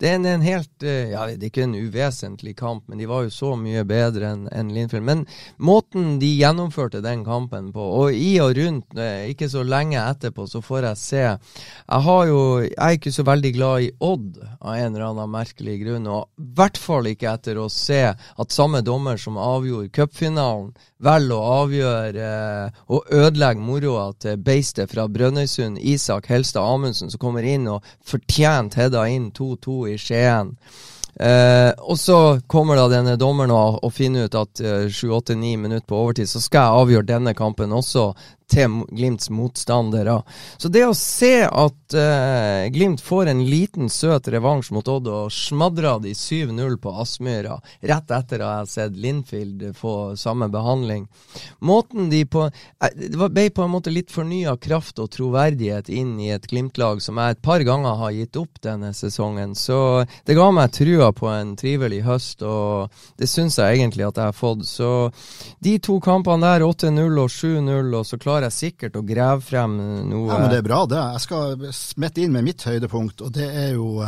Det 0.00 0.10
er 0.10 0.18
en, 0.18 0.26
en 0.26 0.44
helt 0.44 0.82
eh, 0.86 1.12
Ja, 1.12 1.26
det 1.30 1.38
er 1.38 1.52
ikke 1.52 1.66
en 1.68 1.76
uvesentlig 1.78 2.56
kamp, 2.58 2.86
men 2.88 2.98
de 2.98 3.08
var 3.10 3.24
jo 3.26 3.34
så 3.34 3.52
mye 3.58 3.84
bedre 3.88 4.32
enn 4.34 4.48
en 4.50 4.72
Linfield. 4.74 5.06
Men 5.06 5.24
måten 5.58 6.18
de 6.22 6.32
gjennomførte 6.34 7.02
den 7.04 7.24
kampen 7.26 7.70
på, 7.74 7.86
og 8.02 8.16
i 8.16 8.32
og 8.42 8.56
rundt, 8.58 8.98
eh, 8.98 9.30
ikke 9.30 9.50
så 9.52 9.64
lenge 9.66 10.00
etterpå, 10.02 10.48
så 10.50 10.62
får 10.64 10.90
jeg 10.90 11.00
se 11.00 11.20
Jeg 11.20 12.02
har 12.06 12.26
jo 12.26 12.40
Jeg 12.60 12.76
er 12.76 12.96
ikke 12.96 13.12
så 13.14 13.24
veldig 13.26 13.52
glad 13.54 13.86
i 13.86 13.90
Odd 14.00 14.40
av 14.60 14.74
en 14.74 14.94
eller 14.94 15.06
annen 15.10 15.30
merkelig 15.30 15.78
grunn, 15.84 16.06
og 16.10 16.28
i 16.40 16.50
hvert 16.58 16.78
fall 16.80 17.06
ikke 17.10 17.30
etter 17.32 17.58
å 17.60 17.68
se 17.70 18.02
at 18.10 18.54
samme 18.54 18.82
dommer 18.84 19.20
som 19.20 19.38
avgjorde 19.40 19.92
cupfinalen, 19.94 20.72
velger 21.00 21.36
å 21.36 21.52
avgjøre 21.64 21.99
eh, 22.08 22.80
og 22.90 23.10
ødelegge 23.12 23.64
moroa 23.64 24.10
til 24.20 24.40
beistet 24.44 24.92
fra 24.92 25.06
Brønnøysund, 25.08 25.78
Isak 25.78 26.30
Helstad 26.32 26.64
Amundsen, 26.64 27.10
som 27.10 27.20
kommer 27.22 27.46
inn 27.46 27.68
og 27.70 27.84
fortjent 28.06 28.78
hedda 28.80 29.06
inn 29.12 29.30
2-2 29.36 29.76
i 29.92 29.98
Skien. 30.00 30.54
Eh, 31.20 31.72
og 31.84 31.98
så 32.00 32.40
kommer 32.48 32.78
da 32.78 32.86
denne 32.88 33.16
dommeren 33.20 33.52
og, 33.52 33.80
og 33.84 33.92
finner 33.92 34.28
ut 34.28 34.36
at 34.38 34.62
eh, 34.64 34.86
7-8-9 34.88 35.56
minutter 35.60 35.86
på 35.90 35.98
overtid, 35.98 36.30
så 36.30 36.40
skal 36.40 36.64
jeg 36.64 36.84
avgjøre 36.84 37.10
denne 37.10 37.34
kampen 37.36 37.74
også 37.76 38.12
til 38.50 38.80
Glimts 38.90 39.30
motstandere. 39.30 40.20
Så 40.58 40.70
det 40.72 40.84
å 40.86 40.96
se 40.96 41.44
at 41.46 41.96
uh, 41.96 42.66
Glimt 42.74 43.02
får 43.04 43.30
en 43.32 43.44
liten, 43.46 43.90
søt 43.90 44.28
revansj 44.32 44.72
mot 44.74 44.88
Odd 44.90 45.08
og 45.10 45.32
smadrer 45.34 46.02
de 46.04 46.14
7-0 46.16 46.76
på 46.82 46.94
Aspmyra, 47.02 47.60
rett 47.86 48.14
etter 48.14 48.44
å 48.44 48.52
ha 48.58 48.66
sett 48.68 48.98
Linfield 48.98 49.70
få 49.76 50.16
samme 50.16 50.48
behandling 50.48 51.06
Måten 51.58 52.10
de 52.10 52.24
på 52.26 52.44
eh, 52.46 52.94
Det 52.94 53.28
ble 53.30 53.46
på 53.54 53.64
en 53.64 53.72
måte 53.72 53.92
litt 53.92 54.10
fornya 54.12 54.56
kraft 54.60 54.98
og 55.02 55.10
troverdighet 55.14 55.90
inn 55.92 56.16
i 56.20 56.30
et 56.34 56.46
Glimt-lag 56.50 57.02
som 57.02 57.18
jeg 57.20 57.36
et 57.36 57.42
par 57.44 57.62
ganger 57.66 57.98
har 58.00 58.14
gitt 58.14 58.36
opp 58.40 58.60
denne 58.64 58.92
sesongen. 58.96 59.54
Så 59.54 60.04
det 60.26 60.36
ga 60.38 60.48
meg 60.54 60.72
trua 60.74 61.10
på 61.16 61.28
en 61.30 61.54
trivelig 61.58 62.02
høst, 62.06 62.42
og 62.42 62.90
det 63.20 63.28
syns 63.30 63.58
jeg 63.60 63.78
egentlig 63.78 64.06
at 64.08 64.18
jeg 64.18 64.32
har 64.32 64.36
fått. 64.36 64.64
Så 64.68 64.90
de 65.62 65.76
to 65.82 65.98
kampene 66.02 66.46
der, 66.46 66.64
8-0 66.66 67.20
og 67.22 67.30
7-0, 67.30 67.94
og 68.00 68.06
så 68.08 68.18
klarer 68.20 68.39
klarer 68.40 68.48
jeg 68.50 68.72
sikkert 68.72 68.96
å 68.96 69.04
grave 69.04 69.44
frem 69.44 69.76
noe 70.08 70.28
Ja, 70.30 70.38
men 70.40 70.50
Det 70.50 70.60
er 70.62 70.66
bra, 70.66 70.84
det. 70.88 71.00
Jeg 71.14 71.24
skal 71.26 71.64
smette 71.76 72.22
inn 72.24 72.32
med 72.32 72.46
mitt 72.46 72.64
høydepunkt, 72.64 73.20
og 73.20 73.32
det 73.36 73.48
er 73.48 73.74
jo 73.76 74.00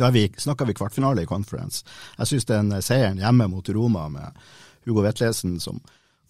Da 0.00 0.08
Da 0.10 0.40
snakka 0.40 0.64
vi 0.64 0.74
kvartfinale 0.74 1.22
i 1.22 1.28
conference. 1.28 1.84
Jeg 2.16 2.30
syns 2.30 2.48
den 2.48 2.72
seieren 2.80 3.20
hjemme 3.20 3.48
mot 3.52 3.68
Roma 3.68 4.08
med 4.08 4.38
Hugo 4.86 5.04
Vetlesen 5.04 5.58
som 5.60 5.80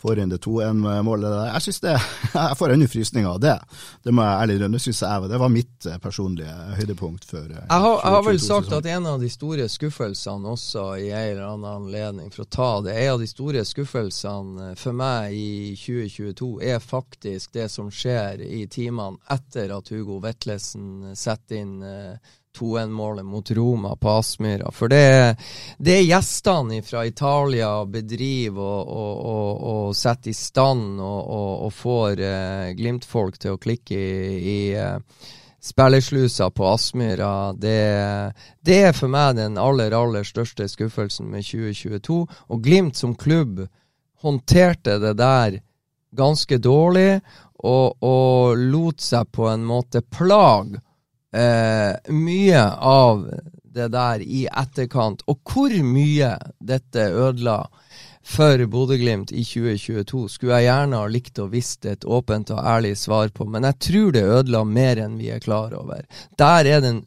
får 0.02 0.18
inn 0.18 0.32
det 0.32 0.40
2-1-målet 0.42 1.30
der. 1.30 1.50
Jeg 1.52 1.74
det, 1.82 1.94
jeg 2.34 2.58
får 2.58 2.74
ennå 2.74 2.88
frysninger 2.90 3.30
av 3.30 3.40
det. 3.42 3.54
Det 4.02 4.14
må 4.14 4.24
jeg 4.26 4.46
ærlig 4.46 4.56
rønne, 4.62 4.80
synes 4.82 5.02
jeg 5.04 5.30
det 5.30 5.38
var 5.38 5.52
mitt 5.52 5.86
eh, 5.86 5.98
personlige 6.02 6.54
høydepunkt 6.78 7.26
for 7.28 7.46
eh, 7.46 7.60
jeg 7.62 7.84
har, 7.84 7.96
jeg 8.02 8.16
har 8.16 8.26
vel 8.26 8.40
sagt 8.42 8.74
at 8.74 8.88
en 8.90 9.06
av 9.12 9.22
de 9.22 9.30
store 9.30 9.68
skuffelsene 9.70 10.52
også 10.56 10.86
i 10.98 11.08
en 11.10 11.28
eller 11.30 11.46
annen 11.46 11.70
anledning, 11.70 12.32
for 12.34 12.44
å 12.44 12.50
ta 12.58 12.70
det, 12.86 12.96
en 13.04 13.14
av 13.14 13.22
de 13.22 13.30
store 13.30 13.64
skuffelsene 13.68 14.72
for 14.80 14.98
meg 14.98 15.36
i 15.36 15.72
2022 15.78 16.52
er 16.72 16.82
faktisk 16.82 17.54
det 17.56 17.68
som 17.72 17.90
skjer 17.92 18.42
i 18.42 18.64
timene 18.72 19.20
etter 19.32 19.72
at 19.74 19.90
Hugo 19.92 20.18
Vetlesen 20.22 21.12
setter 21.18 21.62
inn 21.62 21.76
2-1-målet 22.58 23.24
mot 23.24 23.50
Roma 23.50 23.96
på 23.96 24.10
Aspmyra. 24.10 24.70
For 24.72 24.92
det, 24.92 25.36
det 25.78 26.02
gjestene 26.02 26.82
fra 26.84 27.06
Italia 27.06 27.70
bedriver 27.84 28.60
og, 28.62 28.88
og, 28.88 29.20
og, 29.34 29.62
og 29.72 29.96
setter 29.96 30.32
i 30.32 30.36
stand 30.36 31.00
og, 31.00 31.70
får 31.72 32.20
eh, 32.20 32.72
Glimt-folk 32.76 33.38
til 33.40 33.56
å 33.56 33.62
klikke 33.62 33.96
i, 33.96 34.36
i 34.52 34.58
eh, 34.76 34.98
spillerslusa 35.62 36.50
på 36.50 36.66
Aspmyra. 36.68 37.52
Det, 37.52 37.78
det, 38.60 38.78
er 38.88 38.96
for 38.96 39.12
meg 39.12 39.38
den 39.38 39.58
aller, 39.60 39.94
aller 39.96 40.26
største 40.26 40.68
skuffelsen 40.68 41.30
med 41.32 41.46
2022. 41.46 42.22
Og 42.52 42.64
Glimt 42.64 42.98
som 42.98 43.16
klubb 43.16 43.64
håndterte 44.22 44.98
det 45.02 45.16
der 45.18 45.60
ganske 46.12 46.58
dårlig, 46.60 47.22
og, 47.62 48.02
og 48.02 48.58
lot 48.58 49.00
seg 49.00 49.30
på 49.32 49.46
en 49.48 49.62
måte 49.64 50.02
plage 50.02 50.82
eh, 51.32 52.12
mye 52.12 52.62
av 52.78 53.26
det 53.72 53.88
der 53.92 54.22
i 54.24 54.46
etterkant, 54.46 55.24
og 55.26 55.40
hvor 55.48 55.72
mye 55.84 56.34
dette 56.60 57.08
ødela 57.08 57.62
for 58.22 58.60
Bodø-Glimt 58.70 59.32
i 59.34 59.42
2022, 59.42 60.26
skulle 60.30 60.60
jeg 60.60 60.68
gjerne 60.68 61.00
ha 61.00 61.08
likt 61.10 61.40
å 61.42 61.48
visst 61.50 61.88
et 61.90 62.04
åpent 62.04 62.52
og 62.54 62.60
ærlig 62.60 62.94
svar 63.00 63.32
på, 63.34 63.48
men 63.50 63.66
jeg 63.66 63.80
tror 63.88 64.12
det 64.14 64.22
ødela 64.22 64.62
mer 64.68 65.00
enn 65.02 65.16
vi 65.18 65.32
er 65.34 65.42
klar 65.42 65.74
over. 65.74 66.04
Der 66.38 66.68
er 66.70 66.84
den 66.84 67.02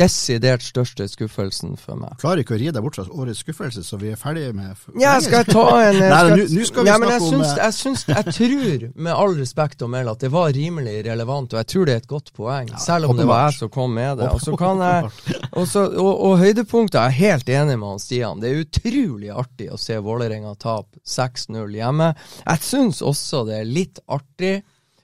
desidert 0.00 0.62
største 0.64 1.04
skuffelsen 1.10 1.74
for 1.80 1.98
meg. 2.00 2.14
Klarer 2.20 2.40
ikke 2.40 2.54
å 2.56 2.60
ri 2.60 2.70
deg 2.72 2.84
bort 2.84 2.96
fra 2.96 3.04
årets 3.12 3.42
skuffelse, 3.44 3.82
så 3.84 3.98
vi 4.00 4.12
er 4.14 4.20
ferdige 4.20 4.54
med 4.56 4.72
Ja, 5.00 5.18
skal 5.20 5.42
jeg 5.42 5.50
ta 5.52 5.64
en 5.84 5.98
Nei, 6.00 6.46
nå 6.48 6.64
skal 6.68 6.86
vi 6.86 6.90
ja, 6.90 6.96
snakke 6.96 7.12
jeg 7.12 7.24
om 7.26 7.34
syns, 7.34 7.52
jeg, 7.58 7.76
syns, 7.76 8.04
jeg 8.08 8.34
tror, 8.38 8.86
med 8.94 9.12
all 9.12 9.36
respekt 9.36 9.84
å 9.84 9.90
melde, 9.92 10.14
at 10.16 10.24
det 10.24 10.32
var 10.32 10.54
rimelig 10.56 10.96
relevant, 11.10 11.52
og 11.52 11.60
jeg 11.60 11.70
tror 11.74 11.88
det 11.88 11.96
er 11.96 12.02
et 12.02 12.10
godt 12.14 12.32
poeng, 12.36 12.72
ja, 12.72 12.80
selv 12.80 13.12
om 13.12 13.20
det 13.20 13.28
var 13.28 13.44
jeg 13.50 13.58
som 13.58 13.72
kom 13.74 13.94
med 13.98 14.22
det. 14.22 14.30
Og, 14.32 14.40
så 14.40 14.56
kan 14.60 14.80
jeg, 14.86 15.12
og, 15.58 15.68
så, 15.68 15.84
og, 15.92 16.10
og 16.30 16.36
høydepunktet 16.40 17.00
er 17.02 17.16
helt 17.20 17.52
enig 17.52 17.76
med 17.76 17.88
han 17.92 18.02
Stian. 18.02 18.40
Det 18.40 18.50
er 18.50 18.64
utrolig 18.64 19.32
artig 19.34 19.68
å 19.68 19.80
se 19.80 20.00
Vålerenga 20.00 20.56
tape 20.60 21.02
6-0 21.04 21.76
hjemme. 21.76 22.12
Jeg 22.46 22.64
syns 22.64 23.04
også 23.04 23.44
det 23.50 23.60
er 23.60 23.68
litt 23.68 24.00
artig 24.08 24.60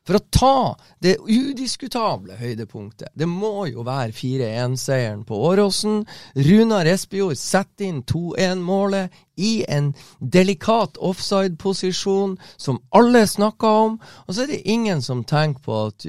for 0.06 0.18
å 0.18 0.24
ta 0.30 0.58
det 1.02 1.16
udiskutable 1.26 2.38
høydepunktet. 2.38 3.10
Det 3.14 3.28
må 3.28 3.66
jo 3.70 3.84
være 3.86 4.14
4-1-seieren 4.14 5.24
på 5.26 5.40
Åråsen. 5.50 6.04
Runar 6.46 6.88
Espejord 6.90 7.38
setter 7.40 7.90
inn 7.90 8.04
2-1-målet 8.06 9.24
i 9.36 9.64
en 9.68 9.94
delikat 10.18 10.96
offside-posisjon 10.96 12.38
som 12.56 12.78
alle 12.88 13.26
snakker 13.26 13.68
om. 13.68 13.98
Og 14.26 14.34
så 14.34 14.42
er 14.42 14.46
det 14.46 14.68
ingen 14.68 15.02
som 15.02 15.24
tenker 15.24 15.60
på 15.62 15.80
at 15.90 16.06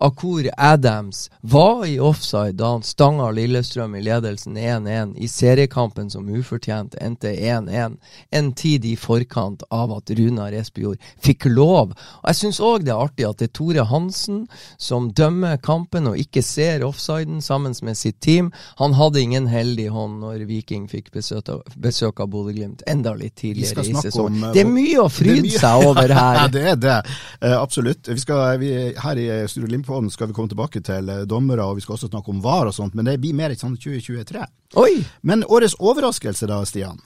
Akur 0.00 0.48
Adams 0.56 1.28
var 1.40 1.84
i 1.86 1.98
offside 2.00 2.56
da 2.56 2.72
han 2.72 2.84
stanga 2.86 3.28
Lillestrøm 3.36 3.94
i 3.98 4.02
ledelsen 4.04 4.56
1-1 4.56 5.12
i 5.20 5.28
seriekampen 5.28 6.08
som 6.10 6.28
ufortjent 6.28 6.96
endte 7.00 7.34
1-1, 7.34 7.98
en 8.30 8.52
tid 8.52 8.84
i 8.88 8.96
forkant 8.96 9.62
av 9.70 9.92
at 9.98 10.10
Runar 10.16 10.56
Espejord 10.56 10.98
fikk 11.20 11.50
lov. 11.52 11.92
Og 11.92 12.26
Jeg 12.32 12.40
syns 12.40 12.62
òg 12.64 12.88
det 12.88 12.94
er 12.94 13.04
artig 13.04 13.28
at 13.28 13.42
det 13.42 13.50
er 13.50 13.54
Tore 13.60 13.84
Hansen 13.92 14.46
som 14.80 15.12
dømmer 15.12 15.60
kampen 15.60 16.08
og 16.08 16.16
ikke 16.16 16.42
ser 16.42 16.86
offsiden 16.86 17.44
sammen 17.44 17.76
med 17.82 17.96
sitt 17.96 18.20
team. 18.24 18.50
Han 18.80 18.96
hadde 18.96 19.20
ingen 19.20 19.46
heldig 19.52 19.90
hånd 19.92 20.24
når 20.24 20.48
Viking 20.48 20.88
fikk 20.88 21.12
besøk 21.12 21.50
av, 21.50 22.28
Bodø-Glimt 22.30 22.69
Glimt 22.69 22.69
enda 22.86 23.12
litt 23.18 23.34
tidligere 23.40 23.84
i 23.84 23.94
sesongen. 23.94 24.38
Om, 24.38 24.44
eh, 24.48 24.54
det 24.56 24.62
er 24.62 24.70
mye 24.70 25.02
å 25.02 25.08
fryde 25.12 25.50
seg 25.54 25.86
over 25.88 26.14
her. 26.20 26.38
ja, 26.38 26.46
det 26.52 26.64
er 26.72 26.80
det. 26.80 26.96
Uh, 27.42 27.56
absolutt. 27.58 28.08
Vi 28.08 28.18
skal, 28.22 28.58
vi, 28.62 28.70
her 29.00 29.20
i 29.20 29.28
Studio 29.50 29.70
Glimt-podden 29.70 30.10
skal 30.12 30.30
vi 30.30 30.36
komme 30.36 30.52
tilbake 30.52 30.82
til 30.86 31.10
uh, 31.12 31.22
dommere, 31.28 31.66
og 31.66 31.78
vi 31.78 31.84
skal 31.84 31.98
også 31.98 32.10
snakke 32.12 32.32
om 32.34 32.40
VAR 32.44 32.70
og 32.70 32.76
sånt, 32.76 32.96
men 32.98 33.08
det 33.08 33.18
blir 33.22 33.36
mer 33.36 33.54
i 33.54 33.58
sånn 33.60 33.76
2023. 33.80 34.46
Oi! 34.80 34.92
Men 35.26 35.44
årets 35.48 35.78
overraskelse 35.80 36.48
da, 36.50 36.62
Stian? 36.68 37.00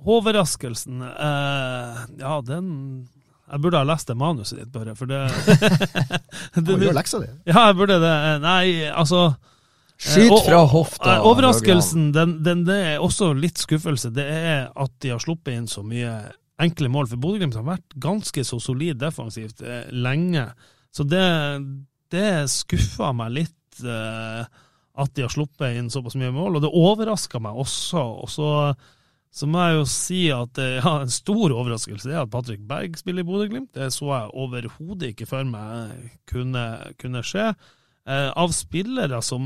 Overraskelsen 0.00 1.02
uh, 1.04 2.04
Ja, 2.16 2.38
den 2.40 2.70
jeg 3.50 3.62
burde 3.64 3.80
ha 3.80 3.86
lest 3.86 4.06
det 4.06 4.14
manuset 4.14 4.60
ditt, 4.60 4.70
bare, 4.70 4.92
for 4.94 5.10
det, 5.10 5.24
det 6.54 6.62
Du 6.62 6.84
gjør 6.84 6.94
leksa 6.94 7.18
di. 7.18 7.30
Ja, 7.50 7.64
jeg 7.66 7.78
burde 7.80 7.96
det. 7.98 8.16
Nei, 8.44 8.86
altså 8.94 9.32
Skyt 10.00 10.32
eh, 10.32 10.44
fra 10.46 10.62
hofta. 10.64 11.18
Overraskelsen, 11.28 12.10
den, 12.16 12.38
den, 12.44 12.64
det 12.64 12.78
er 12.94 13.02
også 13.04 13.34
litt 13.36 13.60
skuffelse, 13.60 14.08
det 14.16 14.24
er 14.24 14.70
at 14.72 14.92
de 15.04 15.12
har 15.12 15.20
sluppet 15.20 15.58
inn 15.58 15.68
så 15.68 15.84
mye 15.84 16.14
enkle 16.60 16.88
mål. 16.92 17.10
For 17.10 17.20
Bodø-Glimt 17.20 17.58
har 17.58 17.66
vært 17.66 17.98
ganske 18.00 18.44
så 18.46 18.60
solid 18.62 19.00
defensivt 19.00 19.60
eh, 19.64 19.90
lenge. 19.92 20.46
Så 20.94 21.04
det, 21.08 21.26
det 22.12 22.30
skuffa 22.52 23.12
meg 23.16 23.34
litt 23.42 23.82
eh, 23.84 24.46
at 25.00 25.12
de 25.16 25.24
har 25.24 25.32
sluppet 25.32 25.76
inn 25.78 25.90
såpass 25.92 26.16
mye 26.20 26.32
mål, 26.34 26.58
og 26.58 26.64
det 26.64 26.72
overraska 26.80 27.40
meg 27.42 27.60
også. 27.60 28.04
Og 28.24 28.32
så, 28.32 28.48
så, 29.32 29.48
må 29.50 29.66
jeg 29.66 29.78
jo 29.78 29.84
si 29.92 30.22
at 30.34 30.62
eh, 30.62 30.78
ja, 30.80 30.94
en 31.04 31.12
stor 31.12 31.56
overraskelse 31.56 32.12
er 32.12 32.22
at 32.22 32.32
Patrick 32.32 32.64
Berg 32.68 32.96
spiller 33.00 33.24
i 33.24 33.28
Bodø-Glimt. 33.28 33.74
Det 33.76 33.90
så 33.94 34.08
jeg 34.14 34.32
overhodet 34.32 35.12
ikke 35.12 35.28
for 35.28 35.44
meg 35.48 36.08
kunne, 36.30 36.64
kunne 37.00 37.24
skje. 37.26 37.50
Uh, 38.08 38.30
av 38.32 38.48
spillere 38.56 39.18
som 39.22 39.42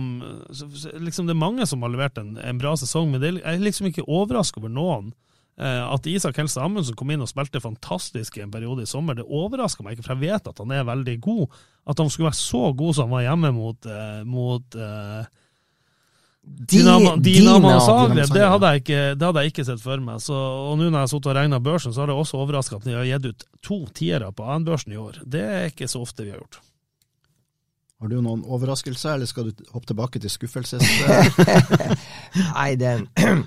liksom 1.03 1.27
Det 1.27 1.35
er 1.35 1.41
mange 1.41 1.67
som 1.67 1.83
har 1.83 1.91
levert 1.91 2.21
en, 2.23 2.37
en 2.39 2.61
bra 2.61 2.77
sesong, 2.79 3.11
men 3.11 3.25
er, 3.27 3.41
jeg 3.41 3.59
er 3.59 3.65
liksom 3.65 3.89
ikke 3.91 4.07
overraska 4.07 4.63
over 4.63 4.71
noen. 4.73 5.11
Uh, 5.59 5.83
at 5.91 6.07
Isak 6.11 6.39
Helse 6.39 6.63
Amundsen 6.63 6.97
kom 6.99 7.11
inn 7.11 7.23
og 7.23 7.31
spilte 7.31 7.63
fantastisk 7.63 8.39
i 8.39 8.45
en 8.45 8.55
periode 8.55 8.87
i 8.87 8.91
sommer, 8.91 9.19
det 9.19 9.27
overrasker 9.27 9.87
meg 9.87 9.97
ikke, 9.97 10.07
for 10.07 10.15
jeg 10.15 10.31
vet 10.31 10.51
at 10.51 10.63
han 10.63 10.75
er 10.75 10.87
veldig 10.87 11.17
god. 11.27 11.59
At 11.91 12.01
han 12.01 12.11
skulle 12.11 12.31
være 12.31 12.41
så 12.41 12.71
god 12.79 12.97
som 12.97 13.11
han 13.11 13.17
var 13.17 13.27
hjemme 13.27 13.51
mot, 13.59 13.91
uh, 13.91 14.23
mot 14.27 14.79
Dinamo, 16.45 17.17
Dina, 17.17 17.81
Zagreb, 17.81 18.29
det, 18.29 18.43
hadde 18.45 18.71
jeg 18.71 18.83
ikke, 18.83 19.01
det 19.17 19.27
hadde 19.27 19.43
jeg 19.43 19.53
ikke 19.53 19.65
sett 19.65 19.81
for 19.81 20.03
meg. 20.05 20.21
Så, 20.23 20.37
og 20.37 20.77
nå 20.77 20.91
når 20.91 20.99
jeg 20.99 21.01
har 21.01 21.11
sittet 21.15 21.31
og 21.31 21.37
regna 21.39 21.61
børsen, 21.65 21.95
så 21.97 22.03
har 22.03 22.13
det 22.13 22.19
også 22.21 22.39
overraska 22.43 22.79
at 22.79 22.87
de 22.87 22.95
har 22.99 23.09
gitt 23.09 23.31
ut 23.31 23.47
to 23.65 23.79
tiere 23.97 24.29
på 24.37 24.47
AN-børsen 24.53 24.93
i 24.93 25.01
år. 25.01 25.23
Det 25.25 25.43
er 25.43 25.73
ikke 25.73 25.89
så 25.91 26.05
ofte 26.05 26.27
vi 26.27 26.35
har 26.35 26.43
gjort. 26.43 26.61
Har 28.03 28.11
du 28.11 28.21
noen 28.21 28.43
overraskelser, 28.45 29.15
eller 29.15 29.31
skal 29.31 29.51
du 29.51 29.67
hoppe 29.73 29.89
tilbake 29.91 30.21
til 30.21 30.33
skuffelses... 30.33 30.83
Nei, 32.57 32.75
den, 32.81 33.07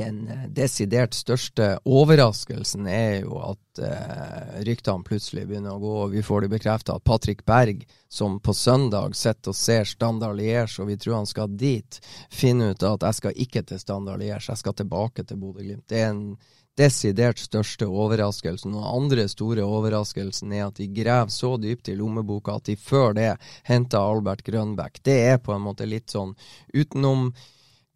den 0.00 0.20
eh, 0.28 0.44
desidert 0.52 1.16
største 1.16 1.70
overraskelsen 1.88 2.86
er 2.86 3.22
jo 3.22 3.40
at 3.42 3.82
uh, 3.82 4.60
ryktene 4.68 5.06
plutselig 5.08 5.46
begynner 5.48 5.74
å 5.74 5.82
gå, 5.82 5.94
og 6.04 6.14
vi 6.14 6.22
får 6.26 6.44
det 6.44 6.52
bekrefta 6.52 6.98
at 6.98 7.06
Patrick 7.08 7.42
Berg, 7.48 7.82
som 8.12 8.36
på 8.44 8.54
søndag 8.54 9.16
sitter 9.18 9.54
og 9.54 9.58
ser 9.58 9.88
Standard 9.88 10.36
Liège, 10.38 10.82
og 10.84 10.92
vi 10.92 10.98
tror 11.00 11.22
han 11.22 11.30
skal 11.30 11.56
dit, 11.56 12.00
finner 12.30 12.76
ut 12.76 12.86
at 12.86 13.08
jeg 13.08 13.22
skal 13.22 13.44
ikke 13.46 13.64
til 13.72 13.80
Standard 13.80 14.20
Liège, 14.20 14.52
jeg 14.52 14.62
skal 14.62 14.76
tilbake 14.78 15.24
til 15.24 15.40
Bodø-Glimt. 15.40 15.88
Det 15.88 16.04
er 16.04 16.12
en 16.12 16.26
desidert 16.78 17.40
største 17.42 17.86
overraskelsen. 17.86 18.74
Og 18.78 18.88
andre 18.96 19.26
store 19.30 19.64
overraskelsen 19.64 20.52
er 20.56 20.66
at 20.68 20.80
de 20.80 20.88
graver 20.94 21.32
så 21.32 21.54
dypt 21.60 21.92
i 21.92 21.96
lommeboka 21.98 22.56
at 22.56 22.70
de 22.70 22.76
før 22.80 23.16
det 23.18 23.30
henta 23.68 24.00
Albert 24.00 24.44
Grønbæk. 24.46 25.02
Det 25.04 25.18
er 25.32 25.42
på 25.42 25.54
en 25.54 25.66
måte 25.66 25.88
litt 25.88 26.12
sånn 26.12 26.34
utenom 26.74 27.30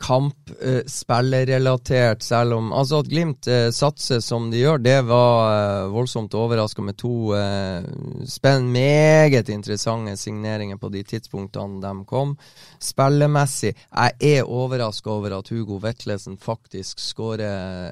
kampspillerrelatert, 0.02 2.18
uh, 2.20 2.24
selv 2.24 2.52
om 2.58 2.72
Altså 2.76 2.98
at 3.00 3.08
Glimt 3.08 3.46
uh, 3.48 3.70
satser 3.72 4.20
som 4.24 4.50
de 4.52 4.58
gjør, 4.60 4.78
det 4.84 5.04
var 5.08 5.86
uh, 5.86 5.92
voldsomt 5.94 6.34
overraska 6.36 6.82
med 6.84 6.96
to 7.00 7.32
uh, 7.32 7.80
spenn, 8.28 8.68
meget 8.72 9.48
interessante 9.48 10.16
signeringer 10.20 10.76
på 10.76 10.88
de 10.92 11.02
tidspunktene 11.02 11.80
de 11.80 12.04
kom. 12.08 12.36
Spillemessig, 12.82 13.72
jeg 13.72 14.12
er 14.20 14.44
overraska 14.44 15.10
over 15.10 15.38
at 15.38 15.48
Hugo 15.48 15.78
Vetlesen 15.82 16.38
faktisk 16.38 16.98
skårer 17.00 17.90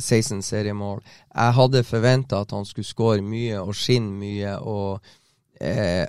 16 0.00 0.42
seriemål. 0.42 1.02
Jeg 1.34 1.54
hadde 1.54 1.84
forventa 1.86 2.40
at 2.42 2.50
han 2.50 2.64
skulle 2.66 2.86
skåre 2.86 3.22
mye 3.22 3.60
og 3.62 3.74
skinne 3.78 4.12
mye 4.18 4.58
og, 4.58 5.00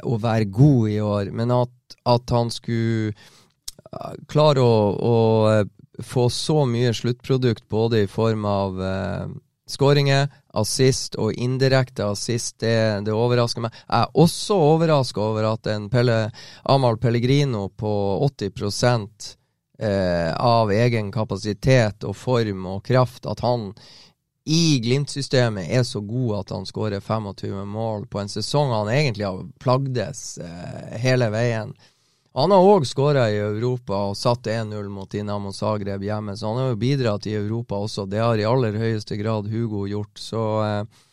og 0.03 0.23
være 0.23 0.45
god 0.51 0.89
i 0.89 0.99
år, 0.99 1.31
men 1.31 1.51
at, 1.53 1.69
at 2.05 2.29
han 2.33 2.51
skulle 2.51 3.13
klare 4.31 4.63
å, 4.63 4.75
å, 4.93 5.15
eh, 5.51 5.65
få 6.03 6.29
så 6.29 6.65
mye 6.67 6.93
sluttprodukt 6.93 7.67
både 7.71 8.03
i 8.03 8.07
form 8.11 8.45
av 8.49 8.81
eh, 8.83 9.27
skåringer, 9.69 10.27
assist 10.55 11.17
og 11.19 11.33
indirekte 11.33 12.05
assist, 12.05 12.59
det, 12.63 12.75
det, 13.07 13.13
overrasker 13.15 13.65
meg. 13.65 13.73
Jeg 13.87 14.03
er 14.03 14.21
også 14.25 14.59
overraska 14.75 15.23
over 15.23 15.49
at 15.53 15.71
en 15.71 15.89
Pelle, 15.91 16.19
Amahl 16.69 16.99
Pellegrino 17.01 17.67
på 17.69 17.93
80 18.27 18.51
eh, 19.79 20.31
av 20.35 20.71
egen 20.71 21.11
kapasitet 21.11 22.05
og 22.05 22.15
form 22.17 22.67
og 22.75 22.83
kraft 22.85 23.25
at 23.25 23.43
han 23.45 23.71
i 24.45 24.77
Glimt-systemet 24.77 25.71
er 25.73 25.81
så 25.83 26.03
god 26.05 26.39
at 26.39 26.51
han 26.53 26.67
skårer 26.69 27.01
25 27.01 27.65
mål 27.65 28.05
på 28.05 28.21
en 28.21 28.29
sesong 28.29 28.69
han 28.75 28.91
egentlig 28.93 29.25
har 29.25 29.41
plagdes 29.61 30.37
eh, 30.37 30.97
hele 31.01 31.31
veien. 31.33 31.73
Han 32.35 32.51
har 32.51 32.67
òg 32.67 32.83
skåra 32.83 33.29
i 33.31 33.37
Europa 33.39 33.95
og 34.09 34.17
satt 34.19 34.49
1-0 34.51 34.89
mot 34.91 35.07
Dinamo 35.11 35.53
Zagreb 35.55 36.03
hjemme, 36.03 36.35
så 36.35 36.49
han 36.49 36.57
har 36.59 36.73
jo 36.73 36.79
bidratt 36.81 37.27
i 37.31 37.35
Europa 37.37 37.79
også. 37.79 38.03
Det 38.11 38.19
har 38.19 38.35
i 38.35 38.47
aller 38.47 38.75
høyeste 38.75 39.15
grad 39.15 39.47
Hugo 39.47 39.85
gjort, 39.87 40.19
så 40.19 40.45
eh, 40.65 41.03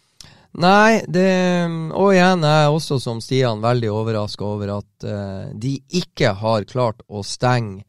Nei, 0.52 1.00
det 1.08 1.64
Og 1.96 2.10
igjen 2.12 2.42
er 2.44 2.58
jeg 2.64 2.72
også, 2.74 2.98
som 3.00 3.22
Stian, 3.24 3.62
veldig 3.62 3.88
overraska 3.88 4.44
over 4.44 4.74
at 4.80 5.06
eh, 5.06 5.54
de 5.54 5.76
ikke 6.02 6.34
har 6.42 6.66
klart 6.68 7.06
å 7.08 7.22
stenge 7.22 7.86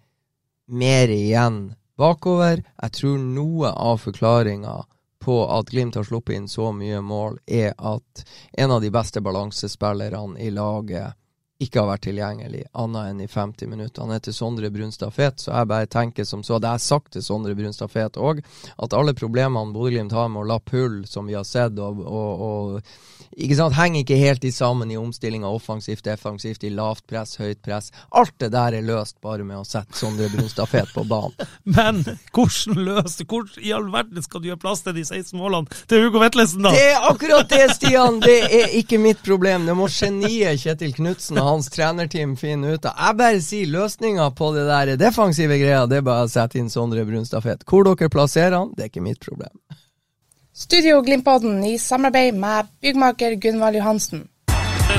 mer 0.70 1.10
igjen 1.10 1.74
bakover. 1.98 2.62
Jeg 2.62 2.96
tror 3.00 3.18
noe 3.18 3.74
av 3.74 3.98
forklaringa 4.06 4.78
på 5.24 5.42
at 5.58 5.74
Glimt 5.74 5.98
har 5.98 6.06
sluppet 6.06 6.38
inn 6.38 6.48
så 6.48 6.70
mye 6.76 7.02
mål, 7.02 7.42
er 7.48 7.74
at 7.82 8.24
en 8.54 8.78
av 8.78 8.86
de 8.86 8.94
beste 8.94 9.26
balansespillerne 9.26 10.40
i 10.40 10.54
laget 10.54 11.18
ikke 11.62 11.82
har 11.82 11.90
vært 11.92 12.06
tilgjengelig 12.08 12.64
annet 12.74 13.12
enn 13.12 13.22
i 13.24 13.28
50 13.30 13.70
minutter. 13.70 14.04
Han 14.04 14.14
heter 14.16 14.36
Sondre 14.36 14.72
Brunstad 14.74 15.14
Fet, 15.16 15.40
så 15.44 15.54
jeg 15.54 15.70
bare 15.70 15.90
tenker 15.92 16.28
som 16.28 16.44
så. 16.44 16.60
Det 16.60 16.72
har 16.72 16.80
jeg 16.82 16.88
sagt 16.88 17.14
til 17.16 17.26
Sondre 17.26 17.56
Brunstad 17.58 17.92
Fet 17.94 18.18
òg, 18.18 18.42
at 18.78 18.98
alle 18.98 19.16
problemene 19.18 19.74
Bodø-Glimt 19.76 20.16
har 20.18 20.32
med 20.34 20.44
å 20.44 20.50
lappe 20.56 20.78
hull, 20.78 21.04
som 21.08 21.30
vi 21.30 21.38
har 21.38 21.48
sett, 21.48 21.78
og, 21.80 22.02
og, 22.04 22.48
og 22.48 23.22
ikke 23.38 23.58
sant, 23.58 23.74
henger 23.78 24.04
ikke 24.04 24.18
helt 24.20 24.44
i 24.46 24.52
sammen 24.54 24.92
i 24.94 24.98
omstillinga 25.00 25.50
offensivt, 25.50 26.04
defensivt, 26.06 26.66
i 26.68 26.72
lavt 26.74 27.06
press, 27.10 27.36
høyt 27.42 27.62
press. 27.66 27.90
Alt 28.14 28.36
det 28.42 28.52
der 28.54 28.78
er 28.78 28.86
løst 28.86 29.20
bare 29.24 29.46
med 29.48 29.62
å 29.62 29.66
sette 29.68 29.98
Sondre 29.98 30.30
Brunstad 30.34 30.70
Fet 30.70 30.92
på 30.94 31.06
banen. 31.10 31.34
Men 31.78 32.04
hvordan 32.34 32.84
løst 32.84 33.24
Hvor 33.30 33.48
i 33.62 33.72
all 33.74 33.88
verden 33.94 34.24
skal 34.26 34.42
du 34.42 34.50
gjøre 34.50 34.62
plass 34.62 34.84
til 34.86 34.96
de 34.98 35.06
16 35.06 35.38
målene 35.40 35.82
til 35.90 36.06
Hugo 36.06 36.22
Vetlesen, 36.22 36.66
da? 36.66 36.74
Det 36.76 36.86
er 36.92 37.08
akkurat 37.10 37.50
det, 37.50 37.64
Stian! 37.78 38.20
Det 38.24 38.38
er 38.50 38.76
ikke 38.78 39.00
mitt 39.02 39.24
problem. 39.26 39.68
Det 39.70 39.78
må 39.78 39.90
geniet 39.92 40.62
Kjetil 40.62 40.94
Knutsen 40.98 41.40
og 41.44 41.50
hans 41.50 41.70
trenerteam 41.74 42.38
finner 42.40 42.78
ut 42.78 42.86
av. 42.88 42.96
Jeg 42.96 43.20
bare 43.20 43.40
sier 43.44 43.72
løsninga 43.72 44.30
på 44.38 44.52
det 44.56 44.64
der 44.70 44.94
defensive 45.00 45.58
greia, 45.60 45.86
det 45.90 46.00
er 46.00 46.06
bare 46.08 46.28
å 46.28 46.32
sette 46.32 46.60
inn 46.62 46.72
Sondre 46.72 47.04
Brunstafet. 47.08 47.66
Hvor 47.68 47.84
dere 47.90 48.12
plasserer 48.14 48.56
han, 48.56 48.72
det 48.78 48.86
er 48.86 48.94
ikke 48.94 49.04
mitt 49.04 49.20
problem. 49.24 49.52
Studio 50.54 51.02
Glimpodden 51.04 51.64
i 51.66 51.76
samarbeid 51.82 52.38
med 52.40 52.70
byggmaker 52.82 53.36
Gunvald 53.42 53.76
Johansen. 53.80 54.28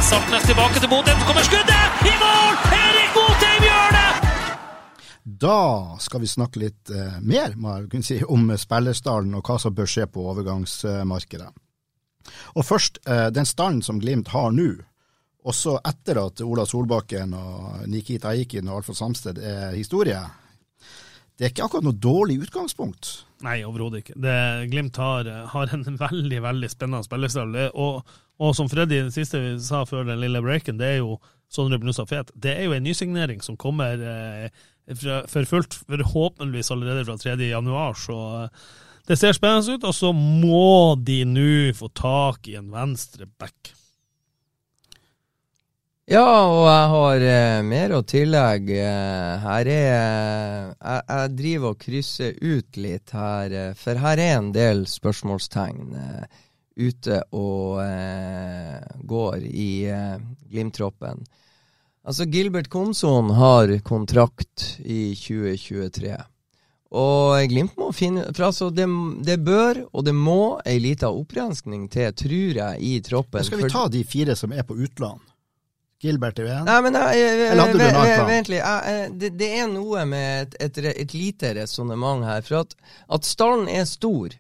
Sartnes 0.03 0.45
tilbake 0.49 0.81
til 0.83 0.91
Bodø, 0.91 1.15
så 1.15 1.29
kommer 1.29 1.45
skuddet! 1.47 2.01
I 2.05 2.15
mål! 2.21 2.57
Erik 2.77 3.13
Botheim 3.15 3.67
gjør 3.69 3.93
det! 3.95 4.09
Da 5.45 5.61
skal 6.03 6.25
vi 6.25 6.29
snakke 6.29 6.61
litt 6.61 6.91
eh, 6.91 7.21
mer 7.23 7.55
si, 8.03 8.19
om 8.27 8.51
spillerstallen 8.59 9.39
og 9.39 9.47
hva 9.47 9.61
som 9.63 9.77
bør 9.77 9.89
skje 9.89 10.09
på 10.11 10.25
overgangsmarkedet. 10.33 11.53
Og 12.59 12.67
først, 12.67 12.99
eh, 13.07 13.31
den 13.31 13.47
stallen 13.47 13.81
som 13.87 14.03
Glimt 14.03 14.35
har 14.35 14.51
nå, 14.53 14.73
også 15.45 15.77
etter 15.85 16.21
at 16.23 16.41
Ola 16.45 16.65
Solbakken 16.69 17.35
og 17.37 17.85
Nikita 17.91 18.33
Aikin 18.33 18.71
og 18.71 18.81
Alfred 18.81 18.97
Samsted 18.97 19.41
er 19.45 19.77
historie, 19.77 20.23
det 21.35 21.47
er 21.47 21.51
ikke 21.51 21.65
akkurat 21.67 21.87
noe 21.87 21.99
dårlig 21.99 22.39
utgangspunkt. 22.47 23.11
Nei, 23.45 23.59
overhodet 23.67 24.05
ikke. 24.05 24.17
Det, 24.23 24.35
Glimt 24.71 24.99
har, 25.03 25.29
har, 25.51 25.73
en 25.75 25.99
veldig 26.07 26.43
veldig 26.45 26.71
spennende 26.71 27.07
spillerstall. 27.07 27.57
Og, 27.75 28.15
og, 28.39 28.55
som 28.57 28.71
Freddy 28.71 29.03
den 29.03 29.15
siste 29.15 29.43
vi 29.43 29.57
sa 29.63 29.83
før 29.89 30.07
den 30.09 30.23
lille 30.23 30.43
breaken, 30.45 30.79
det 30.81 30.93
er 30.93 31.03
jo 31.03 31.19
Sondre 31.53 31.81
Bnussa 31.83 32.07
Fet. 32.09 32.31
Det 32.35 32.55
er 32.55 32.69
jo 32.69 32.77
en 32.77 32.87
nysignering 32.87 33.43
som 33.45 33.59
kommer 33.61 34.01
eh, 34.01 34.65
for 34.95 35.47
fullt, 35.51 35.77
forhåpentligvis 35.85 36.73
allerede 36.75 37.05
fra 37.07 37.19
3. 37.21 37.37
januar. 37.51 37.99
Så 37.99 38.19
eh, 38.41 38.65
det 39.11 39.19
ser 39.21 39.37
spennende 39.37 39.77
ut. 39.77 39.89
Og 39.91 39.95
så 39.95 40.13
må 40.15 40.95
de 41.03 41.21
nå 41.29 41.75
få 41.77 41.91
tak 41.95 42.49
i 42.49 42.57
en 42.63 42.71
venstre 42.73 43.27
back. 43.27 43.75
Ja, 46.05 46.21
og 46.53 46.67
jeg 46.69 46.89
har 46.93 47.23
eh, 47.25 47.61
mer 47.65 47.95
å 47.97 48.03
tillegge. 48.05 48.77
Eh, 48.77 49.39
her 49.41 49.71
er 49.73 49.87
jeg, 49.89 50.75
jeg, 50.77 51.31
driver 51.39 51.73
og 51.73 51.81
krysser 51.81 52.37
ut 52.45 52.77
litt 52.77 53.15
her, 53.17 53.55
eh, 53.57 53.71
for 53.79 54.03
her 54.03 54.21
er 54.21 54.35
en 54.35 54.51
del 54.53 54.85
spørsmålstegn 54.91 55.97
eh, 56.03 56.43
ute 56.77 57.23
og 57.33 57.81
eh, 57.87 58.85
går 59.01 59.49
i 59.49 59.71
eh, 59.89 60.21
Glimt-troppen. 60.53 61.25
Altså, 62.05 62.29
Gilbert 62.29 62.69
Komson 62.69 63.33
har 63.39 63.73
kontrakt 63.89 64.75
i 64.85 65.15
2023. 65.17 66.19
Og 66.95 67.49
Glimt 67.49 67.79
må 67.81 67.89
finne 67.97 68.29
For 68.29 68.51
altså, 68.53 68.69
det, 68.71 68.85
det 69.25 69.41
bør 69.43 69.87
og 69.89 70.05
det 70.05 70.13
må 70.15 70.59
ei 70.69 70.77
lita 70.85 71.09
opprenskning 71.09 71.89
til, 71.89 72.13
tror 72.13 72.61
jeg, 72.61 72.83
i 72.85 72.99
troppen. 73.01 73.41
Men 73.41 73.49
skal 73.49 73.65
vi 73.65 73.73
ta 73.73 73.89
de 73.89 74.05
fire 74.05 74.37
som 74.37 74.53
er 74.53 74.69
på 74.69 74.77
utland? 74.77 75.25
Gilbert 76.05 76.39
er 76.39 76.51
uenig? 76.51 76.65
Nei, 76.69 76.79
men 76.85 76.97
Eller 77.01 77.63
hadde 77.65 77.79
du 77.79 77.85
en 77.85 77.97
annen 77.97 78.15
plan? 78.15 78.29
Vent 78.29 78.53
litt. 78.53 78.87
Det, 79.21 79.31
det, 79.41 79.51
er 79.59 79.69
noe 79.73 80.05
med 80.09 80.55
et, 80.55 80.57
et, 80.67 80.81
et 80.93 81.15
lite 81.17 81.55
resonnement 81.57 82.27
her. 82.29 82.45
For 82.45 82.61
at, 82.61 82.75
at 83.17 83.29
stallen 83.29 83.71
er 83.73 83.87
stor. 83.89 84.37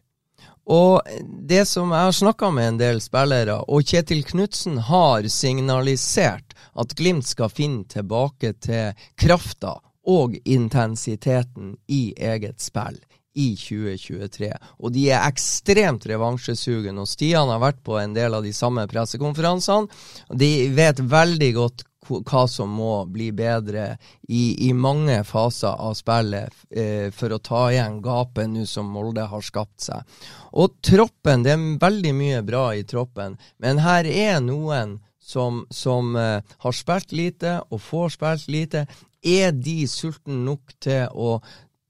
Og 0.64 1.16
det 1.44 1.64
som 1.68 1.92
jeg 1.92 2.08
har 2.08 2.14
snakka 2.16 2.50
med 2.56 2.68
en 2.68 2.80
del 2.80 3.00
spillere, 3.04 3.58
og 3.68 3.84
Kjetil 3.84 4.22
Knutsen 4.24 4.78
har 4.88 5.28
signalisert 5.28 6.54
at 6.74 6.94
Glimt 6.96 7.28
skal 7.28 7.52
finne 7.52 7.84
tilbake 7.88 8.54
til 8.64 9.08
krafta 9.20 9.76
og 10.08 10.36
intensiteten 10.44 11.76
i 11.88 12.12
eget 12.16 12.60
spill 12.64 13.00
i 13.34 13.48
2023. 13.58 14.50
Og 14.82 14.94
de 14.94 15.08
er 15.10 15.26
ekstremt 15.26 16.06
revansjesugne. 16.10 16.94
Og 17.02 17.10
Stian 17.10 17.50
har 17.50 17.62
vært 17.62 17.82
på 17.86 17.98
en 18.00 18.14
del 18.16 18.36
av 18.36 18.46
de 18.46 18.54
samme 18.54 18.86
pressekonferansene. 18.90 19.90
De 20.30 20.52
vet 20.74 21.02
veldig 21.02 21.50
godt 21.58 21.86
hva 22.04 22.44
som 22.50 22.68
må 22.68 23.04
bli 23.08 23.30
bedre 23.32 23.94
i, 24.28 24.68
i 24.68 24.72
mange 24.76 25.16
faser 25.24 25.72
av 25.72 25.94
spillet 25.96 26.52
eh, 26.70 27.08
for 27.14 27.32
å 27.32 27.40
ta 27.40 27.62
igjen 27.72 28.00
gapet 28.04 28.50
nå 28.50 28.66
som 28.68 28.90
Molde 28.92 29.24
har 29.30 29.44
skapt 29.44 29.86
seg. 29.86 30.04
Og 30.52 30.76
troppen, 30.84 31.44
det 31.46 31.54
er 31.54 31.64
veldig 31.80 32.14
mye 32.16 32.44
bra 32.46 32.66
i 32.76 32.84
troppen, 32.84 33.38
men 33.62 33.82
her 33.84 34.04
er 34.04 34.40
noen 34.44 34.98
som, 35.24 35.64
som 35.72 36.14
eh, 36.20 36.40
har 36.58 36.76
spilt 36.76 37.12
lite 37.16 37.58
og 37.70 37.80
får 37.80 38.16
spilt 38.18 38.48
lite. 38.52 38.86
Er 39.24 39.54
de 39.56 39.86
sultne 39.88 40.36
nok 40.44 40.74
til 40.84 41.08
å 41.16 41.38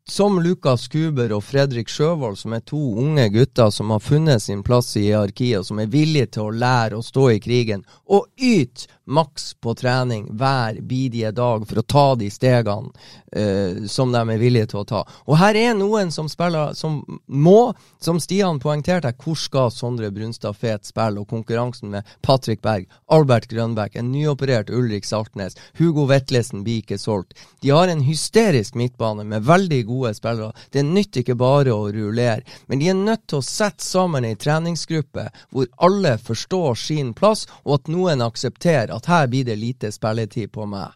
som 0.09 0.37
Lukas 0.43 0.89
Kuber 0.89 1.33
og 1.33 1.45
Fredrik 1.45 1.89
Sjøvold, 1.89 2.37
som 2.37 2.53
er 2.53 2.65
to 2.69 2.81
unge 3.01 3.25
gutter 3.33 3.71
som 3.73 3.93
har 3.95 4.03
funnet 4.05 4.43
sin 4.43 4.63
plass 4.63 4.93
i 5.01 5.07
hierarkiet, 5.07 5.63
og 5.63 5.69
som 5.71 5.81
er 5.81 5.93
villige 5.93 6.35
til 6.37 6.49
å 6.49 6.57
lære 6.65 6.99
å 6.99 7.05
stå 7.05 7.31
i 7.33 7.41
krigen, 7.41 7.87
og 8.05 8.29
yte 8.37 8.91
maks 9.05 9.55
på 9.55 9.75
trening 9.75 10.27
hver 10.31 10.81
bidige 10.81 11.31
dag 11.37 11.67
for 11.69 11.81
å 11.81 11.87
ta 11.87 12.05
de 12.19 12.31
stegene 12.33 12.91
uh, 13.37 13.85
som 13.91 14.13
de 14.13 14.23
er 14.23 14.41
villige 14.41 14.71
til 14.73 14.81
å 14.81 14.87
ta. 14.89 15.03
Og 15.29 15.39
her 15.41 15.59
er 15.59 15.77
noen 15.77 16.13
som 16.15 16.29
spiller 16.33 16.73
som 16.79 17.03
må, 17.27 17.75
som 18.03 18.21
Stian 18.23 18.61
poengterte, 18.63 19.13
hvor 19.21 19.39
skal 19.39 19.73
Sondre 19.75 20.11
Brunstad 20.15 20.57
Fet 20.57 20.89
spille? 20.89 21.21
Og 21.21 21.29
konkurransen 21.31 21.93
med 21.93 22.09
Patrick 22.25 22.63
Berg, 22.65 22.89
Albert 23.13 23.49
Grønbæk, 23.53 23.99
en 24.01 24.11
nyoperert 24.13 24.73
Ulrik 24.73 25.05
Saltnes, 25.09 25.59
Hugo 25.79 26.07
Vetlesen 26.11 26.65
blir 26.65 26.83
ikke 26.83 26.99
solgt. 27.01 27.37
De 27.61 27.73
har 27.75 27.91
en 27.91 28.05
hysterisk 28.05 28.77
midtbane 28.79 29.27
med 29.29 29.45
veldig 29.45 29.83
gode 29.89 30.15
spillere. 30.17 30.53
Det 30.73 30.85
nytter 30.87 31.25
ikke 31.25 31.39
bare 31.39 31.75
å 31.75 31.91
rullere, 31.93 32.45
men 32.67 32.81
de 32.81 32.91
er 32.91 32.99
nødt 32.99 33.27
til 33.29 33.41
å 33.41 33.47
sette 33.47 33.85
sammen 33.85 34.25
ei 34.25 34.37
treningsgruppe 34.41 35.29
hvor 35.53 35.69
alle 35.85 36.17
forstår 36.19 36.79
sin 36.79 37.13
plass, 37.17 37.45
og 37.65 37.79
at 37.79 37.93
noen 37.93 38.25
aksepterer 38.25 38.93
at 38.95 39.11
her 39.11 39.28
blir 39.30 39.45
det 39.49 39.59
lite 39.61 39.92
spilletid 39.92 40.53
på 40.55 40.66
meg. 40.70 40.95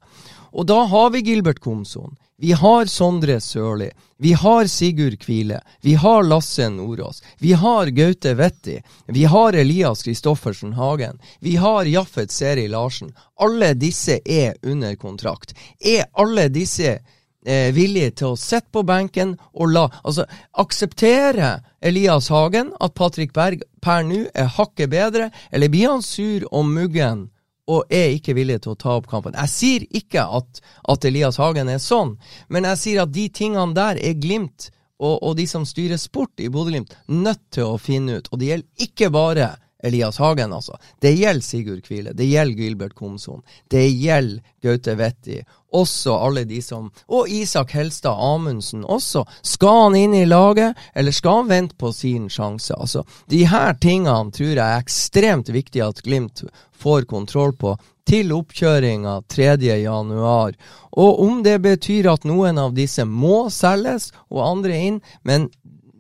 Og 0.53 0.67
da 0.67 0.83
har 0.89 1.11
vi 1.11 1.21
Gilbert 1.27 1.61
Komson. 1.61 2.17
Vi 2.41 2.53
har 2.53 2.87
Sondre 2.87 3.41
Sørli. 3.41 3.91
Vi 4.19 4.33
har 4.33 4.67
Sigurd 4.67 5.19
Kvile. 5.21 5.61
Vi 5.81 5.95
har 5.95 6.23
Lasse 6.23 6.69
Nordås. 6.69 7.23
Vi 7.39 7.53
har 7.53 7.87
Gaute 7.87 8.35
Vetti. 8.35 8.83
Vi 9.07 9.25
har 9.25 9.53
Elias 9.53 10.03
Kristoffersen 10.03 10.73
Hagen. 10.73 11.19
Vi 11.41 11.57
har 11.57 11.85
Jaffet 11.85 12.31
Seri 12.31 12.69
Larsen. 12.69 13.13
Alle 13.37 13.75
disse 13.75 14.21
er 14.25 14.55
under 14.63 14.95
kontrakt. 14.95 15.55
Er 15.81 16.05
alle 16.13 16.49
disse 16.49 17.01
eh, 17.47 17.73
villige 17.75 18.11
til 18.11 18.35
å 18.35 18.39
sitte 18.39 18.71
på 18.73 18.85
benken 18.87 19.35
og 19.53 19.73
la 19.75 19.89
Altså 20.03 20.29
akseptere 20.63 21.57
Elias 21.81 22.31
Hagen, 22.31 22.71
at 22.81 22.95
Patrick 22.95 23.35
Berg 23.35 23.67
per 23.83 24.07
nå 24.07 24.29
er 24.35 24.55
hakket 24.59 24.95
bedre, 24.95 25.31
eller 25.51 25.75
blir 25.75 25.91
han 25.91 26.07
sur 26.07 26.47
og 26.53 26.71
muggen? 26.71 27.29
Og 27.69 27.93
er 27.93 28.15
ikke 28.17 28.35
villig 28.39 28.63
til 28.65 28.73
å 28.73 28.81
ta 28.81 28.97
opp 28.97 29.09
kampen. 29.11 29.37
Jeg 29.37 29.53
sier 29.53 29.87
ikke 30.01 30.25
at, 30.39 30.61
at 30.89 31.05
Elias 31.05 31.39
Hagen 31.41 31.69
er 31.69 31.83
sånn, 31.83 32.17
men 32.49 32.67
jeg 32.71 32.81
sier 32.83 33.05
at 33.05 33.13
de 33.15 33.29
tingene 33.29 33.77
der 33.77 34.01
er 34.01 34.17
Glimt 34.19 34.71
og, 34.99 35.21
og 35.23 35.37
de 35.39 35.47
som 35.47 35.67
styrer 35.69 36.01
sport 36.01 36.41
i 36.43 36.49
Bodø-Glimt, 36.51 36.97
nødt 37.13 37.45
til 37.55 37.69
å 37.69 37.79
finne 37.79 38.19
ut. 38.19 38.31
Og 38.33 38.41
det 38.41 38.49
gjelder 38.51 38.89
ikke 38.89 39.11
bare 39.15 39.51
Elias 39.83 40.19
Hagen, 40.19 40.53
altså. 40.53 40.77
Det 41.01 41.13
gjelder 41.15 41.45
Sigurd 41.45 41.83
Kvile, 41.87 42.13
det 42.13 42.27
gjelder 42.27 42.63
Gilbert 42.63 42.95
Komson, 42.95 43.43
det 43.71 43.87
gjelder 43.89 44.43
Gaute 44.63 44.95
Vetti, 44.99 45.39
også 45.73 46.15
alle 46.17 46.43
de 46.49 46.63
som 46.65 46.87
Og 47.13 47.29
Isak 47.29 47.75
Helstad 47.77 48.17
Amundsen 48.17 48.85
også. 48.85 49.27
Skal 49.43 49.83
han 49.83 49.97
inn 49.97 50.15
i 50.17 50.25
laget, 50.27 50.79
eller 50.95 51.13
skal 51.13 51.43
han 51.43 51.51
vente 51.53 51.77
på 51.77 51.93
sin 51.93 52.27
sjanse? 52.33 52.75
Altså, 52.75 53.05
de 53.29 53.45
her 53.47 53.77
tingene 53.77 54.33
tror 54.33 54.55
jeg 54.55 54.65
er 54.65 54.81
ekstremt 54.83 55.53
viktig 55.53 55.85
at 55.85 56.03
Glimt 56.03 56.43
får 56.73 57.07
kontroll 57.11 57.53
på 57.53 57.77
til 58.09 58.33
oppkjøringa 58.33 59.21
3.1. 59.29 60.57
Og 60.99 61.23
om 61.23 61.43
det 61.45 61.59
betyr 61.63 62.09
at 62.15 62.25
noen 62.25 62.59
av 62.59 62.73
disse 62.75 63.05
må 63.05 63.49
selges, 63.53 64.11
og 64.33 64.47
andre 64.47 64.79
inn, 64.89 65.01
men 65.23 65.51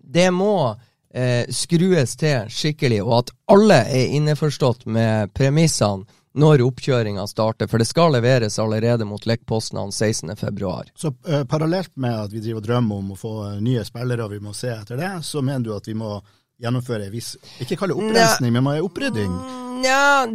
det 0.09 0.31
må 0.33 0.74
eh, 1.15 1.45
skrues 1.51 2.17
til 2.17 2.49
skikkelig, 2.53 3.03
og 3.05 3.15
at 3.23 3.35
alle 3.53 3.83
er 3.87 4.15
innforstått 4.19 4.87
med 4.87 5.35
premissene 5.37 6.07
når 6.39 6.63
oppkjøringa 6.63 7.25
starter, 7.27 7.67
for 7.67 7.83
det 7.83 7.89
skal 7.89 8.13
leveres 8.15 8.59
allerede 8.63 9.07
mot 9.09 9.25
Lekposten 9.27 9.91
16.2. 9.91 10.73
Så 10.95 11.11
uh, 11.11 11.45
parallelt 11.51 11.97
med 11.97 12.15
at 12.15 12.33
vi 12.33 12.43
driver 12.45 12.61
og 12.61 12.67
drømmer 12.69 13.01
om 13.01 13.15
å 13.15 13.19
få 13.19 13.33
nye 13.65 13.83
spillere, 13.87 14.27
og 14.27 14.37
vi 14.37 14.43
må 14.45 14.55
se 14.55 14.71
etter 14.71 15.01
det, 15.01 15.11
så 15.27 15.43
mener 15.43 15.67
du 15.67 15.73
at 15.75 15.89
vi 15.89 15.97
må 15.99 16.21
gjennomføre 16.59 17.07
en 17.07 17.15
viss 17.15 17.37
Ikke 17.63 17.79
kalle 17.79 17.95
det 17.95 18.05
opprensning, 18.05 18.55
men 18.55 18.67
en 18.67 18.87
opprydding? 18.87 19.35
Nja, 19.79 20.27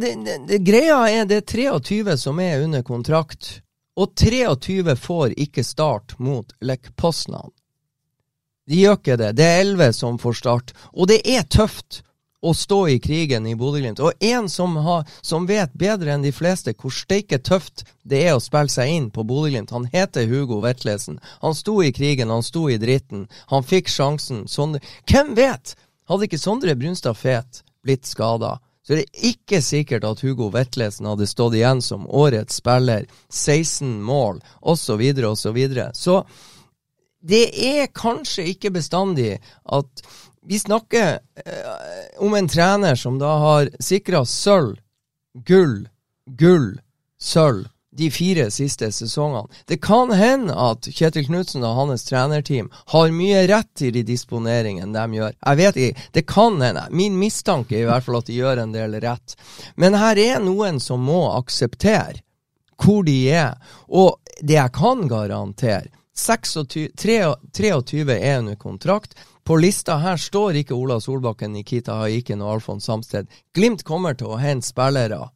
greia 0.64 1.00
er 1.12 1.28
det 1.28 1.42
er 1.42 1.48
23 1.80 2.16
som 2.20 2.40
er 2.40 2.64
under 2.64 2.84
kontrakt, 2.84 3.60
og 3.96 4.14
23 4.18 4.96
får 4.98 5.36
ikke 5.40 5.64
start 5.64 6.16
mot 6.18 6.52
Lekposten. 6.64 7.36
De 8.70 8.80
gjør 8.80 8.98
ikke 8.98 9.20
det. 9.20 9.34
Det 9.36 9.44
er 9.44 9.62
elleve 9.62 9.92
som 9.92 10.18
får 10.20 10.40
start. 10.40 10.74
Og 10.92 11.08
det 11.10 11.20
er 11.28 11.44
tøft 11.48 12.02
å 12.44 12.52
stå 12.56 12.80
i 12.92 12.98
krigen 13.00 13.46
i 13.48 13.54
Bodø-Glimt. 13.56 14.00
Og 14.04 14.12
en 14.24 14.48
som, 14.52 14.76
har, 14.84 15.08
som, 15.24 15.46
vet 15.48 15.72
bedre 15.80 16.12
enn 16.14 16.24
de 16.24 16.32
fleste 16.32 16.74
hvor 16.76 16.92
steike 16.92 17.40
tøft 17.40 17.86
det 18.04 18.20
er 18.26 18.36
å 18.36 18.42
spille 18.42 18.72
seg 18.72 18.92
inn 18.92 19.08
på 19.12 19.24
Bodø-Glimt, 19.24 19.72
han 19.72 19.88
heter 19.92 20.28
Hugo 20.28 20.60
Vetlesen. 20.64 21.20
Han 21.44 21.56
sto 21.56 21.78
i 21.82 21.92
krigen, 21.96 22.32
han 22.32 22.44
sto 22.44 22.66
i 22.68 22.78
dritten. 22.80 23.26
Han 23.52 23.64
fikk 23.64 23.88
sjansen. 23.92 24.44
Sondre 24.48 24.84
Hvem 25.08 25.32
vet? 25.38 25.76
Hadde 26.08 26.28
ikke 26.28 26.40
Sondre 26.40 26.76
Brunstad 26.76 27.16
Fet 27.16 27.62
blitt 27.84 28.04
skada, 28.08 28.58
så 28.84 28.92
det 28.92 29.00
er 29.00 29.06
det 29.08 29.28
ikke 29.30 29.60
sikkert 29.64 30.04
at 30.04 30.20
Hugo 30.20 30.50
Vetlesen 30.52 31.06
hadde 31.08 31.28
stått 31.28 31.56
igjen 31.56 31.80
som 31.80 32.04
årets 32.04 32.58
spiller. 32.60 33.06
16 33.32 34.02
mål, 34.04 34.42
osv., 34.60 35.00
osv. 35.00 35.38
Så, 35.40 35.52
videre. 35.56 35.86
så 35.96 36.18
det 37.24 37.44
er 37.56 37.92
kanskje 37.96 38.44
ikke 38.52 38.74
bestandig 38.74 39.38
at 39.64 40.04
vi 40.44 40.58
snakker 40.60 41.18
eh, 41.44 42.18
om 42.20 42.34
en 42.36 42.48
trener 42.48 42.98
som 43.00 43.16
da 43.18 43.30
har 43.40 43.70
sikra 43.80 44.24
sølv, 44.28 44.76
gull, 45.48 45.86
gull, 46.36 46.74
sølv 47.20 47.70
de 47.94 48.10
fire 48.10 48.48
siste 48.50 48.90
sesongene. 48.92 49.48
Det 49.70 49.76
kan 49.82 50.10
hende 50.12 50.54
at 50.58 50.88
Kjetil 50.90 51.28
Knutsen 51.28 51.64
og 51.64 51.76
hans 51.78 52.04
trenerteam 52.08 52.70
har 52.90 53.14
mye 53.14 53.44
rett 53.48 53.84
i 53.86 53.92
de 53.94 54.02
disponeringene 54.06 54.92
de 54.92 55.20
gjør. 55.20 55.36
Jeg 55.38 55.60
vet 55.60 55.80
ikke, 55.80 56.06
det 56.18 56.26
kan 56.26 56.58
hende. 56.62 56.84
Min 56.90 57.18
mistanke 57.18 57.78
er 57.78 57.84
i 57.84 57.88
hvert 57.88 58.06
fall 58.06 58.18
at 58.18 58.28
de 58.30 58.38
gjør 58.40 58.64
en 58.64 58.74
del 58.74 58.98
rett. 59.04 59.36
Men 59.78 59.94
her 59.98 60.18
er 60.18 60.42
noen 60.42 60.82
som 60.82 61.06
må 61.06 61.28
akseptere 61.38 62.20
hvor 62.82 63.04
de 63.06 63.18
er. 63.30 63.54
Og 63.88 64.18
det 64.42 64.58
jeg 64.58 64.74
kan 64.74 65.06
garantere, 65.08 65.92
26, 66.14 66.88
23 67.52 68.18
er 68.18 68.38
under 68.38 68.56
kontrakt. 68.56 69.16
På 69.44 69.56
lista 69.56 69.96
her 70.00 70.16
står 70.16 70.60
ikke 70.62 70.74
Ola 70.74 71.00
Solbakken, 71.00 71.52
Nikita 71.52 71.98
Haiken 72.00 72.42
og 72.42 72.52
Alfons 72.56 72.86
Samsted. 72.86 73.26
Glimt 73.54 73.82
kommer 73.84 74.14
til 74.14 74.30
å 74.32 74.38
hente 74.40 74.66
spillere. 74.66 75.28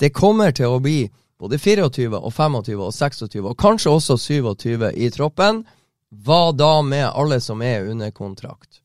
Det 0.00 0.12
kommer 0.16 0.54
til 0.56 0.72
å 0.72 0.80
bli 0.82 1.04
både 1.38 1.58
24 1.58 2.18
og 2.18 2.32
25 2.32 2.80
og 2.80 2.94
26, 2.94 3.42
og 3.44 3.58
kanskje 3.58 3.92
også 3.92 4.16
27 4.18 4.92
i 4.94 5.10
troppen. 5.14 5.64
Hva 6.12 6.52
da 6.52 6.82
med 6.84 7.06
alle 7.08 7.40
som 7.40 7.62
er 7.64 7.88
under 7.90 8.10
kontrakt? 8.10 8.82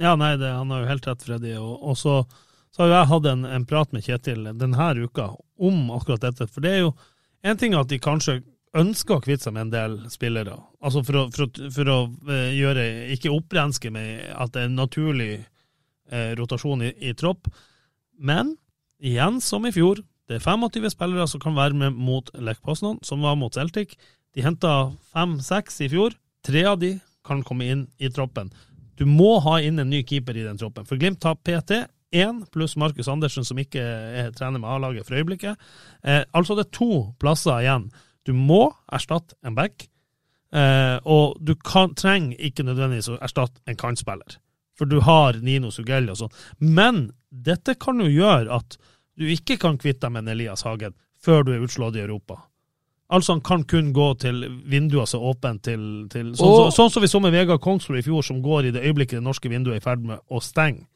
Ja, 0.00 0.16
nei, 0.16 0.36
det, 0.40 0.48
han 0.48 0.70
har 0.72 0.82
jo 0.82 0.90
helt 0.90 1.06
rett, 1.06 1.22
Freddy. 1.22 1.54
Og, 1.60 1.74
og 1.90 1.98
så, 1.98 2.22
så, 2.72 2.82
har 2.82 2.94
jeg 2.94 3.10
hatt 3.12 3.28
en, 3.30 3.44
en, 3.44 3.66
prat 3.68 3.92
med 3.92 4.04
Kjetil 4.06 4.48
denne 4.58 4.88
uka 4.96 5.30
om 5.60 5.90
akkurat 5.94 6.24
dette. 6.24 6.48
For 6.48 6.64
det 6.64 6.72
er 6.72 6.82
jo 6.86 6.94
en 7.44 7.60
ting 7.60 7.76
at 7.76 7.92
de 7.92 8.00
kanskje 8.00 8.40
ønsker 8.76 9.16
å 9.16 9.22
kvitte 9.24 9.48
seg 9.48 9.54
med 9.56 9.66
en 9.66 9.72
del 9.72 9.96
spillere. 10.12 10.54
Altså 10.84 11.02
for 11.06 11.18
å, 11.18 11.24
for 11.34 11.46
å, 11.46 11.70
for 11.74 11.90
å 11.90 11.98
uh, 12.28 12.50
gjøre 12.54 12.84
Ikke 13.16 13.32
opprenske 13.34 13.90
med 13.94 14.28
at 14.30 14.54
det 14.54 14.62
er 14.62 14.70
en 14.70 14.78
naturlig 14.78 15.32
eh, 16.10 16.32
rotasjon 16.38 16.86
i, 16.86 16.92
i, 17.10 17.14
tropp. 17.18 17.50
Men 18.18 18.54
igjen, 19.02 19.40
som 19.42 19.66
i 19.66 19.74
fjor, 19.74 20.02
det 20.30 20.38
er 20.38 20.46
25 20.46 20.90
spillere 20.94 21.26
som 21.30 21.42
kan 21.42 21.56
være 21.58 21.78
med 21.78 21.98
mot 21.98 22.30
Lech 22.38 22.60
Poznan, 22.62 23.00
som 23.06 23.22
var 23.26 23.38
mot 23.38 23.54
Celtic. 23.54 23.96
De 24.34 24.44
henta 24.44 24.92
fem-seks 25.14 25.80
i 25.86 25.90
fjor. 25.90 26.14
Tre 26.46 26.64
av 26.70 26.78
de 26.80 26.94
kan 27.26 27.42
komme 27.46 27.66
inn 27.68 27.86
i 27.98 28.10
troppen. 28.12 28.52
Du 28.98 29.06
må 29.08 29.38
ha 29.42 29.58
inn 29.64 29.80
en 29.80 29.90
ny 29.90 30.02
keeper 30.06 30.36
i 30.36 30.44
den 30.44 30.60
troppen. 30.60 30.86
For 30.86 31.00
Glimt 31.00 31.24
har 31.26 31.38
PT 31.40 31.84
én 32.12 32.42
pluss 32.52 32.76
Markus 32.76 33.08
Andersen, 33.08 33.46
som 33.46 33.58
ikke 33.58 33.80
er 33.80 34.30
trener 34.36 34.60
med 34.60 34.70
A-laget 34.70 35.06
for 35.06 35.18
øyeblikket. 35.18 35.58
Eh, 36.02 36.22
altså 36.36 36.56
det 36.58 36.66
er 36.66 36.78
to 36.78 36.92
plasser 37.22 37.62
igjen. 37.62 37.90
Du 38.26 38.34
må 38.36 38.68
erstatte 38.92 39.36
en 39.46 39.56
back, 39.56 39.88
eh, 40.52 40.98
og 41.04 41.38
du 41.40 41.54
kan, 41.56 41.94
trenger 41.98 42.40
ikke 42.50 42.66
nødvendigvis 42.66 43.10
å 43.14 43.18
erstatte 43.22 43.62
en 43.66 43.78
kantspiller. 43.80 44.38
For 44.78 44.88
du 44.88 45.00
har 45.04 45.36
Nino 45.44 45.72
Sugelli 45.72 46.12
og 46.12 46.20
sånn. 46.22 46.36
Men 46.58 47.10
dette 47.30 47.76
kan 47.80 48.00
jo 48.00 48.08
gjøre 48.08 48.60
at 48.60 48.78
du 49.20 49.26
ikke 49.28 49.58
kan 49.60 49.76
kvitte 49.80 50.06
deg 50.06 50.14
med 50.14 50.24
en 50.24 50.34
Elias 50.34 50.64
Hagen 50.64 50.96
før 51.20 51.44
du 51.44 51.52
er 51.52 51.64
utslått 51.66 51.98
i 51.98 52.04
Europa. 52.04 52.38
Altså 53.10 53.34
Han 53.34 53.42
kan 53.42 53.64
kun 53.66 53.92
gå 53.92 54.06
til 54.22 54.44
vinduer 54.70 55.08
som 55.10 55.20
er 55.20 55.32
åpne 55.32 55.58
til, 55.66 55.82
til 56.12 56.30
sånn, 56.38 56.70
så, 56.70 56.70
sånn, 56.76 56.92
som 56.94 57.02
vi 57.02 57.10
så 57.10 57.20
med 57.20 57.34
Vegard 57.34 57.60
Kongsrud 57.60 57.98
i 57.98 58.04
fjor, 58.06 58.22
som 58.22 58.38
går 58.42 58.68
i 58.68 58.72
det 58.76 58.84
øyeblikket 58.86 59.18
det 59.18 59.26
norske 59.26 59.50
vinduet 59.50 59.80
er 59.80 59.82
i 59.82 59.84
ferd 59.84 60.04
med 60.06 60.22
å 60.30 60.40
stenge. 60.44 60.86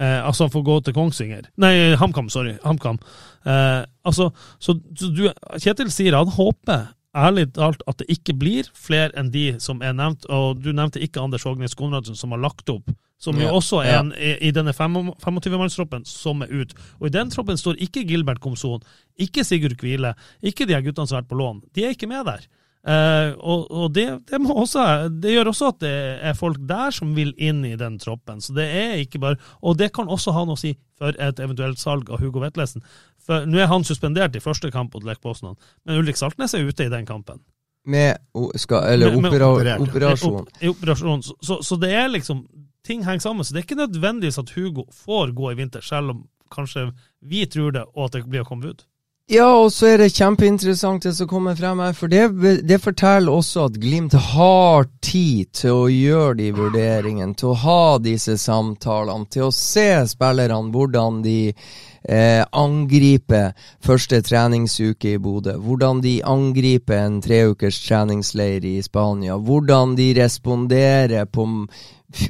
Eh, 0.00 0.20
altså 0.26 0.46
han 0.46 0.54
får 0.54 0.64
gå 0.64 0.78
til 0.86 0.96
Kongsvinger. 0.96 1.50
Nei, 1.60 1.74
HamKam, 2.00 2.30
sorry. 2.32 2.54
HamKam. 2.64 2.98
Eh, 3.44 3.82
altså, 4.08 4.30
så, 4.58 4.78
så 4.96 5.10
du, 5.12 5.26
Kjetil 5.60 5.92
sier 5.92 6.16
han 6.16 6.32
håper 6.32 6.88
ærlig 7.16 7.48
talt 7.56 7.82
at 7.90 8.00
det 8.00 8.06
ikke 8.12 8.36
blir 8.38 8.68
flere 8.76 9.10
enn 9.18 9.32
de 9.34 9.52
som 9.60 9.82
er 9.84 9.92
nevnt. 9.98 10.24
Og 10.32 10.62
du 10.62 10.72
nevnte 10.72 11.02
ikke 11.02 11.20
Anders 11.22 11.44
Hågnes 11.44 11.76
Konradsen, 11.76 12.16
som 12.16 12.32
har 12.32 12.42
lagt 12.42 12.72
opp. 12.72 12.88
Som 13.20 13.36
jo 13.36 13.50
også 13.52 13.82
er 13.84 13.98
en, 13.98 14.14
i, 14.16 14.30
i 14.48 14.50
denne 14.56 14.72
25-mannstroppen 14.72 16.06
som 16.08 16.40
er 16.40 16.54
ut. 16.62 16.70
Og 17.02 17.10
i 17.10 17.12
den 17.12 17.28
troppen 17.28 17.58
står 17.60 17.76
ikke 17.84 18.06
Gilbert 18.08 18.40
Komson, 18.40 18.80
ikke 19.20 19.44
Sigurd 19.44 19.76
Kvile, 19.76 20.14
ikke 20.40 20.64
de 20.64 20.78
guttene 20.86 21.04
som 21.04 21.18
har 21.18 21.26
vært 21.26 21.34
på 21.34 21.40
lån. 21.42 21.58
De 21.76 21.84
er 21.84 21.92
ikke 21.92 22.08
med 22.08 22.24
der. 22.30 22.46
Uh, 22.80 23.36
og, 23.44 23.66
og 23.68 23.90
det, 23.92 24.06
det, 24.30 24.38
også, 24.40 24.82
det, 25.12 25.34
gjør 25.34 25.50
også 25.50 25.66
at 25.68 25.82
det 25.82 25.96
er 26.30 26.36
folk 26.38 26.56
der 26.64 26.94
som 26.96 27.10
vil 27.12 27.34
inn 27.36 27.60
i 27.68 27.74
den 27.76 27.98
troppen. 28.00 28.40
Så 28.40 28.54
det 28.56 28.64
er 28.72 28.94
ikke 29.02 29.20
bare 29.20 29.36
Og 29.60 29.76
det 29.76 29.90
kan 29.92 30.08
også 30.08 30.32
ha 30.32 30.46
noe 30.48 30.56
å 30.56 30.60
si 30.60 30.72
for 30.96 31.12
et 31.20 31.42
eventuelt 31.44 31.80
salg 31.80 32.08
av 32.08 32.24
Hugo 32.24 32.40
Vetlesen. 32.40 32.80
For 33.20 33.44
Nå 33.44 33.60
er 33.60 33.68
han 33.68 33.84
suspendert 33.84 34.36
i 34.36 34.40
første 34.40 34.72
kamp 34.72 34.96
mot 34.96 35.04
Lech 35.04 35.20
Poznan, 35.20 35.58
men 35.84 36.00
Ulrik 36.00 36.16
Saltnes 36.16 36.56
er 36.56 36.64
ute 36.64 36.88
i 36.88 36.92
den 36.92 37.04
kampen. 37.08 37.42
Med, 37.84 38.16
skal, 38.60 38.86
eller 38.94 39.12
med, 39.12 39.28
med 39.28 39.44
opera, 39.44 39.76
operasjon. 39.80 40.48
I, 40.60 40.72
operasjon. 40.72 41.22
Så, 41.24 41.36
så, 41.44 41.60
så, 41.64 41.80
det 41.80 41.94
er 41.96 42.08
liksom 42.12 42.44
Ting 42.80 43.02
henger 43.04 43.20
sammen. 43.20 43.44
Så 43.44 43.52
det 43.52 43.60
er 43.60 43.66
ikke 43.66 43.76
nødvendigvis 43.76 44.40
at 44.40 44.50
Hugo 44.56 44.86
får 45.04 45.34
gå 45.36 45.50
i 45.50 45.56
vinter, 45.58 45.84
selv 45.84 46.14
om 46.14 46.22
kanskje 46.50 46.86
vi 47.20 47.44
tror 47.46 47.74
det, 47.76 47.82
og 47.92 48.06
at 48.06 48.16
det 48.16 48.22
blir 48.24 48.40
å 48.40 48.48
komme 48.48 48.72
ut. 48.72 48.86
Ja, 49.30 49.46
og 49.62 49.68
så 49.70 49.92
er 49.92 50.00
det 50.02 50.08
kjempeinteressant 50.16 51.04
det 51.06 51.12
som 51.14 51.28
kommer 51.30 51.54
frem 51.54 51.78
her, 51.78 51.92
for 51.94 52.10
det, 52.10 52.24
det, 52.66 52.80
forteller 52.82 53.30
også 53.30 53.68
at 53.68 53.76
Glimt 53.78 54.16
har 54.32 54.88
tid 55.06 55.52
til 55.54 55.84
å 55.84 55.84
gjøre 55.86 56.32
de 56.40 56.48
vurderingene, 56.56 57.36
til 57.38 57.52
å 57.52 57.60
ha 57.62 57.84
disse 58.02 58.34
samtalene, 58.42 59.28
til 59.30 59.46
å 59.46 59.52
se 59.54 59.86
spillerne 60.10 60.74
hvordan 60.74 61.22
de 61.22 61.36
eh, 61.46 62.42
angriper 62.42 63.54
første 63.86 64.18
treningsuke 64.26 65.14
i 65.14 65.22
Bodø, 65.22 65.54
hvordan 65.62 66.02
de 66.02 66.16
angriper 66.26 66.98
en 66.98 67.22
treukers 67.22 67.78
treningsleir 67.86 68.66
i 68.66 68.80
Spania, 68.82 69.38
hvordan 69.38 69.94
de 69.94 70.10
responderer 70.18 71.30
på 71.30 71.46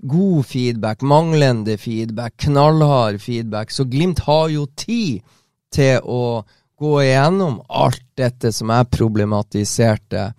god 0.04 0.44
feedback, 0.52 1.00
manglende 1.00 1.80
feedback, 1.80 2.36
knallhard 2.44 3.24
feedback. 3.24 3.72
Så 3.72 3.88
Glimt 3.88 4.20
har 4.28 4.50
jo 4.52 4.68
tid 4.76 5.24
til 5.72 6.04
å 6.04 6.42
gå 6.80 6.94
igjennom 7.02 7.60
alt 7.68 8.06
dette 8.16 8.52
som 8.56 8.72
jeg 8.72 8.88
problematiserte 8.94 10.30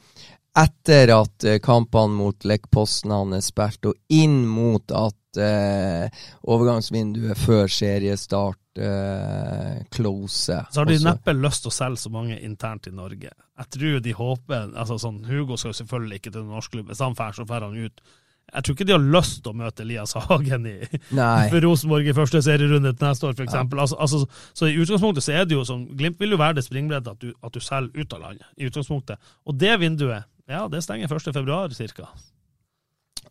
etter 0.57 1.13
at 1.15 1.45
eh, 1.47 1.59
kampene 1.63 2.17
mot 2.17 2.47
Lekposten 2.47 3.35
er 3.37 3.43
spilt, 3.45 3.85
og 3.87 3.95
inn 4.11 4.41
mot 4.49 4.91
at 4.91 5.39
eh, 5.39 6.23
overgangsvinduet 6.51 7.39
før 7.39 7.71
seriestart 7.71 8.81
eh, 8.81 9.77
closer. 9.93 10.65
Så 10.71 10.81
har 10.81 10.89
de 10.89 10.99
neppe 11.05 11.37
lyst 11.37 11.63
til 11.63 11.71
å 11.71 11.77
selge 11.77 12.03
så 12.03 12.11
mange 12.11 12.39
internt 12.41 12.89
i 12.89 12.95
Norge. 12.95 13.31
Jeg 13.61 13.71
tror 13.77 14.01
de 14.03 14.17
håper 14.17 14.73
altså 14.73 14.97
sånn, 14.99 15.21
Hugo 15.29 15.59
skal 15.61 15.77
selvfølgelig 15.77 16.19
ikke 16.19 16.35
til 16.35 16.49
norsk 16.49 16.75
klubb. 16.75 16.91
Hvis 16.91 17.05
han 17.05 17.15
drar, 17.15 17.37
så 17.37 17.47
drar 17.47 17.69
han 17.69 17.77
ut 17.77 18.03
jeg 18.51 18.63
tror 18.63 18.75
ikke 18.75 18.87
de 18.87 18.95
har 18.95 19.05
lyst 19.15 19.37
til 19.43 19.53
å 19.53 19.59
møte 19.61 19.85
Elias 19.85 20.15
Hagen 20.17 20.65
i, 20.67 20.75
for 21.13 21.63
Rosenborg 21.63 22.09
i 22.11 22.15
første 22.15 22.41
serierunde 22.43 22.91
til 22.97 23.07
neste 23.07 23.29
år, 23.29 23.37
f.eks. 23.37 23.55
Ja. 23.55 23.63
Altså, 23.63 23.95
altså, 23.95 24.25
så 24.57 24.67
i 24.67 24.75
utgangspunktet 24.81 25.23
så 25.23 25.37
er 25.37 25.47
det 25.47 25.55
jo 25.55 25.63
sånn 25.67 25.85
Glimt 25.97 26.19
vil 26.19 26.35
jo 26.35 26.41
være 26.41 26.59
det 26.59 26.65
springbrettet 26.65 27.13
at, 27.13 27.23
du, 27.23 27.31
at 27.39 27.55
du 27.55 27.63
selger 27.63 28.03
ut 28.03 28.17
av 28.17 28.25
landet. 28.25 28.51
i 28.57 28.67
utgangspunktet. 28.67 29.31
Og 29.47 29.55
det 29.55 29.79
vinduet, 29.79 30.27
ja, 30.51 30.65
det 30.67 30.83
stenger 30.83 31.07
1.2. 31.07 31.89
ca. 31.95 32.11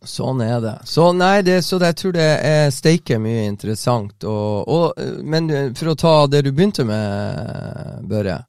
Sånn 0.01 0.41
er 0.41 0.57
det. 0.63 0.75
Så 0.89 1.11
nei, 1.13 1.43
det, 1.45 1.59
så 1.61 1.77
jeg 1.77 1.97
tror 1.99 2.15
det 2.15 2.29
er 2.41 2.71
steike 2.73 3.19
mye 3.21 3.45
interessant. 3.45 4.23
Og, 4.25 4.65
og, 4.65 5.03
men 5.21 5.51
for 5.77 5.91
å 5.91 5.99
ta 5.99 6.15
det 6.31 6.47
du 6.47 6.55
begynte 6.55 6.87
med, 6.87 8.01
Børre. 8.09 8.39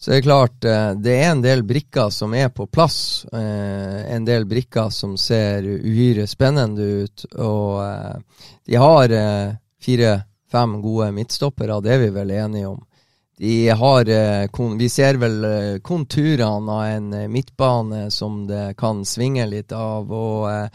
Så 0.00 0.10
det 0.10 0.16
er 0.16 0.22
klart, 0.22 0.64
eh, 0.64 0.90
det 0.96 1.12
er 1.12 1.30
en 1.30 1.42
del 1.44 1.62
brikker 1.62 2.08
som 2.10 2.32
er 2.34 2.48
på 2.48 2.64
plass. 2.72 3.26
Eh, 3.32 4.14
en 4.14 4.24
del 4.24 4.46
brikker 4.48 4.88
som 4.88 5.16
ser 5.20 5.60
uhyre 5.60 6.24
spennende 6.26 6.86
ut. 7.04 7.24
Og 7.36 7.82
eh, 7.84 8.46
de 8.64 8.78
har 8.80 9.12
fire-fem 9.84 10.78
gode 10.80 11.10
midtstoppere, 11.12 11.82
det 11.84 11.92
er 11.92 12.00
vi 12.06 12.14
vel 12.16 12.32
enige 12.32 12.70
om. 12.70 12.80
De 13.40 13.68
har 13.68 14.04
Vi 14.76 14.88
ser 14.88 15.16
vel 15.16 15.80
konturene 15.80 16.72
av 16.72 16.84
en 16.84 17.32
midtbane 17.32 18.10
som 18.10 18.46
det 18.46 18.74
kan 18.76 19.00
svinge 19.04 19.46
litt 19.46 19.72
av. 19.72 20.12
og 20.12 20.68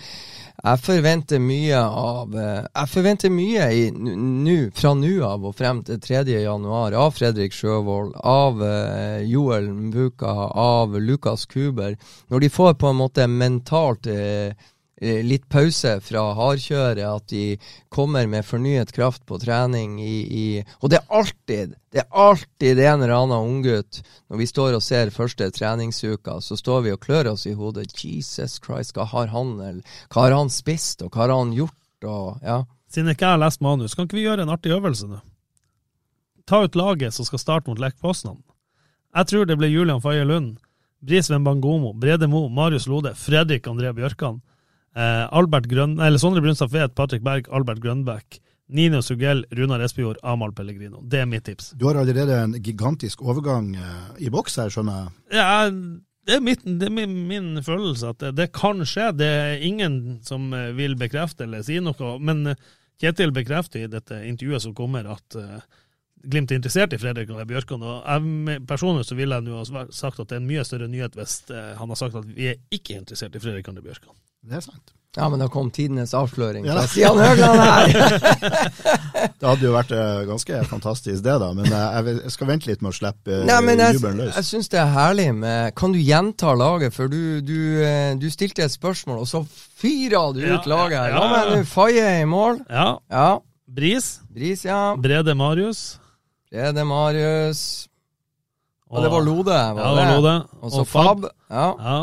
jeg 0.65 0.81
forventer 0.81 1.41
mye 1.41 1.77
av 1.77 2.33
eh, 2.33 2.63
Jeg 2.65 2.89
forventer 2.89 3.33
mye 3.33 3.67
i, 3.69 3.83
nu, 3.93 4.71
fra 4.73 4.95
nå 4.97 5.13
av 5.27 5.45
og 5.45 5.53
frem 5.59 5.83
til 5.85 5.99
3. 6.01 6.23
januar 6.41 6.95
av 6.97 7.13
Fredrik 7.13 7.53
Sjøvold, 7.53 8.15
av 8.25 8.61
uh, 8.63 9.21
Joel 9.21 9.69
Mbuka, 9.69 10.33
av 10.57 10.97
Lukas 10.97 11.45
Kuber. 11.45 11.93
Når 12.33 12.45
de 12.45 12.49
får 12.49 12.73
på 12.81 12.89
en 12.89 13.01
måte 13.03 13.27
mentalt 13.29 14.09
Eh, 14.15 14.53
litt 15.01 15.49
pause 15.51 15.97
fra 15.99 16.21
hardkjøret, 16.37 17.01
at 17.03 17.27
de 17.27 17.57
kommer 17.91 18.27
med 18.31 18.45
fornyet 18.47 18.93
kraft 18.95 19.25
på 19.27 19.37
trening 19.41 19.97
i, 19.99 20.19
i, 20.23 20.45
Og 20.79 20.91
det 20.91 21.01
er 21.01 21.17
alltid 21.19 21.75
det 21.91 22.01
er 22.03 22.07
alltid 22.11 22.79
en 22.79 23.03
eller 23.03 23.15
annen 23.15 23.49
unggutt 23.49 24.01
Når 24.31 24.39
vi 24.39 24.47
står 24.47 24.77
og 24.77 24.83
ser 24.83 25.11
første 25.15 25.49
treningsuka, 25.51 26.39
så 26.39 26.55
står 26.59 26.81
vi 26.87 26.95
og 26.95 27.01
klør 27.03 27.33
oss 27.33 27.45
i 27.47 27.53
hodet. 27.55 27.91
Jesus 27.91 28.59
Christ, 28.63 28.95
hva 28.95 29.07
har 29.11 29.31
han 29.35 29.59
eller, 29.59 29.99
hva 30.11 30.27
har 30.27 30.35
han 30.35 30.51
spist, 30.51 31.03
og 31.03 31.11
hva 31.11 31.25
har 31.25 31.35
han 31.35 31.53
gjort? 31.55 31.75
Og, 32.03 32.39
ja. 32.43 32.63
Siden 32.91 33.11
ikke 33.11 33.25
jeg 33.25 33.35
har 33.35 33.43
lest 33.43 33.63
manus, 33.63 33.95
kan 33.95 34.07
ikke 34.07 34.19
vi 34.19 34.27
gjøre 34.27 34.43
en 34.43 34.51
artig 34.53 34.75
øvelse 34.75 35.07
nå? 35.11 35.21
Ta 36.45 36.61
ut 36.63 36.75
laget 36.75 37.15
som 37.15 37.25
skal 37.25 37.41
starte 37.41 37.71
mot 37.71 37.79
Lech 37.81 37.95
Poznan. 37.99 38.43
Jeg 39.15 39.27
tror 39.31 39.47
det 39.47 39.55
blir 39.57 39.71
Julian 39.71 40.03
Faye 40.03 40.23
Lund, 40.27 40.59
Bris 41.01 41.31
Wembangomo, 41.31 41.93
Brede 41.93 42.27
Mo, 42.27 42.47
Marius 42.49 42.87
Lode, 42.87 43.15
Fredrik 43.15 43.67
André 43.67 43.91
Bjørkan. 43.95 44.41
Eh, 44.95 45.25
Albert 45.35 45.67
Grøn, 45.67 45.97
eller 45.99 46.21
Sondre 46.21 46.43
Brunstad 46.43 46.71
Fet, 46.71 46.95
Patrick 46.95 47.23
Berg, 47.23 47.49
Albert 47.51 47.81
Grønbæk, 47.83 48.39
Nino 48.75 49.01
Sugell, 49.03 49.43
Runar 49.51 49.83
Espejord, 49.85 50.21
Amahl 50.23 50.53
Pellegrino. 50.55 51.01
Det 51.03 51.19
er 51.21 51.27
mitt 51.29 51.45
tips. 51.45 51.73
Du 51.75 51.89
har 51.89 51.99
allerede 51.99 52.37
en 52.41 52.55
gigantisk 52.63 53.21
overgang 53.21 53.73
eh, 53.75 54.07
i 54.25 54.31
boks 54.33 54.55
her, 54.61 54.71
skjønner 54.73 55.03
jeg? 55.03 55.13
Ja, 55.37 55.49
det 56.25 56.39
er, 56.39 56.41
mitt, 56.41 56.63
det 56.65 56.87
er 56.87 56.95
min, 56.95 57.19
min, 57.29 57.51
følelse 57.63 58.15
at 58.15 58.23
det, 58.23 58.33
det, 58.39 58.49
kan 58.55 58.81
skje. 58.87 59.11
Det 59.19 59.29
er 59.43 59.67
ingen 59.67 60.19
som 60.25 60.47
eh, 60.55 60.71
vil 60.77 60.97
bekrefte 60.99 61.45
eller 61.45 61.65
si 61.67 61.81
noe. 61.83 62.15
Men 62.23 62.55
Kjetil 62.95 63.33
bekrefter 63.35 63.83
i 63.83 63.89
dette 63.91 64.21
intervjuet 64.23 64.63
som 64.63 64.73
kommer, 64.75 65.09
at 65.11 65.35
Glimt 66.25 66.51
er 66.51 66.59
interessert 66.59 66.93
i 66.95 66.99
Fredrik 67.01 67.31
og 67.33 67.41
Bjørkan. 67.47 67.83
og 67.85 68.03
jeg, 68.03 68.59
Personlig 68.67 69.07
så 69.07 69.17
ville 69.17 69.37
jeg 69.37 69.47
nå 69.47 69.61
ha 69.61 69.85
sagt 69.93 70.19
at 70.19 70.29
det 70.29 70.37
er 70.37 70.43
en 70.43 70.49
mye 70.49 70.65
større 70.67 70.89
nyhet 70.91 71.17
hvis 71.17 71.41
uh, 71.51 71.73
han 71.79 71.91
har 71.91 71.99
sagt 71.99 72.17
at 72.19 72.27
vi 72.27 72.51
er 72.53 72.61
ikke 72.73 72.99
interessert 72.99 73.35
i 73.35 73.41
Fredrik 73.43 73.69
og 73.71 73.81
Bjørkan. 73.83 74.13
Det 74.45 74.59
er 74.59 74.65
sant. 74.65 74.93
Ja, 75.15 75.29
men 75.31 75.39
da 75.39 75.45
kom 75.47 75.69
tidenes 75.71 76.11
avsløring 76.17 76.65
fra 76.67 76.81
ja. 76.81 76.87
Stian 76.91 77.15
Høgland 77.15 77.61
her! 77.63 77.93
det 79.39 79.47
hadde 79.47 79.63
jo 79.63 79.71
vært 79.71 79.93
uh, 79.95 80.25
ganske 80.27 80.59
fantastisk, 80.67 81.23
det, 81.23 81.37
da. 81.39 81.53
Men 81.55 81.71
uh, 81.71 82.09
jeg 82.09 82.33
skal 82.35 82.49
vente 82.49 82.67
litt 82.67 82.83
med 82.83 82.91
å 82.91 82.97
slippe 82.97 83.39
Nei, 83.47 83.61
men 83.63 83.79
jeg, 83.79 83.95
jubelen 83.95 84.25
løs. 84.25 84.35
Jeg 84.41 84.49
syns 84.49 84.71
det 84.73 84.81
er 84.83 84.91
herlig 84.91 85.29
med 85.39 85.71
Kan 85.79 85.95
du 85.95 86.01
gjenta 86.03 86.51
laget? 86.59 86.95
For 86.97 87.11
du, 87.11 87.39
du, 87.39 87.57
du 88.19 88.27
stilte 88.33 88.67
et 88.67 88.75
spørsmål, 88.75 89.23
og 89.23 89.31
så 89.31 89.45
fyra 89.79 90.27
du 90.35 90.43
ja, 90.43 90.59
ut 90.59 90.67
laget 90.69 90.99
her. 90.99 91.15
Ja, 91.15 91.23
ja, 91.23 91.43
ja. 91.45 91.59
nå 91.61 91.69
Faye 91.69 92.07
i 92.19 92.25
mål. 92.29 92.65
Ja. 92.67 92.89
ja. 93.07 93.29
Bris. 93.71 94.17
Bris, 94.35 94.67
ja. 94.67 94.97
Brede 94.99 95.35
Marius. 95.35 95.95
Brede 96.55 96.85
Marius. 96.87 97.61
Og, 98.87 98.97
og 98.97 99.03
det 99.03 99.11
var 99.11 99.23
Lode, 99.25 99.51
var 99.51 99.79
ja, 99.81 99.89
det? 99.89 100.03
var 100.05 100.15
Lode. 100.15 100.35
Og 100.61 100.71
så 100.71 100.83
Fab. 100.87 101.25
Ja. 101.49 101.65
ja. 101.75 101.97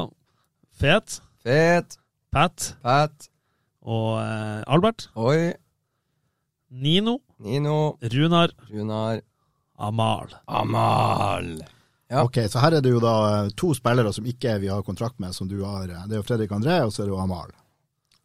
Fet. 0.76 1.22
Fet. 1.40 1.96
Pat. 2.32 2.66
Pat. 2.84 3.28
Og 3.82 4.18
eh, 4.20 4.60
Albert. 4.66 5.06
Oi. 5.16 5.54
Nino. 6.70 7.16
Nino. 7.40 7.96
Runar. 8.02 8.52
Runar. 8.68 9.22
Amal. 9.78 10.36
Amal. 10.46 11.54
Ja. 12.10 12.26
Ok, 12.26 12.36
Så 12.52 12.60
her 12.60 12.76
er 12.76 12.84
det 12.84 12.92
jo 12.92 13.00
da 13.00 13.14
eh, 13.30 13.50
to 13.56 13.72
spillere 13.78 14.12
som 14.12 14.28
ikke 14.28 14.58
vi 14.60 14.68
har 14.68 14.84
kontrakt 14.84 15.16
med, 15.22 15.32
som 15.32 15.48
du 15.48 15.62
har. 15.64 15.88
Eh, 15.88 16.04
det 16.10 16.18
er 16.18 16.20
jo 16.20 16.28
Fredrik 16.28 16.52
André, 16.52 16.82
og 16.84 16.92
så 16.92 17.02
er 17.02 17.08
det 17.08 17.16
jo 17.16 17.22
Amal. 17.24 17.56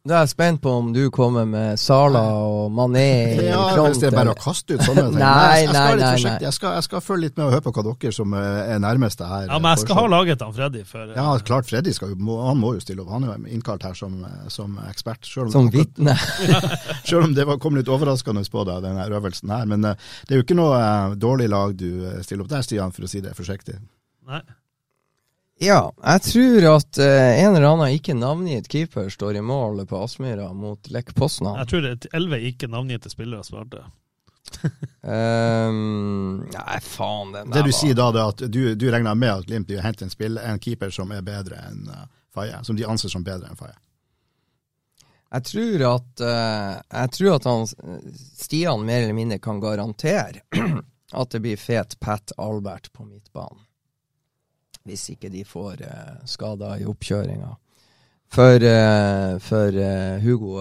Da 0.06 0.14
er 0.14 0.22
jeg 0.22 0.30
spent 0.30 0.60
på 0.62 0.70
om 0.78 0.92
du 0.94 1.00
kommer 1.12 1.42
med 1.48 1.80
Sala 1.82 2.20
og 2.38 2.68
Mané 2.72 3.00
i 3.42 3.48
ja, 3.48 3.64
front. 3.74 3.96
Hvis 3.96 4.02
det 4.04 4.08
er 4.12 4.14
bare 4.14 4.32
å 4.32 4.38
kaste 4.38 4.76
ut 4.76 4.84
sånne 4.86 5.04
ting. 5.10 5.18
nei, 5.18 5.64
nei, 5.66 5.72
nei, 5.74 5.96
nei, 5.98 6.12
nei. 6.22 6.34
Jeg, 6.46 6.54
skal, 6.54 6.76
jeg 6.78 6.86
skal 6.86 7.02
følge 7.02 7.26
litt 7.26 7.40
med 7.40 7.48
og 7.48 7.56
høre 7.56 7.64
på 7.66 7.72
hva 7.74 7.84
dere 7.88 8.12
som 8.14 8.36
er 8.38 8.78
nærmeste 8.84 9.26
her 9.28 9.48
Ja, 9.48 9.58
Men 9.58 9.74
jeg 9.74 9.82
skal 9.82 9.98
ha 9.98 10.04
laget 10.14 10.44
han 10.46 10.54
Freddy 10.54 10.84
før 10.86 11.10
Ja, 11.16 11.26
klart 11.50 11.68
Freddy 11.68 11.92
skal 11.96 12.14
han 12.14 12.62
må 12.62 12.72
jo 12.76 12.84
stille 12.84 13.02
opp. 13.02 13.10
Han 13.16 13.26
er 13.26 13.34
jo 13.34 13.56
innkalt 13.58 13.88
her 13.88 13.98
som, 13.98 14.20
som 14.54 14.78
ekspert. 14.86 15.26
Selv 15.26 15.50
om, 15.50 15.52
som 15.56 15.72
vitne. 15.74 16.14
selv 17.08 17.26
om 17.26 17.34
det 17.34 17.48
var, 17.50 17.58
kom 17.60 17.76
litt 17.76 17.90
overraskende 17.90 18.46
på 18.48 18.64
deg, 18.70 18.86
denne 18.86 19.08
øvelsen 19.18 19.50
her. 19.52 19.66
Men 19.68 19.90
det 19.90 20.30
er 20.30 20.40
jo 20.40 20.46
ikke 20.46 20.56
noe 20.56 20.78
dårlig 21.18 21.50
lag 21.50 21.74
du 21.76 21.90
stiller 22.22 22.46
opp 22.46 22.54
der, 22.54 22.64
Stian, 22.64 22.94
for 22.94 23.04
å 23.04 23.10
si 23.10 23.20
det 23.24 23.34
forsiktig. 23.36 23.80
Nei. 24.30 24.44
Ja, 25.58 25.92
jeg 26.02 26.22
tror 26.22 26.64
at 26.76 26.98
uh, 27.02 27.30
en 27.34 27.56
eller 27.56 27.66
annen 27.66 27.94
ikke 27.96 28.14
navngitt 28.14 28.68
keeper 28.70 29.08
står 29.10 29.40
i 29.40 29.42
mål 29.42 29.82
på 29.90 29.98
Aspmyra 30.04 30.52
mot 30.54 30.90
Lech 30.94 31.10
Poznan. 31.14 31.58
Jeg 31.58 31.70
tror 31.72 31.82
det 31.82 31.90
er 31.96 32.14
elleve 32.20 32.38
ikke 32.52 32.70
navngitte 32.70 33.10
spillere 33.10 33.42
svarte. 33.46 33.82
um, 35.02 36.38
nei, 36.54 36.78
faen 36.80 37.34
den 37.34 37.50
Det 37.52 37.66
du 37.66 37.72
var... 37.72 37.74
sier 37.76 37.98
da, 37.98 38.06
er 38.14 38.30
at 38.30 38.46
du, 38.46 38.60
du 38.78 38.86
regner 38.88 39.18
med 39.18 39.34
at 39.34 39.50
Glimt 39.50 39.68
vil 39.68 39.82
hente 39.82 40.06
en, 40.06 40.14
spill, 40.14 40.38
en 40.40 40.62
keeper 40.62 40.94
som 40.94 41.10
er 41.12 41.26
bedre 41.26 41.58
enn 41.66 41.90
uh, 41.90 42.06
Faye? 42.34 42.62
Som 42.64 42.78
de 42.78 42.86
anser 42.86 43.12
som 43.12 43.26
bedre 43.26 43.50
enn 43.50 43.58
Faye? 43.58 43.74
Jeg 45.34 45.44
tror 45.50 45.86
at, 45.90 46.12
uh, 46.22 46.74
jeg 47.02 47.16
tror 47.18 47.34
at 47.34 47.50
han, 47.50 47.66
Stian 48.38 48.86
mer 48.86 49.02
eller 49.02 49.18
mindre 49.18 49.42
kan 49.42 49.58
garantere 49.60 50.46
at 51.20 51.34
det 51.34 51.42
blir 51.42 51.58
fet 51.60 51.98
Pat 52.00 52.32
Albert 52.38 52.92
på 52.94 53.04
midtbanen 53.04 53.66
hvis 54.88 55.08
ikke 55.14 55.30
de 55.32 55.44
får 55.46 55.82
uh, 55.84 56.20
skader 56.28 56.82
i 56.82 56.86
oppkjøringa. 56.88 57.50
For, 58.28 58.60
uh, 58.60 59.38
for 59.40 59.72
uh, 59.80 60.20
Hugo 60.24 60.54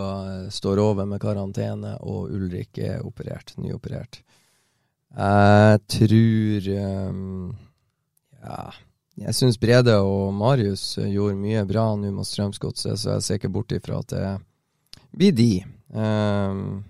står 0.54 0.84
over 0.84 1.08
med 1.10 1.22
karantene, 1.24 1.98
og 2.00 2.32
Ulrik 2.32 2.80
er 2.80 3.06
operert, 3.06 3.56
nyoperert. 3.60 4.22
Jeg 5.18 5.80
tror 5.96 6.74
Ja. 8.48 8.68
Jeg 9.18 9.34
syns 9.34 9.58
Brede 9.58 9.96
og 10.06 10.30
Marius 10.38 11.00
gjorde 11.02 11.40
mye 11.42 11.64
bra 11.66 11.88
nå 11.98 12.12
mot 12.14 12.28
Strømsgodset, 12.28 13.00
så 13.02 13.16
jeg 13.16 13.24
ser 13.26 13.40
ikke 13.40 13.50
bort 13.50 13.74
ifra 13.74 13.98
at 14.04 14.14
det 14.14 14.28
blir 15.18 15.34
de. 15.34 15.52
Um, 15.90 16.84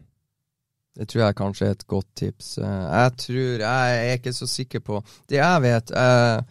det 0.97 1.05
tror 1.11 1.27
jeg 1.27 1.37
kanskje 1.37 1.67
er 1.67 1.75
et 1.75 1.87
godt 1.87 2.07
tips. 2.17 2.57
jeg 2.57 3.11
tror 3.21 3.61
Jeg 3.61 3.97
er 3.97 4.15
ikke 4.17 4.33
så 4.33 4.47
sikker 4.49 4.79
på 4.79 5.03
Det 5.29 5.37
jeg 5.37 5.61
vet 5.61 5.91
uh, 5.93 6.41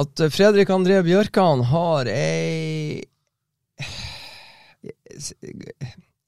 at 0.00 0.22
Fredrik 0.32 0.70
André 0.72 1.00
Bjørkan 1.04 1.64
har 1.68 2.08
ei 2.08 3.02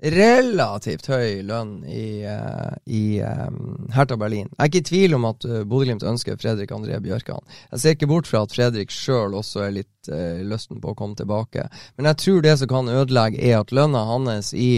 relativt 0.02 1.06
høy 1.06 1.44
lønn 1.46 1.84
i, 1.86 2.24
uh, 2.26 2.74
i 2.90 3.22
um, 3.22 3.86
Hertha 3.94 4.16
Berlin. 4.18 4.48
Jeg 4.50 4.58
er 4.58 4.70
ikke 4.70 4.82
i 4.82 4.88
tvil 4.88 5.14
om 5.14 5.28
at 5.30 5.46
uh, 5.46 5.60
Bodø-Glimt 5.62 6.02
ønsker 6.02 6.40
Fredrik 6.42 6.74
André 6.74 6.98
Bjørkan. 7.04 7.44
Jeg 7.70 7.80
ser 7.80 7.94
ikke 7.94 8.10
bort 8.10 8.26
fra 8.26 8.42
at 8.42 8.54
Fredrik 8.54 8.90
sjøl 8.90 9.36
også 9.38 9.68
er 9.68 9.76
litt 9.78 10.10
uh, 10.10 10.42
lysten 10.42 10.82
på 10.82 10.90
å 10.90 10.98
komme 10.98 11.14
tilbake. 11.18 11.68
Men 11.96 12.10
jeg 12.10 12.22
tror 12.24 12.42
det 12.42 12.56
som 12.58 12.72
kan 12.72 12.90
ødelegge, 12.90 13.38
er 13.46 13.60
at 13.60 13.74
lønna 13.74 14.02
hans 14.10 14.50
i 14.58 14.72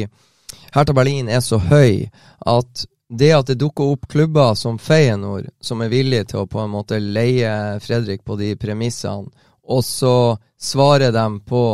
Hertha 0.75 0.93
Berlin 0.93 1.33
er 1.33 1.41
så 1.45 1.59
høy 1.71 2.11
at 2.45 2.85
det 3.09 3.33
at 3.33 3.47
det 3.47 3.59
dukker 3.61 3.95
opp 3.95 4.07
klubber 4.09 4.55
som 4.55 4.79
Feyenoord, 4.79 5.51
som 5.61 5.83
er 5.85 5.93
villige 5.93 6.31
til 6.33 6.45
å 6.45 6.47
på 6.51 6.63
en 6.63 6.73
måte 6.73 7.01
leie 7.01 7.81
Fredrik 7.85 8.25
på 8.25 8.37
de 8.41 8.55
premissene, 8.57 9.29
og 9.65 9.85
så 9.85 10.37
svarer 10.61 11.13
de 11.13 11.27
på 11.45 11.65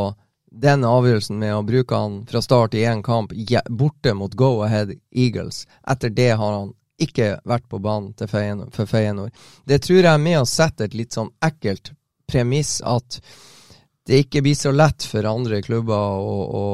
den 0.50 0.84
avgjørelsen 0.84 1.38
med 1.38 1.54
å 1.54 1.62
bruke 1.62 1.94
han 1.94 2.20
fra 2.26 2.42
start 2.42 2.74
i 2.74 2.84
én 2.86 3.02
kamp 3.06 3.32
borte 3.68 4.14
mot 4.14 4.34
Go 4.34 4.62
Ahead 4.66 4.92
Eagles. 5.10 5.66
Etter 5.86 6.10
det 6.10 6.30
har 6.30 6.52
han 6.52 6.72
ikke 7.00 7.38
vært 7.48 7.68
på 7.70 7.78
banen 7.78 8.14
Feyenoord, 8.14 8.74
for 8.74 8.86
Feyenoord. 8.86 9.30
Det 9.64 9.80
tror 9.86 10.02
jeg 10.02 10.12
er 10.12 10.22
med 10.22 10.40
å 10.40 10.48
sette 10.48 10.84
et 10.84 10.94
litt 10.98 11.16
sånn 11.16 11.30
ekkelt 11.42 11.92
premiss 12.30 12.80
at 12.86 13.20
det 14.06 14.24
ikke 14.24 14.42
blir 14.42 14.58
så 14.58 14.72
lett 14.74 15.06
for 15.06 15.26
andre 15.28 15.62
klubber 15.62 16.18
å, 16.18 16.36
å 16.60 16.64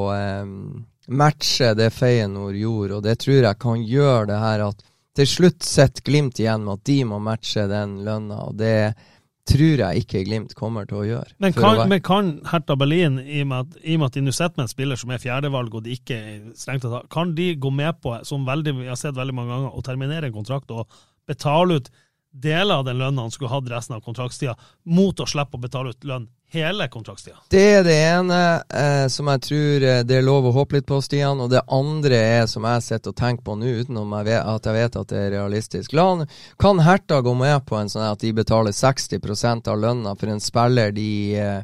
um, 0.42 0.86
matche 1.06 1.72
det 1.78 1.90
Feyenoord 1.94 2.56
gjorde, 2.58 2.98
og 2.98 3.02
det 3.06 3.18
tror 3.22 3.42
jeg 3.42 3.58
kan 3.62 3.82
gjøre 3.86 4.28
det 4.32 4.38
her 4.42 4.64
at 4.68 4.86
til 5.16 5.28
slutt 5.30 5.64
sitter 5.64 6.04
Glimt 6.04 6.40
igjen 6.40 6.64
med 6.66 6.80
at 6.80 6.88
de 6.88 6.96
må 7.08 7.20
matche 7.22 7.64
den 7.70 8.00
lønna, 8.04 8.42
og 8.50 8.58
det 8.60 8.94
tror 9.46 9.80
jeg 9.80 10.02
ikke 10.02 10.24
Glimt 10.26 10.54
kommer 10.58 10.88
til 10.88 10.98
å 11.00 11.04
gjøre. 11.06 11.36
Men 11.42 11.54
kan, 11.56 11.82
men 11.88 12.02
kan 12.04 12.32
Hertha 12.50 12.76
Berlin, 12.78 13.20
i 13.22 13.44
og 13.44 13.50
med 13.52 13.64
at, 13.64 13.76
i 13.84 13.94
og 13.94 14.02
med 14.02 14.10
at 14.10 14.18
de 14.18 14.24
nå 14.26 14.34
sitter 14.34 14.58
med 14.58 14.66
en 14.66 14.72
spiller 14.72 15.00
som 15.00 15.14
er 15.14 15.22
fjerdevalg, 15.22 15.76
og 15.78 15.86
de 15.86 15.94
ikke 15.96 16.18
strengt 16.58 16.84
tatt 16.84 17.08
Kan 17.12 17.36
de 17.38 17.52
gå 17.60 17.70
med 17.72 18.02
på, 18.02 18.16
som 18.26 18.44
veldig, 18.48 18.74
jeg 18.82 18.92
har 18.92 19.00
sett 19.00 19.16
veldig 19.16 19.36
mange 19.38 19.54
ganger, 19.54 19.72
å 19.78 19.86
terminere 19.86 20.28
en 20.28 20.36
kontrakt 20.36 20.74
og 20.74 20.90
betale 21.26 21.80
ut 21.80 21.92
deler 22.36 22.82
av 22.82 22.84
den 22.84 22.98
lønna 23.00 23.24
han 23.24 23.32
skulle 23.32 23.54
hatt 23.54 23.70
resten 23.70 23.96
av 23.96 24.02
kontraktstida, 24.04 24.56
mot 24.92 25.22
å 25.22 25.28
slippe 25.30 25.56
å 25.56 25.62
betale 25.62 25.94
ut 25.94 26.04
lønn 26.04 26.26
hele 26.54 26.88
kontraktstida? 26.88 27.36
Det 27.50 27.62
er 27.78 27.84
det 27.86 27.96
ene 27.96 28.40
eh, 28.70 29.06
som 29.12 29.28
jeg 29.32 29.42
tror 29.46 29.86
eh, 29.86 30.02
det 30.06 30.18
er 30.18 30.26
lov 30.26 30.48
å 30.48 30.54
håpe 30.56 30.78
litt 30.78 30.88
på, 30.88 31.00
Stian. 31.04 31.40
Og 31.42 31.50
det 31.52 31.64
andre 31.72 32.20
er 32.40 32.50
som 32.50 32.66
jeg 32.68 32.84
sitter 32.86 33.14
og 33.14 33.18
tenker 33.18 33.46
på 33.46 33.56
nå, 33.58 33.72
uten 33.82 33.98
at 34.14 34.68
jeg 34.68 34.76
vet 34.76 35.00
at 35.00 35.08
det 35.12 35.22
er 35.22 35.34
realistisk. 35.38 35.96
La 35.96 36.06
kan 36.60 36.82
Herta 36.84 37.20
gå 37.24 37.34
med 37.34 37.66
på 37.66 37.78
en 37.80 37.90
sånn 37.90 38.06
at 38.06 38.22
de 38.22 38.32
betaler 38.36 38.76
60% 38.76 39.72
av 39.72 39.82
lønna 39.82 40.14
for 40.16 40.32
en 40.32 40.42
spiller 40.42 40.94
de 40.94 41.10
eh, 41.40 41.60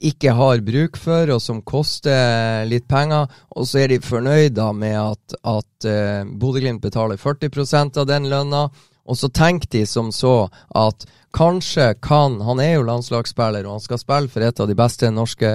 ikke 0.00 0.32
har 0.32 0.62
bruk 0.64 0.96
for, 0.96 1.28
og 1.34 1.42
som 1.44 1.60
koster 1.60 2.64
litt 2.68 2.86
penger, 2.88 3.28
og 3.52 3.66
så 3.68 3.82
er 3.82 3.92
de 3.92 3.98
fornøyda 4.00 4.70
med 4.72 4.96
at, 4.96 5.34
at 5.44 5.88
uh, 5.88 6.24
Bodø-Glimt 6.24 6.80
betaler 6.80 7.20
40% 7.20 8.00
av 8.00 8.08
den 8.08 8.30
lønna. 8.32 8.62
Og 9.08 9.18
så 9.18 9.30
tenker 9.32 9.70
de 9.70 9.86
som 9.86 10.12
så 10.12 10.50
at 10.76 11.06
Kanskje 11.30 11.94
kan 12.02 12.40
Han 12.42 12.58
er 12.58 12.72
jo 12.74 12.86
landslagsspiller, 12.88 13.66
og 13.66 13.78
han 13.78 13.82
skal 13.84 14.00
spille 14.02 14.28
for 14.32 14.42
et 14.42 14.60
av 14.60 14.66
de 14.66 14.74
beste, 14.74 15.10
norske, 15.14 15.50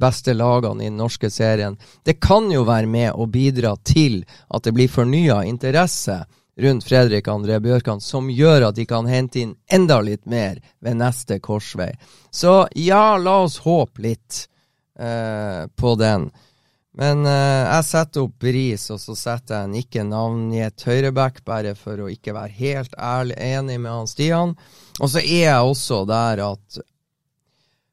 beste 0.00 0.32
lagene 0.32 0.86
i 0.86 0.88
den 0.88 0.96
norske 0.96 1.28
serien. 1.30 1.76
Det 2.04 2.20
kan 2.24 2.48
jo 2.48 2.64
være 2.64 2.88
med 2.88 3.12
å 3.12 3.26
bidra 3.28 3.74
til 3.84 4.22
at 4.48 4.64
det 4.64 4.72
blir 4.72 4.88
fornya 4.88 5.42
interesse 5.44 6.22
rundt 6.60 6.84
Fredrik 6.84 7.28
André 7.28 7.60
Bjørkan, 7.60 8.00
som 8.00 8.30
gjør 8.30 8.70
at 8.70 8.76
de 8.76 8.86
kan 8.88 9.06
hente 9.08 9.40
inn 9.40 9.54
enda 9.68 10.00
litt 10.04 10.24
mer 10.24 10.60
ved 10.80 10.96
neste 11.00 11.38
korsvei. 11.40 11.92
Så 12.30 12.66
ja, 12.76 13.16
la 13.20 13.42
oss 13.44 13.60
håpe 13.64 14.02
litt 14.04 14.46
eh, 14.98 15.68
på 15.68 15.94
den. 16.00 16.30
Men 16.98 17.22
uh, 17.22 17.32
jeg 17.76 17.86
setter 17.86 18.24
opp 18.26 18.38
Bris, 18.42 18.88
og 18.90 18.98
så 18.98 19.14
setter 19.14 19.54
jeg 19.60 19.68
en 19.68 19.74
ikke 19.78 20.04
navngitt 20.06 20.86
høyreback, 20.88 21.42
bare 21.46 21.76
for 21.78 22.02
å 22.02 22.08
ikke 22.10 22.34
være 22.34 22.56
helt 22.58 22.96
ærlig 22.98 23.36
enig 23.38 23.76
med 23.78 23.92
han 23.94 24.10
Stian. 24.10 24.56
Og 24.98 25.12
så 25.12 25.22
er 25.22 25.44
jeg 25.44 25.68
også 25.68 26.02
der 26.10 26.42
at 26.50 26.80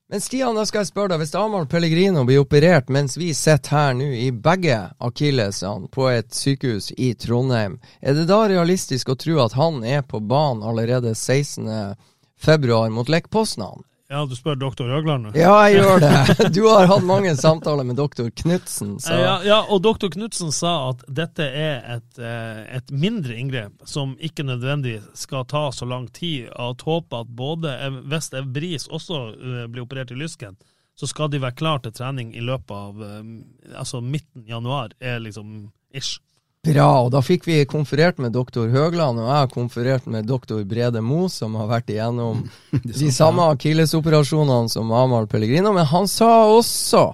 Men 0.08 0.24
Stian, 0.24 0.56
da 0.56 0.64
skal 0.66 0.82
jeg 0.82 0.90
spørre 0.90 1.12
deg, 1.12 1.20
hvis 1.20 1.36
Amahl 1.36 1.68
Pellegrino 1.68 2.24
blir 2.26 2.40
operert 2.40 2.88
mens 2.90 3.18
vi 3.20 3.34
sitter 3.36 3.76
her 3.76 3.98
nå 4.00 4.08
i 4.16 4.30
begge 4.32 4.78
akillesene 5.04 5.92
på 5.92 6.08
et 6.08 6.32
sykehus 6.34 6.94
i 6.96 7.12
Trondheim, 7.20 7.76
er 8.00 8.16
det 8.16 8.24
da 8.32 8.46
realistisk 8.48 9.12
å 9.12 9.18
tro 9.20 9.42
at 9.44 9.58
han 9.60 9.84
er 9.84 10.08
på 10.08 10.24
banen 10.24 10.64
allerede 10.64 11.12
16.2 11.12 12.80
mot 12.96 13.12
Lech 13.12 13.28
Poznan? 13.30 13.84
Ja, 14.08 14.22
du 14.26 14.38
spør 14.40 14.56
doktor 14.56 14.88
Jøgland 14.88 15.26
nå? 15.28 15.32
Ja, 15.36 15.52
jeg 15.68 15.82
gjør 15.82 16.00
det. 16.00 16.50
Du 16.56 16.62
har 16.70 16.88
hatt 16.88 17.04
mange 17.04 17.34
samtaler 17.36 17.84
med 17.84 17.98
doktor 18.00 18.30
Knutsen. 18.32 18.94
Ja, 19.04 19.34
ja, 19.44 19.58
og 19.68 19.82
doktor 19.84 20.14
Knutsen 20.14 20.54
sa 20.56 20.94
at 20.94 21.04
dette 21.12 21.44
er 21.44 21.84
et, 21.98 22.14
eh, 22.16 22.62
et, 22.78 22.94
mindre 22.96 23.36
inngrep 23.36 23.84
som 23.84 24.16
ikke 24.24 24.46
nødvendig 24.48 25.02
skal 25.12 25.44
ta 25.52 25.66
så 25.76 25.90
lang 25.90 26.08
tid. 26.16 26.48
At 26.56 26.86
håpet 26.88 27.18
at 27.20 27.36
både 27.36 27.76
hvis 28.08 28.32
Evbris 28.40 28.88
også 28.88 29.22
eh, 29.36 29.68
blir 29.68 29.84
operert 29.84 30.16
i 30.16 30.20
lysken, 30.22 30.56
så 30.96 31.12
skal 31.12 31.28
de 31.34 31.44
være 31.44 31.60
klar 31.60 31.84
til 31.84 31.92
trening 32.00 32.32
i 32.32 32.46
løpet 32.48 32.72
av 32.72 33.04
eh, 33.04 33.22
altså 33.76 34.00
midten 34.00 34.48
januar, 34.48 34.96
er 35.04 35.20
liksom 35.20 35.68
ish. 35.92 36.22
Bra. 36.68 36.88
Og 37.06 37.12
da 37.14 37.22
fikk 37.24 37.48
vi 37.48 37.58
konferert 37.70 38.20
med 38.22 38.36
doktor 38.36 38.70
Høgland, 38.74 39.22
og 39.22 39.30
jeg 39.30 39.42
har 39.42 39.52
konferert 39.52 40.08
med 40.12 40.28
doktor 40.28 40.64
Brede 40.68 41.02
Mo, 41.02 41.28
som 41.32 41.56
har 41.60 41.70
vært 41.72 41.92
igjennom 41.94 42.46
de 43.02 43.12
samme 43.14 43.48
akillesoperasjonene 43.54 44.72
som 44.72 44.92
Amahl 44.92 45.30
Pellegrino. 45.32 45.74
Men 45.76 45.88
han 45.90 46.10
sa 46.12 46.32
også 46.52 47.06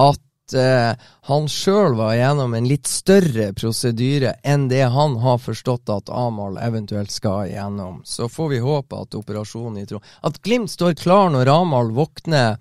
at 0.00 0.54
eh, 0.58 0.92
han 1.28 1.48
sjøl 1.50 1.96
var 1.98 2.14
igjennom 2.14 2.54
en 2.54 2.68
litt 2.68 2.90
større 2.90 3.50
prosedyre 3.58 4.36
enn 4.46 4.68
det 4.70 4.84
han 4.94 5.18
har 5.22 5.42
forstått 5.42 5.92
at 5.92 6.12
Amahl 6.12 6.60
eventuelt 6.62 7.12
skal 7.14 7.50
igjennom. 7.50 8.00
Så 8.04 8.30
får 8.32 8.54
vi 8.54 8.62
håpe 8.62 9.02
at 9.02 9.18
operasjonen 9.18 9.82
i 9.82 9.88
Trond 9.88 10.14
At 10.22 10.38
Glimt 10.46 10.70
står 10.70 10.94
klar 11.00 11.32
når 11.34 11.50
Amahl 11.52 11.92
våkner 11.96 12.60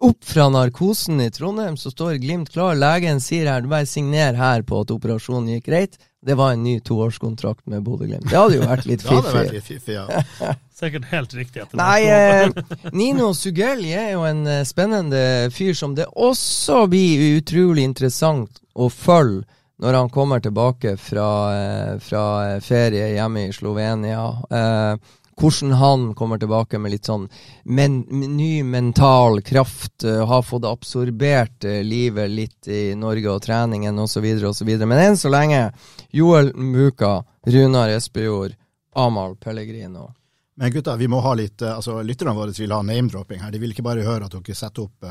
opp 0.00 0.24
fra 0.24 0.48
narkosen 0.48 1.20
i 1.20 1.30
Trondheim, 1.30 1.76
så 1.76 1.90
står 1.90 2.18
Glimt 2.22 2.50
klar. 2.52 2.74
Legen 2.74 3.20
sier 3.20 3.50
her, 3.50 3.62
du 3.64 3.70
bare 3.72 3.86
signer 3.88 4.34
her 4.38 4.64
på 4.66 4.82
at 4.84 4.92
operasjonen 4.94 5.54
gikk 5.54 5.70
greit. 5.70 5.98
Det 6.24 6.36
var 6.40 6.54
en 6.54 6.62
ny 6.64 6.78
toårskontrakt 6.80 7.66
med 7.68 7.84
Bodø-Glimt. 7.84 8.30
Det 8.30 8.36
hadde 8.36 8.56
jo 8.56 8.68
vært 8.68 8.86
litt 8.88 9.02
fiffig. 9.06 9.16
det 9.16 9.24
hadde 9.24 9.38
vært 9.38 9.56
litt 9.58 9.68
fiffig, 9.68 9.96
ja. 9.98 10.54
Sikkert 10.80 11.10
helt 11.12 11.34
riktig. 11.36 11.66
Nei, 11.78 12.00
eh, 12.10 12.48
Nino 12.98 13.32
Sugelli 13.36 13.92
er 13.94 14.14
jo 14.14 14.24
en 14.28 14.46
eh, 14.48 14.62
spennende 14.68 15.50
fyr 15.54 15.76
som 15.78 15.94
det 15.96 16.08
også 16.10 16.86
blir 16.90 17.38
utrolig 17.38 17.84
interessant 17.86 18.62
å 18.74 18.88
følge 18.90 19.44
når 19.84 19.98
han 19.98 20.08
kommer 20.10 20.40
tilbake 20.40 20.96
fra, 20.96 21.28
eh, 21.54 21.92
fra 22.02 22.24
ferie 22.64 23.12
hjemme 23.16 23.48
i 23.48 23.52
Slovenia. 23.52 24.24
Eh, 24.48 25.14
hvordan 25.40 25.72
han 25.72 26.14
kommer 26.14 26.38
tilbake 26.38 26.78
med 26.78 26.94
litt 26.94 27.08
sånn 27.08 27.28
men, 27.64 28.00
ny 28.10 28.62
mental 28.62 29.40
kraft, 29.42 30.04
uh, 30.04 30.24
har 30.26 30.42
fått 30.42 30.66
absorbert 30.68 31.64
uh, 31.64 31.80
livet 31.82 32.30
litt 32.30 32.68
i 32.68 32.94
Norge 32.98 33.30
og 33.30 33.42
treningen 33.42 33.98
osv. 33.98 34.26
osv. 34.50 34.70
Men 34.86 34.98
enn 34.98 35.18
så 35.18 35.32
lenge 35.32 35.70
Joel 36.14 36.52
Muka, 36.54 37.24
Runar 37.46 37.94
Espejord, 37.94 38.54
Amahl 38.94 39.36
Pellegrino. 39.36 40.12
Men 40.56 40.70
gutta, 40.70 40.94
vi 40.96 41.08
må 41.10 41.18
ha 41.24 41.34
litt, 41.34 41.62
uh, 41.62 41.76
altså 41.76 42.00
lytterne 42.02 42.36
våre 42.36 42.54
vil 42.56 42.72
ha 42.72 42.82
name-dropping 42.82 43.42
her. 43.42 43.50
De 43.50 43.62
vil 43.62 43.74
ikke 43.74 43.86
bare 43.86 44.06
høre 44.06 44.28
at 44.28 44.38
dere 44.38 44.58
setter 44.58 44.86
opp 44.86 45.10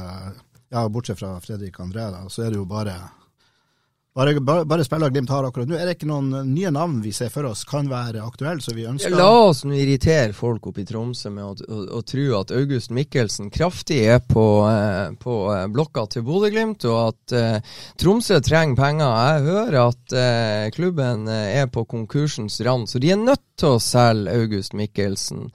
ja, 0.73 0.87
Bortsett 0.89 1.19
fra 1.19 1.35
Fredrik 1.43 1.79
André, 1.79 2.07
da, 2.09 2.23
så 2.29 2.47
er 2.47 2.53
det 2.53 2.57
jo 2.57 2.65
bare 2.65 2.95
bare, 4.15 4.39
bare, 4.39 4.65
bare 4.69 4.83
spiller 4.85 5.09
Glimt 5.09 5.29
har 5.33 5.47
akkurat 5.47 5.69
nå. 5.69 5.77
Er 5.77 5.89
det 5.89 5.95
ikke 5.97 6.09
noen 6.09 6.51
nye 6.53 6.69
navn 6.73 6.99
vi 7.01 7.13
ser 7.15 7.31
for 7.33 7.47
oss 7.49 7.63
kan 7.65 7.87
være 7.89 8.21
aktuelle, 8.21 8.61
så 8.61 8.75
vi 8.77 8.85
ønsker 8.89 9.15
La 9.17 9.29
oss 9.47 9.63
nå 9.65 9.73
irritere 9.73 10.35
folk 10.37 10.67
oppe 10.69 10.83
i 10.83 10.87
Tromsø 10.87 11.31
med 11.33 11.43
å, 11.43 11.53
å, 11.65 11.79
å 11.97 12.01
tro 12.05 12.27
at 12.37 12.53
August 12.53 12.93
Mikkelsen 12.93 13.49
kraftig 13.53 14.03
er 14.13 14.21
på, 14.21 14.45
eh, 14.69 15.15
på 15.17 15.37
eh, 15.55 15.65
blokka 15.73 16.05
til 16.13 16.25
Bodø-Glimt, 16.27 16.85
og 16.89 16.99
at 17.07 17.35
eh, 17.39 17.79
Tromsø 17.97 18.37
trenger 18.45 18.77
penger. 18.77 19.15
Jeg 19.33 19.47
hører 19.49 19.79
at 19.87 20.17
eh, 20.19 20.67
klubben 20.77 21.25
eh, 21.31 21.57
er 21.63 21.73
på 21.73 21.85
konkursens 21.89 22.59
rand, 22.67 22.85
så 22.91 23.01
de 23.01 23.15
er 23.15 23.21
nødt 23.21 23.41
til 23.57 23.75
å 23.75 23.81
selge 23.81 24.33
August 24.33 24.77
Mikkelsen. 24.77 25.49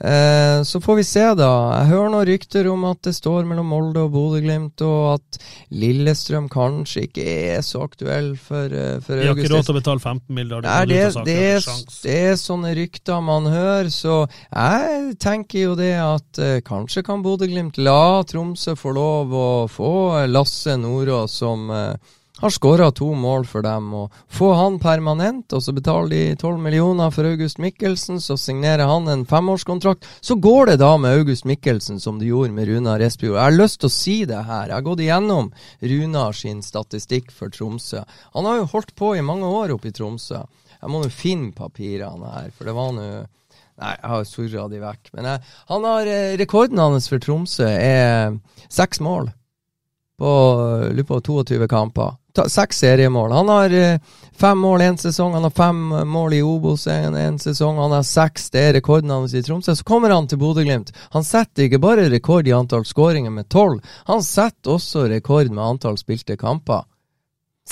Eh, 0.00 0.64
så 0.68 0.80
får 0.84 1.00
vi 1.00 1.06
se, 1.08 1.26
da. 1.36 1.52
Jeg 1.82 1.92
hører 1.92 2.12
noen 2.12 2.28
rykter 2.28 2.72
om 2.72 2.88
at 2.88 3.04
det 3.04 3.14
står 3.16 3.44
mellom 3.48 3.68
Molde 3.68 4.08
og 4.08 4.16
Bodø-Glimt, 4.16 4.80
og 4.86 5.18
at 5.18 5.40
Lillestrøm 5.76 6.48
kanskje 6.52 7.04
ikke 7.08 7.28
er 7.52 7.64
så 7.64 7.84
aktuell 7.84 7.97
for, 7.98 8.36
for 8.38 8.72
Augustin. 8.72 9.20
De 9.20 9.28
har 9.28 9.38
ikke 9.38 9.52
råd 9.52 9.66
til 9.66 9.74
å 9.74 9.78
betale 9.78 10.02
15 10.02 10.34
milliarder? 10.36 10.68
Nei, 10.68 10.84
det, 10.90 11.24
det, 11.26 11.36
er, 11.54 11.68
det, 12.04 12.18
er, 12.30 12.36
sånne 12.40 12.74
rykter 12.78 13.24
man 13.24 13.48
hører, 13.50 13.90
så 13.92 14.20
jeg 14.28 15.16
tenker 15.22 15.64
jo 15.64 15.74
det 15.78 15.94
at 16.02 16.42
eh, 16.42 16.58
kanskje 16.66 17.04
kan 17.06 17.24
Bodø-Glimt 17.24 17.80
la 17.82 18.22
Tromsø 18.28 18.76
få 18.78 18.94
lov 18.96 19.34
å 19.34 19.48
få 19.72 19.92
Lasse 20.30 20.76
Nordås 20.80 21.38
som 21.40 21.68
uh, 21.72 22.14
har 22.40 22.50
skåra 22.50 22.90
to 22.94 23.14
mål 23.14 23.46
for 23.46 23.62
dem. 23.62 23.88
og 23.94 24.12
Få 24.28 24.52
han 24.54 24.78
permanent, 24.78 25.52
og 25.52 25.62
så 25.62 25.72
betaler 25.74 26.10
de 26.12 26.36
12 26.36 26.58
millioner 26.62 27.10
for 27.14 27.26
August 27.26 27.58
Mikkelsen. 27.58 28.20
Så 28.22 28.36
signerer 28.38 28.86
han 28.86 29.08
en 29.08 29.24
femårskontrakt. 29.26 30.06
Så 30.20 30.34
går 30.34 30.72
det 30.72 30.76
da 30.82 30.92
med 30.98 31.18
August 31.18 31.44
Mikkelsen 31.48 32.00
som 32.00 32.18
det 32.18 32.30
gjorde 32.30 32.54
med 32.54 32.68
Runar 32.68 33.02
Espejord. 33.02 33.36
Jeg 33.40 33.44
har 33.50 33.56
lyst 33.58 33.80
til 33.82 33.90
å 33.90 33.96
si 33.96 34.16
det 34.28 34.44
her. 34.46 34.68
Jeg 34.68 34.76
har 34.76 34.86
gått 34.86 35.02
igjennom 35.02 35.50
Runar 35.80 36.36
sin 36.36 36.62
statistikk 36.62 37.32
for 37.34 37.50
Tromsø. 37.54 38.04
Han 38.36 38.46
har 38.46 38.60
jo 38.60 38.70
holdt 38.74 38.94
på 38.98 39.16
i 39.16 39.24
mange 39.24 39.48
år 39.48 39.74
oppe 39.74 39.90
i 39.90 39.96
Tromsø. 39.96 40.44
Jeg 40.78 40.92
må 40.92 41.02
nå 41.02 41.10
finne 41.10 41.50
papirene 41.56 42.36
her, 42.36 42.54
for 42.54 42.68
det 42.68 42.78
var 42.78 42.94
nå 42.94 43.08
Nei, 43.78 43.92
jeg 43.94 44.10
har 44.10 44.24
surra 44.26 44.62
de 44.66 44.78
vekk. 44.82 45.10
Men 45.14 45.26
jeg, 45.30 45.42
han 45.68 45.84
har, 45.86 46.08
eh, 46.10 46.32
rekorden 46.40 46.80
hans 46.82 47.06
for 47.06 47.22
Tromsø 47.22 47.68
er 47.70 48.32
seks 48.66 48.98
mål 48.98 49.28
på, 50.18 50.32
på 51.08 51.20
22 51.20 51.68
kamper 51.68 52.16
seks 52.46 52.78
seriemål. 52.78 53.32
Han 53.32 53.48
har 53.48 53.70
eh, 53.70 54.00
fem 54.36 54.58
mål 54.58 54.80
én 54.80 54.96
sesong, 54.96 55.34
han 55.34 55.42
har 55.42 55.50
fem 55.50 55.88
mål 55.88 56.34
i 56.34 56.42
Obos 56.42 56.86
en 56.86 57.38
sesong, 57.38 57.78
han 57.78 57.92
har 57.92 58.02
seks, 58.02 58.50
det 58.50 58.60
er 58.60 58.72
rekorden 58.78 59.10
hans 59.10 59.34
i 59.34 59.42
Tromsø. 59.42 59.74
Så 59.76 59.84
kommer 59.84 60.10
han 60.10 60.28
til 60.28 60.38
Bodø-Glimt. 60.38 60.92
Han 61.10 61.24
setter 61.24 61.66
ikke 61.66 61.82
bare 61.82 62.08
rekord 62.10 62.48
i 62.48 62.54
antall 62.54 62.86
skåringer 62.86 63.30
med 63.30 63.48
tolv, 63.48 63.82
han 64.06 64.22
setter 64.22 64.76
også 64.76 65.08
rekord 65.08 65.50
med 65.50 65.64
antall 65.64 65.98
spilte 65.98 66.36
kamper. 66.36 66.86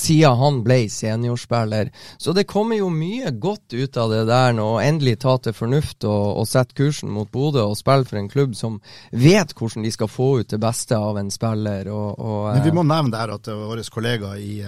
Siden 0.00 0.38
han 0.40 0.62
ble 0.64 0.78
seniorspiller. 0.92 1.90
Så 2.18 2.34
det 2.36 2.46
kommer 2.50 2.80
jo 2.80 2.90
mye 2.92 3.30
godt 3.30 3.74
ut 3.74 3.96
av 3.96 4.12
det 4.12 4.24
der 4.28 4.56
nå, 4.56 4.68
endelig 4.82 5.18
ta 5.24 5.36
til 5.42 5.56
fornuft 5.56 6.06
og, 6.08 6.42
og 6.42 6.48
sette 6.50 6.76
kursen 6.76 7.12
mot 7.12 7.30
Bodø 7.32 7.64
og 7.64 7.78
spille 7.78 8.08
for 8.08 8.20
en 8.20 8.30
klubb 8.32 8.56
som 8.58 8.80
vet 9.10 9.54
hvordan 9.56 9.86
de 9.86 9.94
skal 9.94 10.10
få 10.10 10.32
ut 10.42 10.52
det 10.52 10.60
beste 10.62 10.98
av 10.98 11.20
en 11.20 11.32
spiller. 11.32 11.90
Og, 11.92 12.18
og, 12.18 12.52
Men 12.54 12.66
vi 12.66 12.76
må 12.76 12.86
nevne 12.86 13.14
der 13.16 13.36
at 13.38 13.50
vår 13.52 13.84
kollega 13.92 14.36
i 14.40 14.60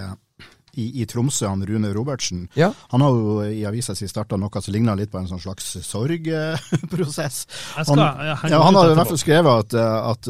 i, 0.73 1.01
i, 1.01 1.05
Tromsø, 1.09 1.47
han 1.49 1.65
Rune 1.65 1.89
Robertsen. 1.93 2.43
Ja. 2.53 2.69
Han 2.93 3.01
har 3.01 3.15
jo 3.15 3.37
i 3.43 3.63
avisa 3.67 3.95
si 3.97 4.07
starta 4.07 4.37
noe 4.39 4.61
som 4.61 4.73
ligner 4.73 4.95
litt 4.95 5.11
på 5.11 5.17
en 5.19 5.27
sånn 5.27 5.41
slags 5.41 5.71
sorgprosess. 5.83 7.39
Han, 7.79 7.99
ja, 7.99 8.37
han 8.37 8.77
har 8.77 8.91
i 8.91 8.93
hvert 8.93 9.09
fall 9.09 9.19
skrevet 9.19 9.65
at, 9.65 9.75
at 10.13 10.29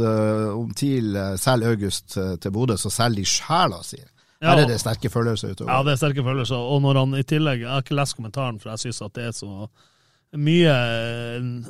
om 0.56 0.72
TIL 0.74 1.12
selger 1.38 1.76
August 1.76 2.16
til 2.16 2.56
Bodø, 2.56 2.80
så 2.80 2.91
selger 2.93 3.22
de 3.22 3.28
sjela 3.30 3.84
si. 3.86 4.00
Ja, 4.39 4.53
Her 4.53 4.63
er 4.63 4.69
det 4.71 4.79
sterke 4.79 5.11
følelser 5.11 5.51
utover. 5.51 5.71
Ja, 5.73 5.83
det 5.83 5.93
er 5.93 5.99
sterke 5.99 6.23
følelser. 6.23 6.55
Og 6.55 6.81
når 6.81 7.01
han 7.01 7.15
i 7.19 7.25
tillegg 7.27 7.65
Jeg 7.65 7.71
har 7.73 7.83
ikke 7.83 7.97
lest 7.99 8.15
kommentaren, 8.15 8.59
for 8.59 8.71
jeg 8.71 8.85
syns 8.85 9.01
at 9.03 9.15
det 9.17 9.25
er 9.27 9.35
så 9.35 9.67
mye 10.39 10.73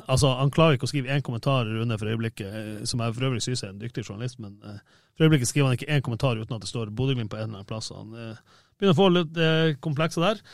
Altså, 0.06 0.30
han 0.38 0.52
klarer 0.54 0.76
ikke 0.76 0.86
å 0.86 0.92
skrive 0.92 1.12
én 1.14 1.24
kommentar, 1.24 1.66
Rune, 1.66 1.98
for 1.98 2.12
øyeblikket, 2.12 2.86
som 2.88 3.02
jeg 3.02 3.16
for 3.16 3.28
øvrig 3.30 3.44
syns 3.44 3.64
er 3.64 3.72
en 3.72 3.80
dyktig 3.80 4.04
journalist, 4.04 4.38
men 4.42 4.58
uh, 4.64 4.76
for 5.16 5.26
øyeblikket 5.26 5.48
skriver 5.48 5.70
han 5.70 5.78
ikke 5.78 5.88
én 5.96 6.04
kommentar 6.04 6.36
uten 6.36 6.58
at 6.58 6.66
det 6.66 6.68
står 6.68 6.92
Bodø-Glimt 6.92 7.32
på 7.32 7.38
en 7.38 7.46
eller 7.46 7.62
annen 7.62 7.70
plass. 7.70 7.88
Han 7.96 8.12
uh, 8.12 8.60
begynner 8.76 8.92
å 8.92 9.00
få 9.00 9.08
litt 9.14 9.40
uh, 9.40 9.72
komplekser 9.80 10.26
der, 10.26 10.44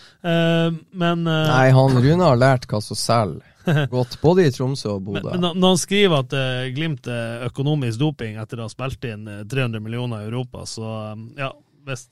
men 1.03 1.27
Nei, 1.27 1.67
han 1.75 1.99
Rune 1.99 2.31
har 2.31 2.39
lært 2.39 2.71
hva 2.71 2.81
som 2.83 2.99
selger 2.99 3.87
godt, 3.91 4.21
både 4.23 4.47
i 4.47 4.55
Tromsø 4.55 4.95
og 4.95 5.05
Bodø. 5.09 5.27
Men, 5.27 5.43
men, 5.43 5.59
når 5.59 5.75
han 5.75 5.83
skriver 5.83 6.23
at 6.23 6.39
Glimt 6.79 7.11
er 7.11 7.49
økonomisk 7.51 7.99
doping 7.99 8.39
etter 8.39 8.63
å 8.63 8.69
ha 8.69 8.71
spilt 8.71 9.11
inn 9.11 9.27
300 9.27 9.83
millioner 9.83 10.23
i 10.23 10.31
Europa, 10.31 10.63
så 10.71 10.93
ja, 11.39 11.51
hvis 11.87 12.07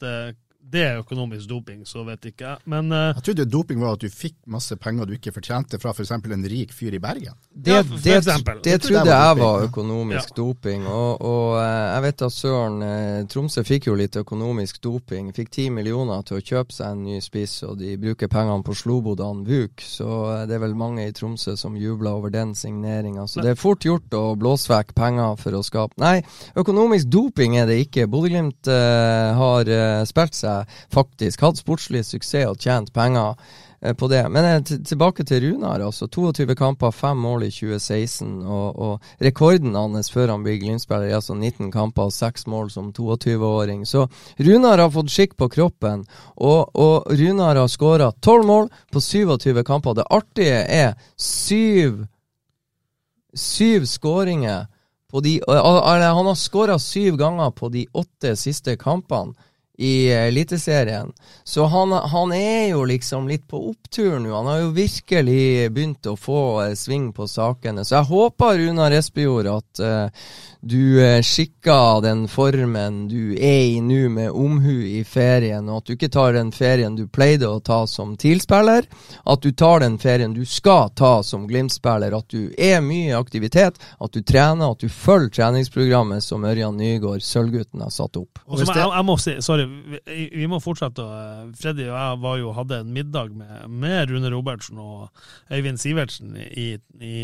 det, 0.73 0.83
er 0.83 1.01
økonomisk 1.03 1.49
doping, 1.49 1.83
så 1.87 2.05
vet 2.07 2.31
ikke 2.31 2.47
jeg. 2.47 2.63
Men 2.71 2.93
uh, 2.93 3.13
Jeg 3.13 3.25
trodde 3.29 3.47
doping 3.51 3.83
var 3.83 3.97
at 3.99 4.05
du 4.05 4.11
fikk 4.11 4.37
masse 4.51 4.77
penger 4.81 5.09
du 5.09 5.15
ikke 5.17 5.33
fortjente 5.35 5.81
fra 5.83 5.93
f.eks. 5.95 6.13
For 6.15 6.35
en 6.35 6.47
rik 6.49 6.73
fyr 6.73 6.97
i 6.97 7.01
Bergen. 7.03 7.37
Det, 7.51 7.73
ja, 7.75 7.83
det, 7.83 8.17
det, 8.25 8.57
det 8.65 8.77
trodde 8.83 9.11
jeg 9.11 9.39
var 9.41 9.65
økonomisk 9.69 10.33
ja. 10.33 10.37
doping. 10.39 10.87
Og, 10.89 11.21
og, 11.21 11.49
eh, 11.61 11.89
jeg 11.95 12.05
vet 12.07 12.25
at 12.27 12.35
Søren 12.35 12.85
eh, 12.87 13.27
Tromsø 13.31 13.65
fikk 13.67 13.89
jo 13.91 13.97
litt 13.99 14.17
økonomisk 14.21 14.81
doping. 14.85 15.31
Fikk 15.37 15.53
ti 15.55 15.69
millioner 15.75 16.25
til 16.27 16.41
å 16.41 16.45
kjøpe 16.45 16.75
seg 16.75 16.95
en 16.95 17.05
ny 17.09 17.21
spiss, 17.25 17.59
og 17.69 17.79
de 17.83 17.97
bruker 18.01 18.31
pengene 18.33 18.65
på 18.67 18.77
Slobodan 18.79 19.45
Vuk. 19.49 19.85
Så 19.85 20.09
det 20.49 20.59
er 20.59 20.65
vel 20.65 20.77
mange 20.79 21.07
i 21.07 21.15
Tromsø 21.15 21.57
som 21.61 21.77
jubler 21.79 22.19
over 22.19 22.33
den 22.35 22.55
signeringa. 22.59 23.29
Så 23.31 23.45
det 23.45 23.55
er 23.55 23.61
fort 23.61 23.85
gjort 23.85 24.15
å 24.17 24.25
blåse 24.39 24.73
vekk 24.73 24.95
penger 24.97 25.39
for 25.41 25.59
å 25.59 25.63
skape 25.65 26.01
Nei, 26.01 26.25
økonomisk 26.59 27.11
doping 27.13 27.59
er 27.61 27.69
det 27.69 27.77
ikke. 27.85 28.09
Bodø-Glimt 28.11 28.71
uh, 28.71 29.35
har 29.39 29.69
uh, 29.69 30.03
spilt 30.09 30.35
seg 30.37 30.54
faktisk 30.93 31.45
hatt 31.45 31.61
sportslig 31.61 32.05
suksess 32.07 32.49
og 32.51 32.59
tjent 32.61 32.93
penger 32.95 33.35
eh, 33.81 33.95
på 33.97 34.09
det. 34.13 34.23
Men 34.33 34.49
eh, 34.49 34.61
tilbake 34.63 35.25
til 35.29 35.43
Runar. 35.45 35.81
altså 35.81 36.07
22 36.07 36.55
kamper, 36.59 36.91
5 36.91 37.17
mål 37.17 37.47
i 37.49 37.51
2016. 37.51 38.43
Og, 38.43 38.79
og 38.79 39.25
rekorden 39.25 39.75
hans 39.75 40.11
før 40.13 40.35
han 40.35 40.45
blir 40.47 40.59
Glimt-spiller 40.63 41.09
er 41.09 41.19
altså 41.21 41.35
19 41.35 41.71
kamper 41.73 42.11
og 42.11 42.13
6 42.13 42.47
mål 42.47 42.71
som 42.71 42.93
22-åring. 42.93 43.87
Så 43.87 44.07
Runar 44.41 44.79
har 44.79 44.91
fått 44.95 45.13
skikk 45.13 45.37
på 45.37 45.49
kroppen, 45.49 46.07
og, 46.37 46.71
og 46.75 47.11
Runar 47.11 47.61
har 47.61 47.69
skåra 47.69 48.13
12 48.21 48.47
mål 48.47 48.71
på 48.93 49.01
27 49.01 49.65
kamper. 49.65 49.95
Det 49.95 50.09
artige 50.11 50.63
er 50.65 50.95
syv, 51.17 52.07
syv 53.35 53.87
skåringer 53.91 54.67
på 55.15 55.21
de, 55.21 55.41
Han 55.47 56.27
har 56.27 56.35
skåra 56.35 56.79
syv 56.79 57.17
ganger 57.17 57.51
på 57.51 57.69
de 57.69 57.87
åtte 57.93 58.35
siste 58.37 58.75
kampene 58.77 59.35
i 59.77 60.09
Eliteserien. 60.09 61.13
Så 61.45 61.65
han, 61.65 61.93
han, 61.93 62.33
er 62.33 62.69
jo 62.69 62.85
liksom 62.85 63.29
litt 63.29 63.49
på 63.49 63.59
opptur 63.71 64.19
nå. 64.19 64.31
Han 64.35 64.47
har 64.47 64.61
jo 64.63 64.75
virkelig 64.77 65.71
begynt 65.75 66.07
å 66.07 66.17
få 66.17 66.43
eh, 66.63 66.75
sving 66.79 67.11
på 67.13 67.27
sakene. 67.31 67.85
Så 67.85 67.97
jeg 67.99 68.11
håper, 68.13 68.59
Runar 68.59 68.95
Espejord, 68.95 69.51
at 69.51 69.83
uh, 69.83 70.29
du 70.65 70.99
uh, 71.01 71.21
skikker 71.23 72.01
den 72.05 72.25
formen 72.29 73.05
du 73.09 73.35
er 73.37 73.75
i 73.75 73.81
nå, 73.85 74.09
med 74.09 74.31
omhu 74.31 74.81
i 74.87 75.03
ferien, 75.05 75.69
og 75.69 75.83
at 75.83 75.87
du 75.87 75.95
ikke 75.95 76.11
tar 76.13 76.37
den 76.37 76.53
ferien 76.55 76.97
du 76.97 77.05
pleide 77.09 77.49
å 77.49 77.61
ta 77.65 77.83
som 77.91 78.15
TIL-spiller. 78.21 78.89
At 79.29 79.45
du 79.45 79.53
tar 79.53 79.85
den 79.85 79.99
ferien 80.01 80.35
du 80.35 80.45
skal 80.49 80.91
ta 80.97 81.19
som 81.23 81.47
Glimt-spiller. 81.49 82.15
At 82.17 82.33
du 82.33 82.53
er 82.59 82.81
mye 82.85 83.11
i 83.11 83.17
aktivitet, 83.17 83.79
at 83.79 84.15
du 84.15 84.23
trener, 84.23 84.73
at 84.73 84.81
du 84.81 84.89
følger 84.89 85.33
treningsprogrammet 85.39 86.25
som 86.25 86.45
Ørjan 86.49 86.77
Nygaard, 86.81 87.25
Sølvgutten, 87.25 87.83
har 87.85 87.93
satt 87.95 88.17
opp. 88.21 88.41
Og 88.47 88.63
jeg, 88.63 88.73
jeg 88.77 89.07
må 89.07 89.19
si, 89.21 89.37
sorry 89.45 89.67
vi, 89.69 90.01
vi, 90.33 90.49
må 90.51 90.61
fortsette. 90.65 91.05
Freddy 91.61 91.89
og 91.89 91.95
jeg 91.95 92.21
var 92.25 92.41
jo, 92.41 92.53
hadde 92.57 92.81
en 92.85 92.93
middag 92.95 93.33
med, 93.37 93.69
med 93.69 94.11
Rune 94.13 94.33
Robertsen 94.33 94.81
og 94.83 95.09
Øyvind 95.53 95.81
Sivertsen, 95.81 96.37
i, 96.37 96.75
i 97.01 97.17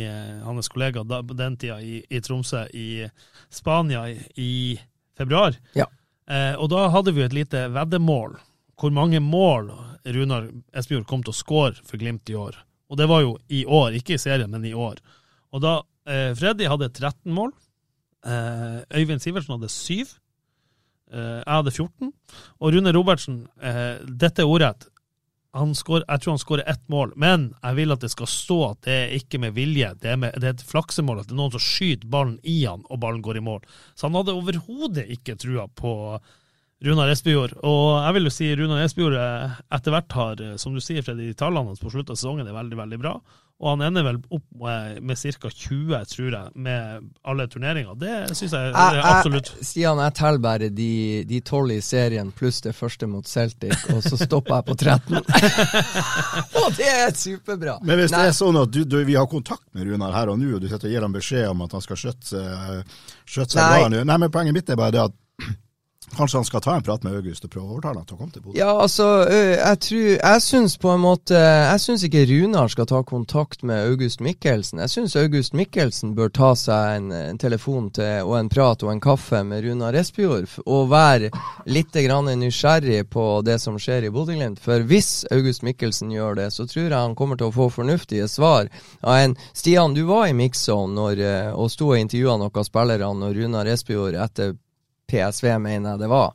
hans 0.45 0.71
kollega 0.73 1.05
da, 1.07 1.23
på 1.27 1.37
den 1.39 1.57
tida 1.61 1.81
i, 1.81 2.01
i, 2.09 2.21
Tromsø, 2.25 2.65
i 2.75 3.07
Spania, 3.51 4.07
i, 4.37 4.79
februar. 5.19 5.57
Ja. 5.77 5.87
Eh, 6.31 6.55
og 6.57 6.71
da 6.73 6.89
hadde 6.95 7.15
vi 7.17 7.25
et 7.25 7.37
lite 7.37 7.67
veddemål. 7.75 8.39
Hvor 8.81 8.93
mange 8.95 9.21
mål 9.21 9.73
Runar 10.09 10.47
Espejord 10.73 11.07
kom 11.09 11.25
til 11.25 11.35
å 11.35 11.37
skåre 11.37 11.83
for 11.85 12.01
Glimt 12.01 12.31
i 12.33 12.39
år. 12.39 12.57
Og 12.91 12.99
det 12.99 13.07
var 13.11 13.25
jo 13.25 13.35
i 13.53 13.65
år, 13.67 13.95
ikke 13.99 14.17
i 14.17 14.23
serien, 14.23 14.51
men 14.51 14.65
i 14.67 14.75
år. 14.75 14.99
Og 15.55 15.63
da 15.63 15.81
eh, 16.09 16.31
Freddy 16.39 16.69
hadde 16.71 16.91
13 16.91 17.35
mål. 17.35 17.53
Eh, 18.27 18.81
Øyvind 19.01 19.23
Sivertsen 19.23 19.57
hadde 19.57 19.71
7. 19.73 20.17
Eh, 21.13 21.43
jeg 21.43 21.59
hadde 21.59 21.75
14. 21.75 22.13
Og 22.61 22.75
Rune 22.75 22.95
Robertsen, 22.97 23.43
eh, 23.61 23.99
dette 24.07 24.43
er 24.43 24.51
ordrett. 24.51 24.89
Skår, 25.51 26.05
jeg 26.07 26.23
tror 26.23 26.37
han 26.37 26.39
skårer 26.39 26.69
ett 26.71 26.83
mål, 26.87 27.13
men 27.19 27.49
jeg 27.59 27.75
vil 27.75 27.91
at 27.91 28.05
det 28.05 28.13
skal 28.13 28.29
stå 28.31 28.59
at 28.69 28.85
det 28.87 28.95
er 28.95 29.15
ikke 29.17 29.41
med 29.43 29.57
vilje. 29.57 29.89
Det 29.99 30.13
er, 30.13 30.19
med, 30.23 30.37
det 30.39 30.47
er 30.47 30.55
et 30.55 30.63
flaksemål, 30.63 31.23
at 31.23 31.27
det 31.27 31.35
er 31.35 31.41
noen 31.41 31.55
som 31.57 31.65
skyter 31.65 32.07
ballen 32.07 32.37
i 32.47 32.61
han, 32.63 32.85
og 32.87 33.01
ballen 33.03 33.23
går 33.27 33.41
i 33.41 33.43
mål. 33.43 33.65
Så 33.99 34.07
han 34.07 34.15
hadde 34.15 34.37
overhodet 34.39 35.09
ikke 35.11 35.35
trua 35.41 35.67
på 35.67 35.93
Runar 36.85 37.13
Espejord. 37.13 37.53
Og 37.67 37.85
jeg 37.99 38.17
vil 38.17 38.29
jo 38.29 38.33
si 38.33 38.49
Runar 38.57 38.87
Espejord 38.87 39.19
eh, 39.21 39.61
etter 39.77 39.95
hvert 39.95 40.17
har, 40.17 40.43
som 40.63 40.75
du 40.75 40.81
sier, 40.85 41.05
Freddy, 41.05 41.33
tallene 41.37 41.73
hans 41.73 41.83
på 41.83 41.93
slutten 41.93 42.17
av 42.17 42.21
sesongen 42.21 42.49
er 42.49 42.57
veldig, 42.57 42.81
veldig 42.81 43.01
bra. 43.03 43.19
Og 43.61 43.75
han 43.75 43.83
ender 43.85 44.07
vel 44.07 44.19
opp 44.33 44.45
med, 44.57 45.03
med 45.05 45.19
ca. 45.21 45.51
20, 45.53 45.91
tror 46.09 46.29
jeg, 46.33 46.53
med 46.65 47.11
alle 47.29 47.45
turneringer. 47.53 47.93
Det 48.01 48.15
syns 48.33 48.55
jeg, 48.57 48.71
jeg 48.73 49.03
absolutt. 49.05 49.51
Jeg, 49.59 49.67
Stian, 49.69 50.01
jeg 50.01 50.15
teller 50.17 50.41
bare 50.47 50.71
de 50.73 51.41
tolv 51.45 51.75
i 51.75 51.83
serien 51.85 52.31
pluss 52.33 52.63
det 52.65 52.73
første 52.77 53.05
mot 53.11 53.29
Celtic, 53.29 53.77
og 53.93 54.01
så 54.07 54.17
stopper 54.17 54.57
jeg 54.57 54.69
på 54.71 54.79
13. 54.81 55.21
og 56.63 56.73
det 56.79 56.89
er 56.89 57.13
superbra! 57.13 57.77
Men 57.85 58.01
hvis 58.01 58.17
Nei. 58.17 58.25
det 58.25 58.33
er 58.33 58.39
sånn 58.41 58.63
at 58.63 58.73
du, 58.73 58.81
du, 58.89 58.97
vi 59.05 59.21
har 59.21 59.29
kontakt 59.29 59.67
med 59.77 59.91
Runar 59.93 60.17
her 60.17 60.33
og 60.33 60.41
nå, 60.41 60.55
og 60.57 60.65
du 60.65 60.71
sitter 60.71 60.89
og 60.89 60.97
gir 60.97 61.05
ham 61.05 61.21
beskjed 61.21 61.51
om 61.53 61.67
at 61.67 61.77
han 61.77 61.85
skal 61.85 62.01
skjøtte 62.01 62.45
skjøtte 63.29 63.59
seg 63.59 63.61
bra 63.61 63.91
nå 63.93 64.07
Nei, 64.09 64.21
men 64.25 64.33
poenget 64.33 64.57
mitt 64.57 64.73
er 64.73 64.81
bare 64.81 64.97
det 64.97 65.05
at 65.11 65.21
Kanskje 66.17 66.39
han 66.39 66.45
skal 66.45 66.61
ta 66.61 66.75
en 66.75 66.83
prat 66.83 67.05
med 67.07 67.15
August 67.15 67.45
og 67.47 67.53
prøve 67.53 67.67
å 67.67 67.75
overtale 67.77 68.01
ham 68.01 68.07
til 68.07 68.17
å 68.17 68.19
komme 68.19 68.35
til 68.35 68.43
Bodø? 68.43 68.57
Ja, 68.59 68.71
altså, 68.83 69.07
jeg 69.31 69.81
tror 69.87 70.09
Jeg 70.11 70.43
syns 70.43 70.77
på 70.81 70.91
en 70.91 71.03
måte 71.05 71.39
Jeg 71.39 71.83
syns 71.85 72.05
ikke 72.07 72.25
Runar 72.31 72.71
skal 72.73 72.89
ta 72.91 73.03
kontakt 73.07 73.63
med 73.67 73.87
August 73.91 74.21
Mikkelsen. 74.25 74.83
Jeg 74.83 74.91
syns 74.91 75.17
August 75.21 75.55
Mikkelsen 75.55 76.15
bør 76.19 76.33
ta 76.35 76.51
seg 76.59 76.97
en, 76.97 77.11
en, 77.15 77.39
telefon 77.41 77.91
til, 77.95 78.27
og 78.27 78.37
en 78.39 78.51
prat 78.53 78.83
og 78.85 78.93
en 78.93 79.03
kaffe 79.03 79.43
med 79.47 79.65
Runar 79.65 79.97
Espejord, 79.97 80.49
og 80.67 80.91
være 80.91 81.31
litt 81.71 81.95
nysgjerrig 81.95 83.05
på 83.11 83.27
det 83.47 83.59
som 83.61 83.79
skjer 83.79 84.07
i 84.07 84.11
Bodø-Glimt. 84.11 84.61
For 84.61 84.83
hvis 84.87 85.25
August 85.31 85.63
Mikkelsen 85.63 86.11
gjør 86.13 86.35
det, 86.43 86.51
så 86.53 86.67
tror 86.67 86.89
jeg 86.89 86.97
han 86.97 87.15
kommer 87.15 87.37
til 87.37 87.51
å 87.51 87.55
få 87.55 87.71
fornuftige 87.71 88.29
svar 88.29 88.69
av 89.01 89.17
en 89.17 89.37
Stian, 89.55 89.95
du 89.95 90.05
var 90.09 90.29
i 90.29 90.37
mix-zone 90.37 91.11
og 91.55 91.71
sto 91.71 91.93
og 91.93 92.01
intervjua 92.01 92.37
noen 92.41 92.51
av 92.51 92.67
spillerne 92.67 93.15
når 93.21 93.39
Runar 93.41 93.71
Espejord 93.71 94.19
etter 94.19 94.57
PSV, 95.11 95.53
mener 95.59 95.95
jeg 95.95 96.03
det 96.05 96.11
var, 96.13 96.33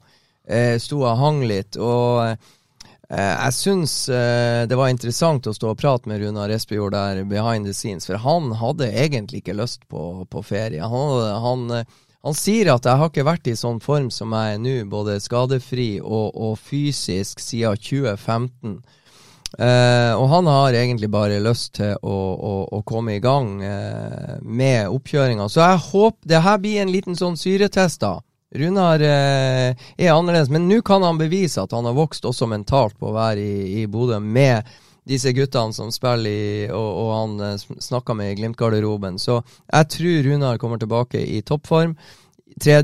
eh, 0.47 0.76
sto 0.82 1.01
og 1.03 1.19
hang 1.19 1.43
litt. 1.47 1.78
Og 1.82 2.21
eh, 2.26 2.38
jeg 3.09 3.55
syns 3.57 3.93
eh, 4.09 4.63
det 4.69 4.80
var 4.80 4.91
interessant 4.93 5.47
å 5.47 5.53
stå 5.55 5.73
og 5.73 5.80
prate 5.82 6.11
med 6.11 6.23
Runar 6.23 6.53
Espejord 6.53 6.95
der 6.95 7.23
behind 7.30 7.67
the 7.67 7.76
scenes, 7.76 8.07
for 8.09 8.21
han 8.21 8.51
hadde 8.59 8.91
egentlig 8.91 9.43
ikke 9.43 9.57
lyst 9.57 9.88
på, 9.91 10.26
på 10.30 10.43
ferie. 10.45 10.84
Han, 10.84 11.15
han, 11.45 11.65
han, 12.26 12.38
sier 12.38 12.73
at 12.73 12.86
jeg 12.86 13.01
har 13.01 13.13
ikke 13.13 13.28
vært 13.28 13.49
i 13.51 13.57
sånn 13.59 13.82
form 13.84 14.11
som 14.13 14.36
jeg 14.36 14.57
er 14.57 14.61
nå, 14.61 14.78
både 14.91 15.21
skadefri 15.23 15.95
og, 16.01 16.36
og 16.36 16.59
fysisk, 16.59 17.43
siden 17.43 17.82
2015. 17.82 18.80
Uh, 19.55 20.11
og 20.19 20.26
han 20.34 20.47
har 20.51 20.76
egentlig 20.76 21.07
bare 21.13 21.38
lyst 21.39 21.78
til 21.78 21.93
å, 22.03 22.15
å, 22.36 22.53
å 22.76 22.82
komme 22.84 23.13
i 23.15 23.21
gang 23.23 23.53
uh, 23.63 24.36
med 24.43 24.89
oppkjøringa. 24.91 25.47
Så 25.47 25.61
jeg 25.61 25.84
håper 25.86 26.28
det 26.28 26.41
her 26.43 26.57
blir 26.59 26.82
en 26.82 26.91
liten 26.91 27.15
sånn 27.15 27.38
syretest, 27.39 28.01
da. 28.03 28.17
Runar 28.56 29.03
eh, 29.03 29.86
er 29.97 30.14
annerledes, 30.14 30.51
men 30.53 30.68
nå 30.70 30.82
kan 30.86 31.03
han 31.06 31.20
bevise 31.20 31.64
at 31.64 31.76
han 31.76 31.88
har 31.88 31.97
vokst 31.97 32.26
også 32.26 32.47
mentalt 32.51 32.97
på 32.99 33.12
å 33.12 33.16
være 33.16 33.43
i, 33.43 33.84
i 33.84 33.86
Bodø 33.91 34.20
med 34.24 34.68
disse 35.06 35.30
guttene 35.38 35.76
som 35.76 35.91
spiller 35.93 36.32
i, 36.32 36.68
og, 36.74 36.89
og 37.03 37.12
han 37.14 37.36
eh, 37.51 37.78
snakka 37.89 38.16
med 38.18 38.34
i 38.34 38.39
Glimt-garderoben. 38.39 39.20
Så 39.22 39.41
jeg 39.70 39.91
tror 39.97 40.30
Runar 40.30 40.62
kommer 40.62 40.82
tilbake 40.82 41.22
i 41.22 41.43
toppform 41.45 41.93
3. 42.62 42.82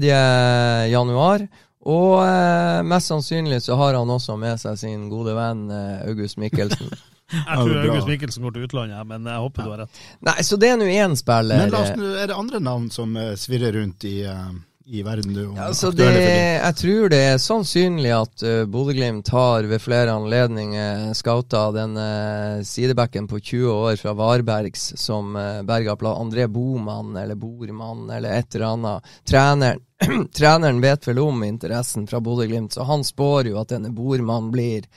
januar. 0.92 1.48
Og 1.82 2.20
eh, 2.22 2.82
mest 2.86 3.10
sannsynlig 3.10 3.64
så 3.66 3.76
har 3.80 3.98
han 3.98 4.10
også 4.14 4.36
med 4.38 4.60
seg 4.62 4.78
sin 4.78 5.08
gode 5.10 5.34
venn 5.34 5.66
eh, 5.74 6.04
August 6.12 6.38
Mikkelsen. 6.42 6.92
Jeg 7.32 7.64
tror 7.64 7.78
August 7.80 8.10
Mikkelsen 8.10 8.44
går 8.44 8.54
til 8.58 8.66
utlandet, 8.68 9.06
men 9.08 9.24
jeg 9.24 9.40
håper 9.40 9.64
du 9.64 9.70
har 9.72 9.78
rett. 9.86 10.00
Nei, 10.28 10.34
så 10.44 10.58
det 10.60 10.68
er 10.68 10.74
nå 10.82 10.88
én 10.92 11.14
spiller. 11.16 11.62
Men 11.62 11.70
la 11.72 11.84
oss, 11.86 11.94
er 11.96 12.28
det 12.28 12.36
andre 12.36 12.60
navn 12.60 12.90
som 12.92 13.16
eh, 13.16 13.30
svirrer 13.40 13.72
rundt 13.78 14.04
i, 14.04 14.18
eh, 14.28 14.50
i 14.92 15.04
verden 15.04 15.34
du, 15.34 15.42
Ja, 15.56 15.70
altså 15.70 15.92
det, 15.96 16.08
jeg 16.12 16.76
tror 16.76 17.12
det 17.14 17.20
er 17.24 17.38
sannsynlig 17.40 18.12
at 18.12 18.44
uh, 18.44 18.64
Bodø-Glimt 18.68 19.30
har 19.32 19.64
ved 19.70 19.80
flere 19.80 20.12
anledninger 20.12 21.14
scouta 21.16 21.62
den 21.72 21.96
uh, 21.96 22.60
sidebacken 22.68 23.30
på 23.32 23.40
20 23.40 23.72
år 23.72 24.02
fra 24.02 24.12
Varbergs 24.20 24.90
som 25.00 25.38
uh, 25.40 25.62
berga. 25.64 25.96
André 26.12 26.50
Boman 26.52 27.16
eller 27.16 27.40
Bormann 27.40 28.10
eller 28.12 28.36
et 28.36 28.56
eller 28.56 28.68
annet. 28.68 29.16
Treneren, 29.24 29.80
treneren 30.38 30.84
vet 30.84 31.08
vel 31.08 31.24
om 31.24 31.44
interessen 31.48 32.08
fra 32.08 32.20
Bodø-Glimt, 32.20 32.76
så 32.76 32.84
han 32.84 33.08
spår 33.08 33.54
jo 33.54 33.62
at 33.62 33.72
denne 33.72 33.94
Bormann 33.96 34.52
blir 34.52 34.90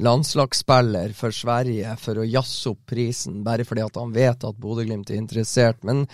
landslagsspiller 0.00 1.12
for 1.12 1.34
Sverige 1.34 1.92
for 2.00 2.22
å 2.22 2.24
jazze 2.24 2.72
opp 2.72 2.86
prisen, 2.88 3.42
bare 3.44 3.68
fordi 3.68 3.84
at 3.84 4.00
han 4.00 4.16
vet 4.16 4.48
at 4.48 4.64
Bodø-Glimt 4.64 5.12
er 5.12 5.20
interessert. 5.20 5.84
Men 5.84 6.06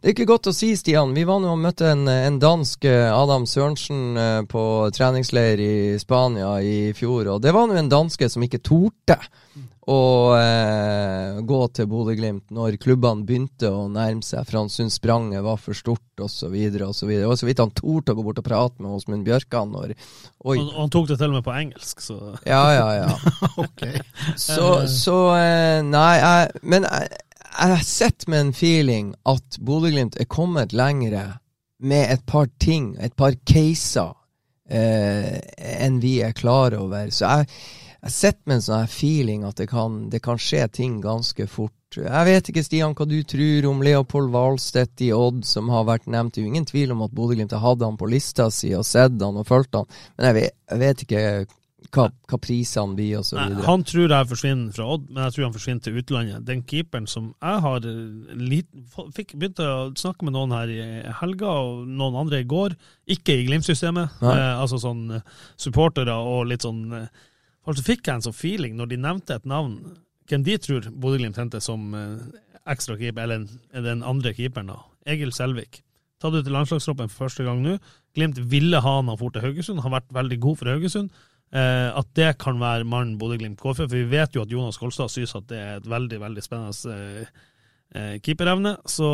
det 0.00 0.08
er 0.08 0.14
ikke 0.14 0.30
godt 0.30 0.48
å 0.48 0.54
si, 0.56 0.72
Stian. 0.78 1.12
Vi 1.12 1.26
var 1.28 1.42
nå 1.42 1.50
og 1.52 1.60
møtte 1.60 1.90
en, 1.92 2.06
en 2.08 2.38
dansk 2.40 2.86
eh, 2.88 3.10
Adam 3.12 3.44
Sørensen 3.44 4.16
eh, 4.16 4.38
på 4.48 4.62
treningsleir 4.96 5.60
i 5.60 5.74
Spania 6.00 6.54
i 6.64 6.94
fjor, 6.96 7.34
og 7.34 7.42
det 7.44 7.52
var 7.52 7.68
nå 7.68 7.76
en 7.76 7.92
danske 7.92 8.30
som 8.32 8.46
ikke 8.46 8.62
torde 8.64 9.18
å 9.90 10.00
eh, 10.36 11.40
gå 11.46 11.60
til 11.74 11.88
Bodø-Glimt 11.90 12.52
når 12.54 12.76
klubbene 12.80 13.26
begynte 13.26 13.70
å 13.72 13.86
nærme 13.92 14.22
seg, 14.24 14.44
for 14.46 14.60
han 14.60 14.72
syntes 14.72 14.98
spranget 15.00 15.42
var 15.44 15.60
for 15.60 15.76
stort 15.76 16.22
osv. 16.22 16.54
Det 16.54 17.24
var 17.26 17.38
så 17.40 17.48
vidt 17.48 17.62
han 17.62 17.72
torde 17.74 18.14
å 18.14 18.18
gå 18.18 18.26
bort 18.26 18.42
og 18.42 18.46
prate 18.46 18.80
med 18.82 18.92
Åsmund 18.96 19.26
Bjørkan 19.26 19.72
når. 19.74 19.96
Og, 20.44 20.52
og 20.54 20.76
han 20.76 20.92
tok 20.92 21.10
det 21.10 21.18
til 21.20 21.32
og 21.32 21.38
med 21.38 21.46
på 21.46 21.56
engelsk, 21.56 22.04
så 22.04 22.20
Ja, 22.48 22.62
ja, 22.76 22.86
ja. 23.02 23.10
Ok. 23.64 23.84
Så, 24.36 24.86
så 24.90 25.18
eh, 25.38 25.80
Nei, 25.86 26.14
jeg, 26.20 26.62
men 26.62 26.86
jeg, 26.86 27.20
jeg 27.58 27.84
sitter 27.84 28.30
med 28.30 28.40
en 28.40 28.52
feeling 28.54 29.12
at 29.28 29.58
Bodø-Glimt 29.60 30.18
er 30.20 30.28
kommet 30.30 30.74
lengre 30.76 31.40
med 31.80 32.12
et 32.12 32.24
par 32.26 32.48
ting, 32.60 32.94
et 33.00 33.14
par 33.16 33.34
caser, 33.48 34.12
eh, 34.68 35.40
enn 35.80 36.00
vi 36.00 36.20
er 36.22 36.36
klar 36.36 36.76
over. 36.76 37.10
Så 37.10 37.26
jeg, 37.26 37.48
jeg 38.02 38.16
sitter 38.16 38.42
med 38.46 38.58
en 38.58 38.66
sånn 38.68 38.88
feeling 38.92 39.44
at 39.48 39.60
det 39.60 39.68
kan, 39.72 40.02
det 40.12 40.22
kan 40.24 40.40
skje 40.40 40.66
ting 40.72 41.00
ganske 41.04 41.46
fort. 41.50 41.76
Jeg 41.96 42.26
vet 42.28 42.48
ikke, 42.52 42.62
Stian, 42.62 42.94
hva 42.94 43.06
du 43.08 43.18
tror 43.26 43.66
om 43.66 43.80
Leopold 43.82 44.30
Hvalstedt 44.30 45.02
i 45.02 45.10
Odd, 45.16 45.42
som 45.48 45.72
har 45.74 45.88
vært 45.88 46.06
nevnt. 46.06 46.36
Det 46.36 46.42
er 46.42 46.46
jo 46.46 46.52
ingen 46.52 46.68
tvil 46.68 46.94
om 46.94 47.02
at 47.06 47.16
Bodø-Glimt 47.16 47.56
har 47.56 47.64
hatt 47.64 47.82
han 47.82 47.98
på 47.98 48.10
lista 48.12 48.46
si 48.54 48.70
og 48.78 48.86
sett 48.86 49.18
han 49.18 49.40
og 49.40 49.48
fulgt 49.48 49.74
han, 49.74 49.88
men 50.16 50.30
jeg 50.30 50.38
vet, 50.38 50.54
jeg 50.70 50.84
vet 50.84 51.02
ikke 51.06 51.24
hva, 51.94 52.04
hva 52.30 52.38
prisene 52.38 52.94
blir 52.98 53.22
så 53.26 53.36
videre. 53.38 53.64
Han 53.66 53.82
tror 53.88 54.08
jeg 54.12 54.28
forsvinner 54.30 54.74
fra 54.76 54.86
Odd, 54.94 55.08
men 55.10 55.24
jeg 55.24 55.34
tror 55.36 55.44
han 55.48 55.54
forsvinner 55.56 55.82
til 55.86 55.96
utlandet. 56.00 56.44
Den 56.46 56.62
keeperen 56.70 57.08
som 57.10 57.30
jeg 57.42 57.62
har 57.64 57.88
eh, 57.90 58.60
fikk, 59.16 59.34
begynte 59.40 59.66
å 59.66 59.88
snakke 59.98 60.26
med 60.28 60.36
noen 60.36 60.54
her 60.54 60.70
i 60.74 60.80
helga, 61.22 61.50
og 61.64 61.88
noen 61.88 62.18
andre 62.22 62.40
i 62.44 62.46
går, 62.50 62.76
ikke 63.10 63.34
i 63.40 63.46
Glimt-systemet, 63.48 64.20
eh, 64.22 64.54
altså 64.60 64.78
sånn 64.82 65.02
eh, 65.18 65.26
supportere 65.60 66.14
og 66.14 66.46
litt 66.52 66.66
sånn 66.66 66.84
eh, 67.04 67.10
Altså 67.68 67.82
fikk 67.84 68.06
jeg 68.08 68.16
en 68.16 68.22
sånn 68.24 68.32
feeling 68.34 68.72
når 68.78 68.88
de 68.88 68.96
nevnte 68.96 69.34
et 69.36 69.44
navn, 69.46 69.74
hvem 70.30 70.42
de 70.46 70.54
tror 70.64 70.86
Bodø-Glimt 70.96 71.36
henter 71.38 71.60
som 71.62 71.90
eh, 71.94 72.22
ekstra 72.72 72.96
keeper, 72.96 73.26
eller 73.26 73.42
en- 73.42 73.84
den 73.84 74.02
andre 74.02 74.32
keeperen, 74.34 74.70
da. 74.72 74.78
Egil 75.06 75.30
Selvik. 75.36 75.82
Tatt 76.20 76.34
ut 76.34 76.48
i 76.48 76.52
landslagstroppen 76.52 77.08
for 77.12 77.26
første 77.28 77.44
gang 77.44 77.60
nå. 77.64 77.74
Glimt 78.16 78.40
ville 78.50 78.80
ha 78.80 78.94
han 78.96 79.12
fort 79.12 79.20
for 79.20 79.36
til 79.36 79.44
Haugesund, 79.44 79.80
har 79.84 79.92
vært 79.98 80.08
veldig 80.12 80.38
god 80.40 80.58
for 80.62 80.72
Haugesund. 80.72 81.10
Eh, 81.50 81.98
at 81.98 82.10
det 82.14 82.36
kan 82.38 82.60
være 82.62 82.86
mannen 82.86 83.16
Bodø-Glimt 83.18 83.58
går 83.58 83.74
for. 83.74 83.88
For 83.88 83.98
vi 83.98 84.10
vet 84.10 84.36
jo 84.36 84.44
at 84.44 84.52
Jonas 84.52 84.78
Kolstad 84.78 85.10
synes 85.10 85.34
at 85.34 85.48
det 85.50 85.58
er 85.58 85.80
et 85.80 85.88
veldig 85.90 86.20
veldig 86.22 86.44
spennende 86.44 86.92
eh, 86.94 87.40
eh, 87.94 88.18
keeperevne. 88.22 88.76
Så 88.86 89.08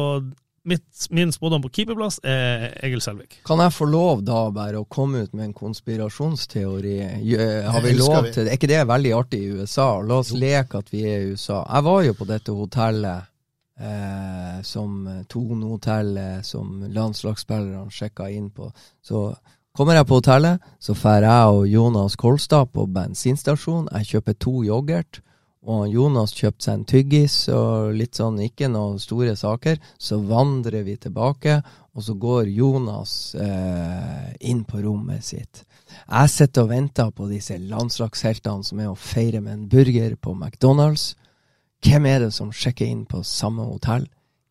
mitt, 0.68 1.06
min 1.10 1.32
spådom 1.32 1.64
på 1.64 1.70
keeperplass 1.78 2.18
er 2.24 2.74
Egil 2.84 3.00
Selvik. 3.00 3.38
Kan 3.48 3.62
jeg 3.64 3.72
få 3.72 3.88
lov 3.88 4.20
da 4.26 4.42
bare 4.52 4.82
å 4.82 4.88
komme 4.90 5.24
ut 5.24 5.32
med 5.32 5.48
en 5.48 5.56
konspirasjonsteori? 5.56 6.98
Har 7.70 7.80
vi 7.86 7.94
lov 7.96 8.18
vi. 8.26 8.34
til 8.34 8.44
det? 8.44 8.52
Er 8.52 8.60
ikke 8.60 8.72
det 8.74 8.84
veldig 8.92 9.16
artig 9.16 9.40
i 9.40 9.56
USA? 9.56 9.88
La 10.04 10.20
oss 10.20 10.34
leke 10.36 10.84
at 10.84 10.92
vi 10.92 11.06
er 11.08 11.24
i 11.24 11.32
USA. 11.32 11.62
Jeg 11.64 11.88
var 11.88 12.04
jo 12.04 12.18
på 12.20 12.28
dette 12.28 12.60
hotellet, 12.60 13.32
eh, 13.80 14.60
som 14.60 15.08
Tone-hotellet, 15.32 16.44
som 16.44 16.82
landslagsspillerne 16.84 17.88
sjekka 17.88 18.28
inn 18.28 18.52
på. 18.52 18.68
Så 19.00 19.30
kommer 19.76 19.98
jeg 19.98 20.08
på 20.08 20.18
hotellet, 20.20 20.64
så 20.80 20.96
drar 20.96 21.24
jeg 21.26 21.54
og 21.54 21.68
Jonas 21.68 22.16
Kolstad 22.16 22.72
på 22.72 22.86
bensinstasjon. 22.88 23.88
Jeg 23.92 24.10
kjøper 24.10 24.36
to 24.40 24.62
yoghurt. 24.64 25.20
Og 25.66 25.88
Jonas 25.90 26.30
kjøpte 26.36 26.62
seg 26.62 26.76
en 26.76 26.84
tyggis 26.86 27.36
og 27.50 27.96
litt 27.98 28.14
sånn, 28.14 28.38
ikke 28.44 28.68
noen 28.70 29.00
store 29.02 29.34
saker. 29.36 29.80
Så 29.98 30.20
vandrer 30.22 30.84
vi 30.86 30.94
tilbake, 31.02 31.58
og 31.96 32.06
så 32.06 32.14
går 32.14 32.52
Jonas 32.54 33.34
eh, 33.34 34.28
inn 34.46 34.62
på 34.68 34.84
rommet 34.84 35.26
sitt. 35.26 35.64
Jeg 36.06 36.30
sitter 36.30 36.66
og 36.66 36.70
venter 36.70 37.10
på 37.10 37.26
disse 37.30 37.58
landslagsheltene 37.58 38.66
som 38.66 38.82
er 38.82 38.92
å 38.92 38.98
feire 38.98 39.42
med 39.42 39.56
en 39.56 39.68
burger 39.72 40.14
på 40.14 40.36
McDonald's. 40.36 41.14
Hvem 41.82 42.06
er 42.06 42.26
det 42.26 42.32
som 42.36 42.54
sjekker 42.54 42.86
inn 42.86 43.02
på 43.10 43.24
samme 43.26 43.66
hotell? 43.66 44.06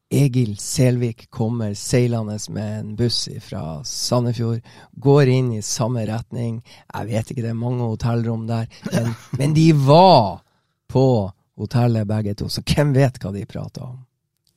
Egil 0.10 0.58
Selvik 0.58 1.30
kommer 1.30 1.74
seilende 1.74 2.38
med 2.50 2.80
en 2.80 2.96
buss 2.96 3.30
fra 3.42 3.84
Sandefjord, 3.84 4.62
går 4.92 5.28
inn 5.28 5.54
i 5.54 5.62
samme 5.62 6.06
retning. 6.06 6.60
Jeg 6.94 7.08
vet 7.10 7.32
ikke, 7.32 7.42
det 7.42 7.54
er 7.54 7.58
mange 7.58 7.88
hotellrom 7.90 8.46
der, 8.48 8.68
men, 8.92 9.14
men 9.40 9.56
de 9.58 9.72
var 9.74 10.44
på 10.88 11.08
hotellet 11.58 12.08
begge 12.08 12.36
to, 12.36 12.50
så 12.50 12.62
hvem 12.62 12.94
vet 12.94 13.18
hva 13.22 13.32
de 13.34 13.46
prata 13.50 13.88
om? 13.88 14.04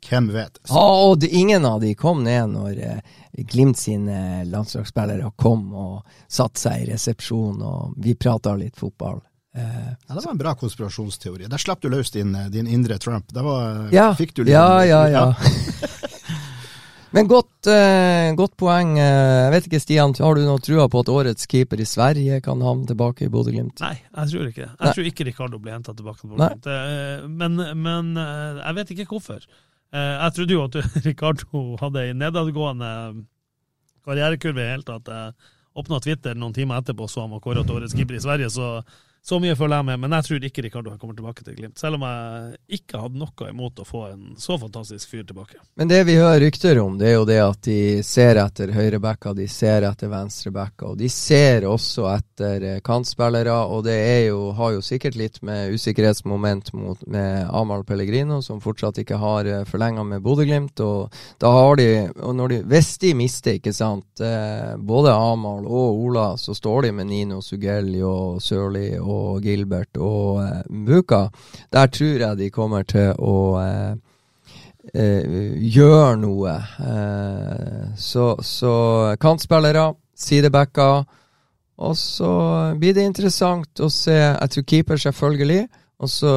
Hvem 0.08 0.28
vet? 0.32 0.60
Ja, 0.68 0.84
og 1.08 1.18
det, 1.20 1.28
ingen 1.34 1.64
av 1.66 1.80
de 1.80 1.94
kom 1.98 2.22
ned 2.24 2.52
når 2.54 2.78
eh, 2.78 3.16
Glimt 3.38 3.78
sine 3.78 4.44
landslagsspillere 4.48 5.30
kom 5.36 5.72
og 5.74 6.06
satte 6.26 6.60
seg 6.60 6.82
i 6.82 6.86
resepsjon, 6.92 7.60
og 7.62 7.98
vi 8.02 8.16
prata 8.18 8.54
litt 8.58 8.78
fotball. 8.78 9.20
Eh, 9.56 9.94
Ja, 10.08 10.14
det 10.14 10.24
var 10.24 10.32
en 10.32 10.38
bra 10.38 10.54
konspirasjonsteori. 10.54 11.48
Der 11.48 11.58
slapp 11.58 11.80
du 11.80 11.88
løs 11.88 12.10
din, 12.12 12.34
eh, 12.34 12.48
din 12.48 12.66
indre 12.66 12.98
Trump. 12.98 13.32
Der 13.32 13.42
var, 13.42 13.88
ja, 13.92 14.10
fikk 14.14 14.34
du 14.34 14.42
litt- 14.44 14.52
ja, 14.52 14.82
ja, 14.84 15.06
ja. 15.08 15.34
Men 17.10 17.26
godt, 17.26 17.66
eh, 17.66 18.34
godt 18.36 18.52
poeng. 18.60 18.90
Jeg 18.98 19.50
vet 19.54 19.66
ikke, 19.66 19.80
Stian, 19.80 20.12
har 20.20 20.34
du 20.36 20.42
noe 20.44 20.58
trua 20.60 20.88
på 20.92 21.00
at 21.00 21.08
årets 21.08 21.46
keeper 21.48 21.80
i 21.80 21.86
Sverige 21.88 22.42
kan 22.44 22.60
havne 22.60 22.84
tilbake 22.86 23.24
i 23.24 23.30
Bodø-Glimt? 23.32 23.80
Nei, 23.80 23.94
jeg 24.12 24.28
tror 24.28 24.50
ikke 24.50 24.60
det. 24.66 24.68
Jeg 24.68 24.84
Nei. 24.84 24.92
tror 24.92 25.08
ikke 25.08 25.24
Ricardo 25.30 25.58
blir 25.58 25.72
henta 25.72 25.94
tilbake. 25.96 26.20
til. 26.20 26.28
Bodø-Glimt. 26.34 27.32
Men, 27.32 27.56
men 27.82 28.12
jeg 28.60 28.74
vet 28.76 28.90
ikke 28.92 29.08
hvorfor. 29.08 29.40
Eh, 29.90 30.14
Jeg 30.20 30.34
trodde 30.36 30.52
jo 30.52 30.64
at 30.68 30.74
Ricardo 31.08 31.62
hadde 31.80 32.10
en 32.10 32.18
nedadgående 32.20 33.24
karrierekurve 34.04 34.60
i 34.60 34.64
det 34.66 34.72
hele 34.76 34.84
tatt. 34.92 35.08
Jeg 35.08 35.32
åpna 35.80 36.00
Twitter 36.04 36.34
noen 36.36 36.52
timer 36.52 36.82
etterpå 36.82 37.08
så 37.08 37.24
han 37.24 37.30
var 37.32 37.40
kåret 37.40 37.64
til 37.64 37.76
årets 37.80 37.94
keeper 37.96 38.18
i 38.18 38.20
Sverige, 38.20 38.50
så 38.52 38.82
så 39.22 39.38
mye 39.42 39.56
følger 39.56 39.76
jeg 39.76 39.86
med. 39.90 40.00
Men 40.00 40.14
jeg 40.16 40.26
tror 40.26 40.44
ikke 40.48 40.62
Ricardo 40.64 40.94
kommer 40.96 41.16
tilbake 41.16 41.44
til 41.44 41.56
Glimt. 41.58 41.78
Selv 41.78 41.98
om 41.98 42.04
jeg 42.06 42.78
ikke 42.78 43.00
hadde 43.02 43.20
noe 43.20 43.50
imot 43.50 43.82
å 43.82 43.86
få 43.86 44.04
en 44.12 44.22
så 44.40 44.56
fantastisk 44.60 45.10
fyr 45.10 45.24
tilbake. 45.28 45.58
Men 45.76 45.90
det 45.90 46.00
vi 46.08 46.16
hører 46.16 46.40
rykter 46.46 46.80
om, 46.80 46.96
det 47.00 47.10
er 47.10 47.16
jo 47.18 47.26
det 47.28 47.38
at 47.42 47.60
de 47.66 47.78
ser 48.06 48.40
etter 48.40 48.72
høyrebacker, 48.72 49.36
de 49.36 49.48
ser 49.50 49.84
etter 49.88 50.12
venstrebacker, 50.12 50.94
og 50.94 51.00
de 51.00 51.10
ser 51.12 51.66
også 51.68 52.06
etter 52.12 52.66
eh, 52.70 52.80
kantspillere, 52.84 53.56
og 53.68 53.84
det 53.88 53.96
er 53.98 54.22
jo, 54.30 54.40
har 54.56 54.76
jo 54.76 54.84
sikkert 54.84 55.18
litt 55.18 55.40
med 55.46 55.74
usikkerhetsmoment 55.76 56.72
mot, 56.78 57.04
med 57.06 57.50
Amahl 57.52 57.84
Pellegrino, 57.88 58.40
som 58.44 58.62
fortsatt 58.64 59.02
ikke 59.02 59.18
har 59.20 59.48
uh, 59.48 59.62
forlenga 59.68 60.04
med 60.06 60.24
Bodø-Glimt, 60.24 60.80
og 60.84 61.14
da 61.42 61.52
har 61.52 61.78
de, 61.80 61.88
og 62.22 62.42
de, 62.50 62.62
hvis 62.70 62.94
de 63.02 63.12
mister, 63.18 63.58
ikke 63.58 63.74
sant, 63.76 64.22
eh, 64.24 64.72
både 64.78 65.12
Amahl 65.12 65.66
og 65.66 66.02
Ola, 66.06 66.30
så 66.40 66.56
står 66.56 66.88
de 66.88 66.96
med 67.00 67.10
Nino 67.10 67.42
Sugelli 67.44 68.02
og 68.04 68.40
Sørli 68.42 68.90
og 68.98 69.07
Gilbert 69.44 69.98
og 70.00 70.42
eh, 70.44 70.62
Mbuka. 70.70 71.28
Der 71.72 71.90
tror 71.92 72.24
jeg 72.24 72.38
de 72.38 72.50
kommer 72.54 72.86
til 72.88 73.12
å 73.18 73.36
eh, 73.62 73.94
eh, 74.94 75.38
gjøre 75.76 76.16
noe. 76.22 76.56
Eh, 76.82 77.86
så, 77.96 78.34
så 78.42 78.74
kantspillere, 79.20 79.92
sidebacker. 80.16 81.06
Og 81.78 81.94
så 81.96 82.32
blir 82.78 82.96
det 82.96 83.06
interessant 83.06 83.80
å 83.80 83.90
se 83.92 84.16
Jeg 84.16 84.50
tror 84.54 84.64
keeper, 84.66 84.98
selvfølgelig. 84.98 85.66
Og 85.98 86.10
så 86.10 86.32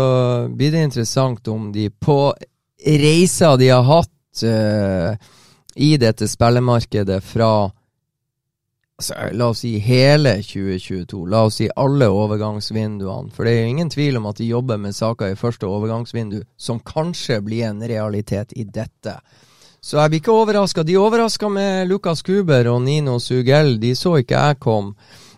blir 0.49 0.74
det 0.74 0.88
interessant 0.88 1.47
om 1.49 1.69
de 1.74 1.89
på 1.89 2.34
reiser 2.82 3.57
de 3.61 3.69
har 3.69 3.86
hatt 3.86 4.43
eh, 4.45 5.13
i 5.76 5.95
dette 6.01 6.28
spillemarkedet 6.28 7.19
fra 7.24 7.69
altså, 9.01 9.35
La 9.37 9.49
oss 9.49 9.63
si 9.63 9.75
hele 9.81 10.37
2022. 10.45 11.25
La 11.29 11.43
oss 11.47 11.59
si 11.59 11.69
alle 11.75 12.07
overgangsvinduene. 12.11 13.31
For 13.33 13.47
det 13.47 13.53
er 13.53 13.63
jo 13.63 13.71
ingen 13.75 13.89
tvil 13.89 14.19
om 14.19 14.27
at 14.29 14.41
de 14.41 14.49
jobber 14.49 14.77
med 14.81 14.95
saker 14.95 15.33
i 15.33 15.39
første 15.39 15.69
overgangsvindu 15.69 16.41
som 16.57 16.81
kanskje 16.85 17.41
blir 17.45 17.67
en 17.69 17.81
realitet 17.81 18.53
i 18.55 18.65
dette. 18.65 19.17
Så 19.81 19.97
jeg 19.97 20.11
blir 20.11 20.21
ikke 20.21 20.37
overraska. 20.37 20.83
De 20.85 20.97
overraska 21.01 21.49
med 21.49 21.89
Lukas 21.89 22.21
Kuber 22.21 22.69
og 22.69 22.83
Nino 22.85 23.17
Sugell. 23.19 23.79
De 23.81 23.95
så 23.97 24.19
ikke 24.21 24.37
jeg 24.37 24.59
kom 24.61 24.93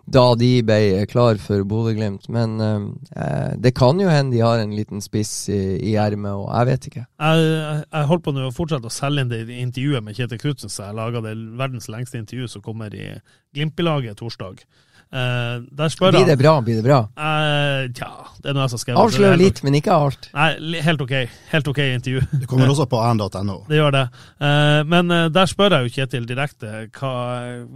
da 0.05 0.23
de 0.35 0.49
ble 0.65 1.05
klar 1.07 1.39
for 1.41 1.63
Bodø-Glimt. 1.67 2.27
Men 2.33 2.55
eh, 2.59 3.53
det 3.63 3.73
kan 3.77 3.99
jo 4.01 4.11
hende 4.11 4.35
de 4.35 4.43
har 4.43 4.59
en 4.59 4.75
liten 4.75 5.03
spiss 5.03 5.49
i 5.49 5.95
ermet, 5.99 6.33
og 6.35 6.49
jeg 6.49 6.69
vet 6.71 6.87
ikke. 6.89 7.05
Jeg, 7.07 7.83
jeg 7.87 8.09
holdt 8.11 8.25
på 8.25 8.35
nå 8.35 8.47
å 8.49 8.55
fortsette 8.55 8.89
å 8.89 8.93
selge 8.93 9.23
inn 9.23 9.31
det 9.31 9.43
intervjuet 9.47 10.05
med 10.05 10.17
Kjetil 10.17 10.41
Knutsen, 10.41 10.73
så 10.73 10.89
jeg 10.89 10.99
laga 10.99 11.23
det 11.23 11.37
verdens 11.59 11.89
lengste 11.91 12.19
intervju 12.19 12.51
som 12.55 12.65
kommer 12.65 12.95
i 12.95 13.13
Glimt-laget 13.55 14.19
torsdag. 14.19 14.65
Uh, 15.13 15.61
blir 16.09 16.25
det 16.25 16.37
bra? 16.41 16.61
Blir 16.65 16.79
det 16.79 16.83
bra? 16.87 17.03
Uh, 17.13 17.85
ja, 17.93 18.09
det 18.41 18.49
er 18.49 18.55
noe 18.57 18.63
jeg 18.63 18.71
som 18.71 18.79
skrev. 18.81 18.97
Avslør 18.97 19.35
litt, 19.37 19.59
men 19.61 19.77
ikke 19.77 19.93
alt. 19.93 20.25
Nei, 20.33 20.79
helt 20.81 21.03
ok. 21.05 21.13
Helt 21.51 21.69
ok 21.69 21.81
intervju. 21.83 22.23
Det 22.31 22.49
kommer 22.49 22.71
også 22.73 22.87
på 22.89 22.97
an.no. 22.97 23.59
Det 23.67 23.77
gjør 23.77 23.93
det. 23.93 24.03
Uh, 24.41 24.81
men 24.89 25.13
der 25.35 25.51
spør 25.51 25.77
jeg 25.77 25.85
jo 25.85 25.93
Kjetil 25.99 26.25
direkte 26.25 26.87
hva, 26.97 27.13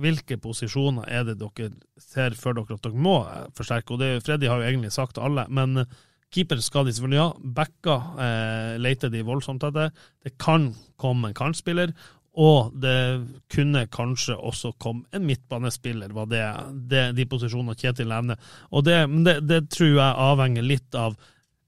hvilke 0.02 0.40
posisjoner 0.42 1.06
er 1.14 1.30
det 1.30 1.38
dere 1.44 1.70
ser 2.02 2.34
for 2.40 2.58
dere 2.58 2.80
at 2.80 2.90
dere 2.90 3.06
må 3.06 3.20
forsterke. 3.58 3.94
Og 3.94 4.02
det, 4.02 4.12
Freddy 4.26 4.50
har 4.50 4.64
jo 4.64 4.72
egentlig 4.72 4.96
sagt 4.96 5.20
til 5.20 5.30
alle, 5.30 5.46
men 5.54 5.84
keeper 6.34 6.58
skal 6.66 6.90
de 6.90 6.96
selvfølgelig 6.96 7.22
ha. 7.22 7.30
Backer 7.62 8.82
leter 8.82 9.14
de 9.14 9.22
voldsomt 9.30 9.62
etter. 9.70 9.94
Det 10.26 10.34
kan 10.42 10.72
komme 10.98 11.30
en 11.30 11.38
kantspiller. 11.38 11.94
Og 12.38 12.74
det 12.78 12.98
kunne 13.50 13.88
kanskje 13.90 14.36
også 14.36 14.76
komme 14.78 15.08
en 15.16 15.26
midtbanespiller, 15.26 16.12
var 16.14 16.28
det, 16.30 16.44
det 16.90 17.08
de 17.18 17.26
posisjonene 17.30 17.74
Kjetil 17.78 18.12
nevner. 18.12 18.38
Og 18.70 18.86
det, 18.86 19.00
det, 19.26 19.40
det, 19.50 19.64
tror 19.74 19.96
jeg 19.96 20.22
avhenger 20.28 20.66
litt 20.66 20.98
av 20.98 21.18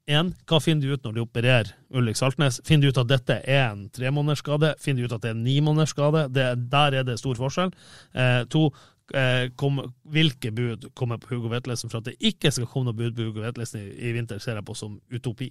en, 0.10 0.32
hva 0.50 0.60
finner 0.62 0.86
du 0.86 0.94
ut 0.94 1.04
når 1.06 1.16
de 1.16 1.24
opererer 1.24 1.72
Ulrik 1.98 2.18
Saltnes? 2.18 2.62
Finner 2.66 2.86
du 2.86 2.94
ut 2.94 3.02
at 3.02 3.10
dette 3.10 3.40
er 3.46 3.64
en 3.72 3.88
tremånedersskade? 3.94 4.76
Finner 4.82 5.02
du 5.02 5.10
ut 5.10 5.18
at 5.18 5.26
det 5.26 5.32
er 5.32 5.38
en 5.38 5.44
nimånedersskade? 5.46 6.24
Der 6.34 6.98
er 7.02 7.06
det 7.06 7.18
stor 7.22 7.38
forskjell. 7.38 7.74
Eh, 8.14 8.44
to, 8.50 8.68
eh, 9.14 9.50
kom, 9.58 9.82
hvilke 10.10 10.54
bud 10.54 10.90
kommer 10.98 11.22
på 11.22 11.36
Hugo 11.36 11.50
Vetlesen? 11.54 11.90
For 11.90 12.02
at 12.02 12.10
det 12.10 12.18
ikke 12.22 12.54
skal 12.54 12.70
komme 12.70 12.90
noe 12.90 12.98
bud 12.98 13.18
på 13.18 13.30
Hugo 13.30 13.46
Vetlesen 13.46 13.84
i, 13.86 13.92
i 14.10 14.14
vinter, 14.18 14.42
ser 14.42 14.58
jeg 14.58 14.66
på 14.70 14.78
som 14.78 14.98
utopi. 15.14 15.50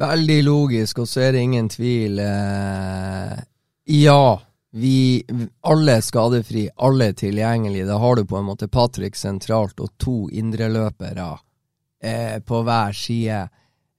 Veldig 0.00 0.40
logisk, 0.44 1.04
og 1.04 1.08
så 1.08 1.28
er 1.28 1.36
det 1.36 1.44
ingen 1.44 1.68
tvil. 1.72 2.20
Eh, 2.24 3.40
ja, 3.90 4.40
vi 4.70 5.24
alle 5.66 5.96
er 5.98 6.04
skadefri, 6.04 6.68
alle 6.76 7.10
er 7.10 7.16
tilgjengelige. 7.18 7.88
Da 7.88 7.98
har 7.98 8.16
du 8.16 8.24
på 8.28 8.38
en 8.38 8.46
måte 8.46 8.68
Patrick 8.70 9.18
sentralt 9.18 9.80
og 9.82 9.96
to 9.98 10.28
indreløpere 10.30 11.30
eh, 12.02 12.36
på 12.38 12.62
hver 12.66 12.94
side. 12.94 13.40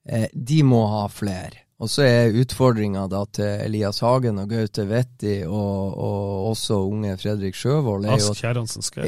Eh, 0.08 0.28
de 0.32 0.62
må 0.64 0.86
ha 0.94 1.04
flere. 1.12 1.61
Og 1.82 1.90
så 1.90 2.04
er 2.06 2.36
utfordringa 2.38 3.08
da 3.10 3.24
til 3.34 3.64
Elias 3.64 3.98
Hagen 4.04 4.38
og 4.38 4.52
Gaute 4.52 4.84
Vetti 4.86 5.40
og, 5.48 5.96
og 5.98 6.50
også 6.52 6.78
unge 6.86 7.16
Fredrik 7.18 7.58
Sjøvold 7.58 8.06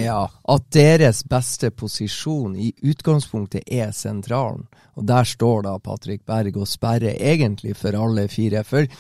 ja, 0.03 0.17
at 0.27 0.67
deres 0.75 1.23
beste 1.31 1.71
posisjon 1.71 2.57
i 2.59 2.73
utgangspunktet 2.83 3.71
er 3.71 3.95
sentralen. 3.95 4.67
Og 4.99 5.07
der 5.07 5.27
står 5.27 5.65
da 5.67 5.77
Patrick 5.83 6.25
Berg 6.27 6.59
og 6.59 6.69
sperrer 6.71 7.15
egentlig 7.15 7.77
for 7.79 7.95
alle 7.99 8.27
fire. 8.31 8.65
For 8.67 8.91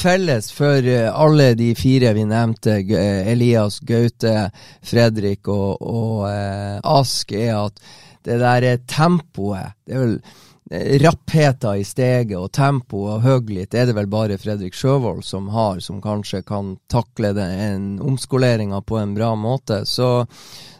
felles 0.00 0.48
for 0.52 0.84
eh, 0.84 1.08
alle 1.08 1.54
de 1.56 1.72
fire 1.76 2.12
vi 2.16 2.24
nevnte, 2.28 2.78
eh, 2.80 3.28
Elias, 3.32 3.80
Gaute, 3.80 4.50
Fredrik 4.84 5.48
og, 5.48 5.80
og 5.80 6.26
eh, 6.30 6.80
Ask, 6.84 7.32
er 7.32 7.66
at 7.66 7.80
det 8.26 8.40
der 8.42 8.76
tempoet 8.90 9.76
det 9.86 9.94
er 9.94 10.02
vel 10.02 10.16
rappheta 10.70 11.76
i 11.78 11.84
steget 11.86 12.34
og 12.34 12.50
tempoet 12.50 13.12
og 13.14 13.20
høglit 13.22 13.74
er 13.74 13.86
det 13.86 13.94
vel 13.94 14.06
bare 14.10 14.38
Fredrik 14.38 14.74
Sjøvold 14.74 15.24
som 15.24 15.48
har, 15.54 15.80
som 15.80 16.00
kanskje 16.02 16.42
kan 16.42 16.76
takle 16.90 17.32
det, 17.36 17.46
en 17.68 18.00
omskoleringa 18.02 18.80
på 18.82 18.98
en 18.98 19.14
bra 19.14 19.34
måte. 19.38 19.86
Så, 19.86 20.26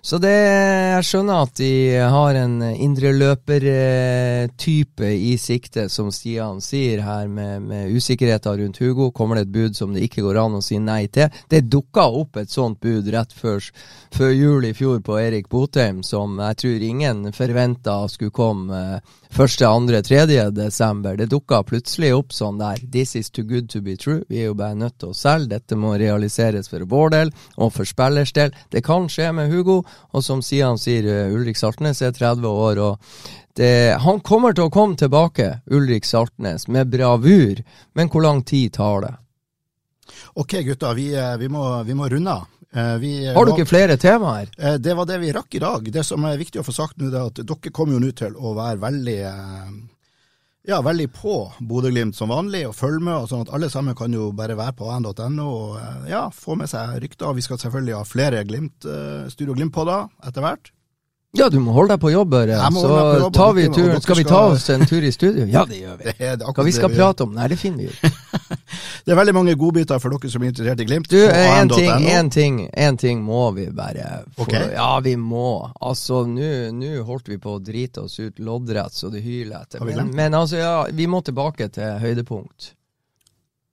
så 0.02 0.18
det, 0.18 0.34
jeg 0.34 1.04
skjønner 1.06 1.42
at 1.46 1.54
de 1.60 1.98
har 2.02 2.34
en 2.40 2.62
indreløpertype 2.72 5.06
i 5.06 5.38
sikte, 5.38 5.88
som 5.88 6.10
Stian 6.10 6.60
sier 6.64 7.02
her, 7.06 7.28
med, 7.30 7.62
med 7.70 7.90
usikkerheten 7.94 8.58
rundt 8.58 8.78
Hugo. 8.82 9.12
Kommer 9.14 9.36
det 9.38 9.42
et 9.46 9.54
bud 9.54 9.76
som 9.78 9.94
det 9.94 10.02
ikke 10.08 10.26
går 10.26 10.36
an 10.42 10.58
å 10.58 10.66
si 10.66 10.78
nei 10.82 11.06
til? 11.06 11.30
Det 11.46 11.70
dukka 11.70 12.10
opp 12.10 12.36
et 12.42 12.50
sånt 12.50 12.82
bud 12.82 13.06
rett 13.14 13.30
før, 13.38 13.62
før 14.10 14.34
jul 14.34 14.66
i 14.66 14.74
fjor 14.74 14.98
på 15.06 15.14
Erik 15.22 15.46
Botheim, 15.52 16.02
som 16.02 16.40
jeg 16.42 16.56
tror 16.64 16.80
ingen 16.90 17.30
forventa 17.36 18.08
skulle 18.10 18.34
komme 18.34 18.98
første, 19.36 19.66
andre, 19.68 19.98
tredje 20.02 20.44
desember. 20.56 21.16
Det 21.16 21.26
dukka 21.28 21.58
plutselig 21.68 22.12
opp 22.16 22.32
sånn 22.32 22.56
der. 22.60 22.78
This 22.92 23.14
is 23.18 23.28
too 23.28 23.44
good 23.44 23.68
to 23.68 23.82
be 23.84 23.96
true. 24.00 24.22
Vi 24.30 24.40
er 24.40 24.48
jo 24.48 24.54
bare 24.56 24.76
nødt 24.78 24.96
til 25.02 25.12
å 25.12 25.16
selge. 25.16 25.50
Dette 25.52 25.76
må 25.76 25.92
realiseres 26.00 26.70
for 26.72 26.84
vår 26.88 27.12
del 27.12 27.32
og 27.56 27.74
for 27.74 27.88
spillers 27.88 28.32
del. 28.36 28.54
Det 28.72 28.84
kan 28.86 29.10
skje 29.12 29.28
med 29.36 29.52
Hugo, 29.52 29.82
og 30.12 30.24
som 30.24 30.40
Sian 30.40 30.80
sier, 30.80 31.04
eh, 31.04 31.34
Ulrik 31.34 31.60
Saltnes 31.60 32.00
er 32.00 32.16
30 32.16 32.48
år. 32.48 32.78
og 32.78 32.98
det, 33.56 33.96
han 34.00 34.20
kommer 34.20 34.52
til 34.52 34.64
å 34.64 34.70
komme 34.70 34.96
tilbake, 34.96 35.60
Ulrik 35.70 36.04
Saltnes, 36.04 36.68
med 36.68 36.90
bravur. 36.90 37.62
Men 37.94 38.08
hvor 38.08 38.22
lang 38.22 38.42
tid 38.42 38.72
tar 38.72 39.00
det? 39.00 39.14
Ok, 40.34 40.62
gutta, 40.64 40.94
vi, 40.94 41.14
eh, 41.14 41.36
vi, 41.36 41.48
vi 41.84 41.94
må 41.94 42.08
runde 42.08 42.30
av. 42.30 42.46
Eh, 42.74 42.94
vi, 43.02 43.10
Har 43.32 43.46
du 43.46 43.52
ikke 43.54 43.68
flere 43.68 43.96
temaer? 44.00 44.50
Det 44.78 44.94
var 44.96 45.06
det 45.08 45.20
vi 45.22 45.32
rakk 45.34 45.54
i 45.54 45.62
dag. 45.62 45.90
Det 45.92 46.04
som 46.04 46.24
er 46.28 46.40
viktig 46.40 46.60
å 46.60 46.66
få 46.66 46.74
sagt 46.74 46.98
nå, 47.00 47.10
er 47.12 47.28
at 47.30 47.42
dere 47.42 47.72
kommer 47.74 47.96
jo 47.96 48.02
nå 48.02 48.10
til 48.16 48.36
å 48.36 48.56
være 48.56 48.82
veldig 48.82 49.20
ja, 50.66 50.80
veldig 50.82 51.06
på 51.14 51.34
Bodø-Glimt 51.62 52.16
som 52.18 52.32
vanlig, 52.34 52.64
og 52.66 52.74
følge 52.74 53.04
med. 53.06 53.14
og 53.14 53.28
sånn 53.30 53.44
at 53.46 53.52
Alle 53.54 53.68
sammen 53.70 53.94
kan 53.94 54.12
jo 54.12 54.32
bare 54.34 54.56
være 54.58 54.74
på 54.80 54.90
n.no 54.90 55.46
og 55.46 55.76
eh, 55.78 56.08
ja, 56.10 56.26
få 56.34 56.56
med 56.58 56.70
seg 56.72 56.98
rykter. 57.04 57.36
Vi 57.36 57.44
skal 57.46 57.60
selvfølgelig 57.62 58.00
ha 58.00 58.06
flere 58.06 58.42
glimt, 58.48 58.88
Studio 59.30 59.54
Glimt-podder 59.54 60.10
etter 60.26 60.42
hvert. 60.42 60.72
Ja, 61.36 61.48
du 61.52 61.58
må 61.62 61.74
holde 61.76 61.94
deg 61.94 62.02
på 62.02 62.10
jobb, 62.12 62.30
Børre. 62.32 62.58
Så 62.72 63.30
tar 63.34 63.52
vi 63.56 63.66
turen. 63.72 64.00
Skal 64.02 64.20
vi 64.20 64.24
ta 64.28 64.42
oss 64.52 64.68
en 64.72 64.86
tur 64.88 65.04
i 65.04 65.12
studio? 65.12 65.46
Ja, 65.50 65.64
det 65.68 65.80
gjør 65.82 65.98
vi. 66.00 66.14
Det 66.16 66.50
Hva 66.56 66.66
vi 66.66 66.74
skal 66.74 66.92
prate 66.94 67.26
om? 67.26 67.34
Nei, 67.36 67.48
det 67.52 67.58
finner 67.60 67.84
vi 67.84 67.90
ut. 67.90 68.22
det 69.04 69.14
er 69.14 69.18
veldig 69.18 69.34
mange 69.36 69.56
godbiter 69.58 70.00
for 70.02 70.14
dere 70.14 70.32
som 70.32 70.44
er 70.44 70.52
interessert 70.52 70.82
i 70.82 70.88
Glimt. 70.88 71.10
Du, 71.10 71.18
en 71.26 71.72
ting, 71.72 72.08
en, 72.12 72.30
ting, 72.32 72.60
en 72.72 73.00
ting 73.00 73.22
må 73.24 73.50
vi 73.56 73.68
bare 73.74 74.22
få. 74.36 74.46
Okay. 74.46 74.72
Ja, 74.74 74.92
vi 75.04 75.16
må. 75.20 75.50
Altså, 75.80 76.24
nå 76.26 76.94
holdt 77.06 77.30
vi 77.32 77.40
på 77.42 77.58
å 77.58 77.62
drite 77.62 78.06
oss 78.06 78.18
ut 78.20 78.40
loddrett 78.42 78.96
så 78.96 79.12
det 79.12 79.24
hyler 79.24 79.66
etter. 79.66 79.84
Men, 79.86 80.12
men 80.16 80.36
altså, 80.38 80.60
ja, 80.60 80.74
vi 80.92 81.08
må 81.10 81.22
tilbake 81.26 81.68
til 81.74 82.00
høydepunkt. 82.02 82.75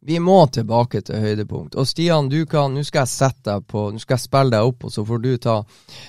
Vi 0.05 0.19
må 0.19 0.41
tilbake 0.51 1.01
til 1.01 1.23
høydepunkt. 1.23 1.77
Og 1.79 1.87
Stian, 1.87 2.27
du 2.29 2.43
kan 2.49 2.73
Nå 2.75 2.83
skal 2.83 3.05
jeg 3.05 3.13
sette 3.13 3.47
deg 3.47 3.67
på 3.71 3.87
Nå 3.93 4.01
skal 4.03 4.17
jeg 4.17 4.25
spille 4.25 4.51
deg 4.51 4.69
opp, 4.69 4.83
og 4.83 4.91
så 4.91 5.05
får 5.07 5.23
du 5.23 5.31
ta 5.41 5.57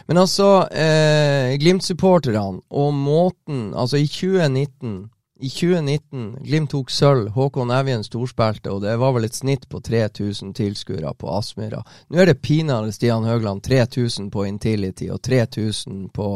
Men 0.09 0.23
altså, 0.25 0.51
eh, 0.71 1.55
Glimt-supporterne 1.63 2.65
og 2.71 2.95
måten 2.95 3.69
Altså, 3.75 4.03
i 4.03 4.09
2019 4.11 5.11
i 5.45 5.49
2019, 5.51 6.37
Glimt 6.47 6.71
tok 6.71 6.93
sølv, 6.95 7.33
Håkon 7.35 7.73
Evjen 7.75 8.05
storspilte, 8.07 8.71
og 8.71 8.85
det 8.85 8.95
var 9.03 9.13
vel 9.17 9.27
et 9.27 9.35
snitt 9.35 9.67
på 9.69 9.81
3000 9.83 10.55
tilskuere 10.55 11.11
på 11.19 11.33
Aspmyra. 11.35 11.83
Nå 12.09 12.21
er 12.23 12.31
det 12.31 12.39
pinadø 12.41 12.93
Stian 12.95 13.27
Høgland 13.27 13.65
3000 13.67 14.31
på 14.31 14.47
Intility, 14.47 15.11
og 15.11 15.21
3000 15.27 16.07
på 16.15 16.29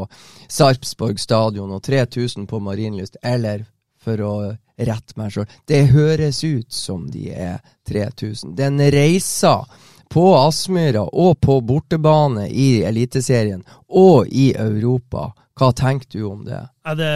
Sarpsborg 0.51 1.23
stadion, 1.23 1.71
og 1.73 1.83
3000 1.87 2.49
på 2.51 2.59
Marienlyst, 2.59 3.17
eller 3.23 3.69
for 4.09 4.25
å 4.25 4.35
rette 4.79 5.19
meg 5.19 5.35
sjøl. 5.35 5.49
Det 5.69 5.83
høres 5.93 6.41
ut 6.47 6.73
som 6.73 7.09
de 7.13 7.29
er 7.35 7.61
3000. 7.89 8.57
Den 8.59 8.81
reisa 8.95 9.61
på 10.09 10.25
Aspmyra 10.39 11.05
og 11.13 11.37
på 11.45 11.59
bortebane 11.65 12.49
i 12.49 12.81
Eliteserien 12.89 13.65
og 13.89 14.31
i 14.33 14.51
Europa. 14.57 15.31
Hva 15.59 15.73
tenker 15.75 16.07
du 16.15 16.23
om 16.29 16.45
det? 16.47 16.61
Ja, 16.87 16.95
det 16.95 17.09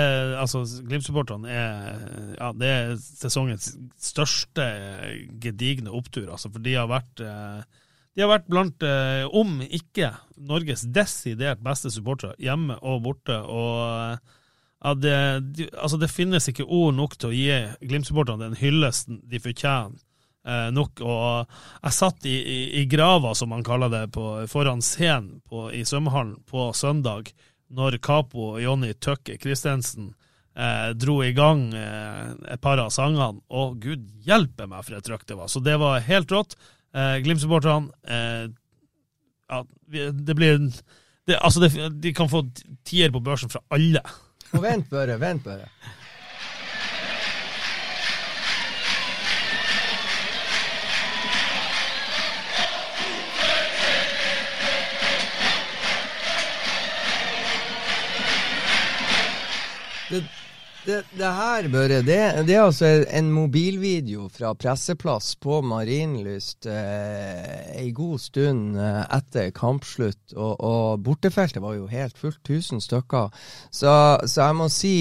altså, 0.42 0.64
Glimt-supporterne 0.88 1.48
er, 1.48 2.00
ja, 2.34 2.50
er 2.50 2.96
sesongens 2.98 3.70
største 4.02 4.66
gedigne 5.40 5.94
opptur. 5.94 6.26
Altså, 6.34 6.50
for 6.50 6.64
de 6.64 6.74
har 6.74 6.90
vært 6.90 7.22
eh, 7.22 7.62
de 8.12 8.20
har 8.20 8.28
vært 8.28 8.50
blant, 8.50 8.84
eh, 8.84 9.24
om 9.32 9.62
ikke 9.62 10.10
Norges 10.42 10.82
desidert 10.92 11.62
beste 11.64 11.88
supportere, 11.94 12.34
hjemme 12.42 12.76
og 12.82 13.04
borte. 13.06 13.38
og 13.40 14.18
ja, 14.82 14.94
det, 14.98 15.16
de, 15.56 15.68
altså 15.78 15.98
det 16.00 16.10
finnes 16.10 16.48
ikke 16.50 16.66
ord 16.66 16.96
nok 16.98 17.14
til 17.16 17.30
å 17.30 17.36
gi 17.36 17.58
Glimt-supporterne 17.86 18.48
den 18.48 18.58
hyllesten 18.58 19.20
de 19.30 19.38
fortjener. 19.42 20.00
Eh, 20.42 20.68
nok, 20.74 20.98
og 21.06 21.52
Jeg 21.84 21.94
satt 21.94 22.26
i, 22.26 22.34
i, 22.34 22.58
i, 22.80 22.86
grava, 22.90 23.30
som 23.38 23.52
man 23.54 23.62
kaller 23.62 23.92
det, 23.92 24.08
på, 24.16 24.24
foran 24.50 24.82
scenen 24.82 25.38
på, 25.46 25.68
i 25.70 25.84
svømmehallen 25.86 26.40
på 26.50 26.72
søndag, 26.74 27.30
når 27.70 28.00
Capo 28.02 28.56
Jonny 28.60 28.90
Tøkke 28.98 29.38
Christensen 29.40 30.10
eh, 30.58 30.90
dro 30.98 31.20
i 31.22 31.30
gang 31.36 31.68
eh, 31.78 32.32
et 32.56 32.62
par 32.64 32.82
av 32.82 32.90
sangene. 32.90 33.38
Og 33.54 33.78
gud 33.84 34.10
hjelpe 34.26 34.66
meg 34.66 34.82
for 34.82 34.98
et 34.98 35.06
trøkk 35.06 35.28
det 35.28 35.38
var! 35.38 35.52
Så 35.52 35.62
det 35.62 35.78
var 35.80 36.02
helt 36.08 36.34
rått. 36.34 36.58
Eh, 36.92 37.20
Glimt-supporterne 37.22 37.94
eh, 38.02 38.50
ja, 39.52 39.62
Det 39.94 40.34
blir 40.36 40.58
det, 40.58 41.38
Altså, 41.38 41.62
det, 41.62 41.70
de 42.02 42.12
kan 42.16 42.28
få 42.28 42.42
tier 42.84 43.14
på 43.14 43.22
børsen 43.22 43.52
fra 43.52 43.62
alle. 43.72 44.02
Og 44.52 44.62
vent 44.62 44.90
bare, 44.90 45.20
vent 45.20 45.44
bare. 45.44 45.68
Det, 60.12 60.24
det, 60.86 60.98
det 61.14 61.28
her, 61.36 61.68
Børre, 61.70 62.00
det, 62.02 62.18
det, 62.48 62.54
er 62.56 62.64
altså 62.64 62.88
en 63.14 63.30
mobilvideo 63.30 64.26
fra 64.32 64.52
presseplass 64.58 65.36
på 65.42 65.60
Marienlyst 65.62 66.66
eh, 66.66 67.68
ei 67.78 67.92
god 67.94 68.18
stund 68.22 68.78
eh, 68.80 69.02
etter 69.14 69.52
kampslutt. 69.54 70.34
Og, 70.34 70.56
og 70.58 71.04
bortefeltet 71.06 71.62
var 71.62 71.76
jo 71.78 71.90
helt 71.92 72.18
fullt, 72.18 72.40
1000 72.42 72.82
stykker. 72.82 73.30
Så, 73.70 73.92
så 74.26 74.48
jeg 74.48 74.58
må 74.58 74.68
si 74.72 74.96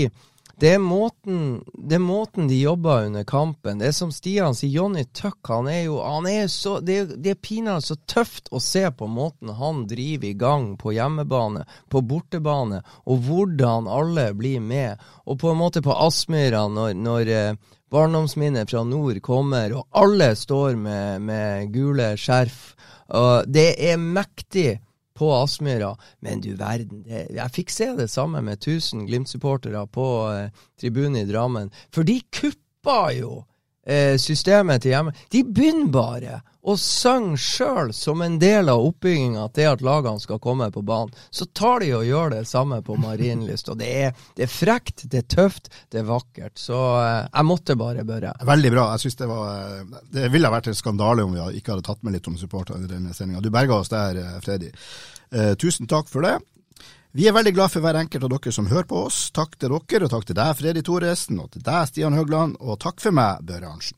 det 0.61 0.75
er, 0.75 0.79
måten, 0.79 1.63
det 1.73 1.95
er 1.97 2.03
måten 2.03 2.45
de 2.45 2.59
jobber 2.59 3.07
under 3.07 3.23
kampen. 3.25 3.79
Det 3.81 3.87
er 3.89 3.95
som 3.97 4.11
Stian 4.13 4.53
sier, 4.53 4.75
Johnny 4.75 5.07
Tuck 5.09 5.49
han 5.49 5.65
er 5.71 5.87
jo 5.87 5.95
han 6.05 6.27
er 6.29 6.45
så, 6.53 6.75
Det 6.85 6.97
er, 6.99 7.07
det 7.17 7.33
er 7.33 7.39
pinadø 7.41 7.81
så 7.81 7.97
tøft 8.05 8.51
å 8.53 8.61
se 8.61 8.83
på 8.93 9.07
måten 9.09 9.49
han 9.57 9.87
driver 9.89 10.29
i 10.29 10.35
gang 10.37 10.67
på 10.77 10.93
hjemmebane, 10.93 11.65
på 11.89 12.03
bortebane, 12.05 12.83
og 13.09 13.25
hvordan 13.25 13.89
alle 13.89 14.27
blir 14.37 14.61
med. 14.61 15.01
Og 15.25 15.41
på 15.41 15.49
en 15.49 15.57
måte 15.63 15.81
på 15.81 15.97
Aspmyra, 15.97 16.67
når, 16.69 16.93
når 16.93 17.33
eh, 17.33 17.73
barndomsminnet 17.91 18.69
fra 18.69 18.85
nord 18.85 19.17
kommer, 19.25 19.73
og 19.73 19.89
alle 19.97 20.29
står 20.37 20.77
med, 20.77 21.25
med 21.25 21.73
gule 21.73 22.13
skjerf. 22.21 22.75
Uh, 23.11 23.41
det 23.49 23.73
er 23.81 23.97
mektig 23.99 24.77
på 25.21 25.29
Aspmyra. 25.37 25.93
Men 26.25 26.41
du 26.41 26.55
verden, 26.57 27.03
det, 27.05 27.27
jeg 27.37 27.53
fikk 27.53 27.73
se 27.73 27.91
det 27.99 28.09
samme 28.09 28.41
med 28.41 28.57
1000 28.57 29.05
Glimt-supportere 29.05 29.83
på 29.93 30.07
eh, 30.33 30.63
tribunen 30.81 31.21
i 31.21 31.27
Drammen. 31.29 31.69
For 31.93 32.07
de 32.07 32.17
kuppa 32.33 33.11
jo 33.13 33.43
eh, 33.85 34.17
systemet 34.21 34.81
til 34.81 34.95
hjemme. 34.95 35.13
De 35.29 35.43
begynner 35.45 35.93
bare 35.93 36.39
å 36.61 36.75
synger 36.77 37.39
sjøl 37.41 37.93
som 37.95 38.21
en 38.21 38.37
del 38.41 38.69
av 38.69 38.83
oppbygginga 38.85 39.47
til 39.55 39.69
at 39.71 39.83
lagene 39.85 40.21
skal 40.21 40.41
komme 40.41 40.69
på 40.73 40.83
banen. 40.85 41.13
Så 41.33 41.47
tar 41.57 41.81
de 41.81 41.91
og 41.97 42.05
gjør 42.05 42.35
det 42.35 42.43
samme 42.49 42.81
på 42.85 42.97
Marienlyst. 43.01 43.71
Og 43.73 43.79
det 43.81 43.89
er, 44.03 44.13
det 44.37 44.45
er, 44.45 44.53
frekt, 44.53 45.05
det 45.09 45.23
er 45.23 45.27
tøft, 45.35 45.71
det 45.93 46.03
er 46.03 46.09
vakkert. 46.09 46.59
Så 46.61 46.77
eh, 47.01 47.25
jeg 47.25 47.49
måtte 47.49 47.77
bare 47.79 48.05
børre. 48.07 48.35
Veldig 48.47 48.73
bra. 48.75 48.87
Jeg 48.93 49.05
synes 49.05 49.19
Det 49.23 49.31
var, 49.31 49.65
eh, 49.79 49.99
det 50.13 50.29
ville 50.33 50.53
vært 50.53 50.71
en 50.71 50.77
skandale 50.77 51.25
om 51.25 51.35
vi 51.37 51.61
ikke 51.61 51.75
hadde 51.75 51.87
tatt 51.89 52.05
med 52.05 52.17
litt 52.17 52.29
om 52.29 52.37
supporterne 52.37 52.85
i 52.85 52.91
denne 52.91 53.15
sendinga. 53.17 53.41
Du 53.41 53.49
berga 53.53 53.81
oss 53.81 53.91
der, 53.93 54.21
eh, 54.21 54.39
Freddy. 54.45 54.71
Eh, 55.31 55.53
tusen 55.55 55.89
takk 55.89 56.09
for 56.11 56.25
det. 56.27 56.37
Vi 57.13 57.25
er 57.27 57.35
veldig 57.35 57.51
glad 57.53 57.71
for 57.73 57.83
hver 57.83 57.97
enkelt 57.99 58.23
av 58.23 58.31
dere 58.31 58.53
som 58.55 58.69
hører 58.71 58.87
på 58.87 59.01
oss. 59.09 59.31
Takk 59.35 59.57
til 59.59 59.73
dere, 59.73 60.05
og 60.05 60.13
takk 60.13 60.29
til 60.29 60.37
deg, 60.37 60.53
Freddy 60.55 60.83
Thoresen, 60.85 61.41
og 61.43 61.51
til 61.51 61.65
deg, 61.65 61.89
Stian 61.89 62.15
Høgland, 62.15 62.55
og 62.61 62.79
takk 62.79 63.03
for 63.03 63.11
meg, 63.11 63.43
Børre 63.43 63.67
Arntzen. 63.67 63.97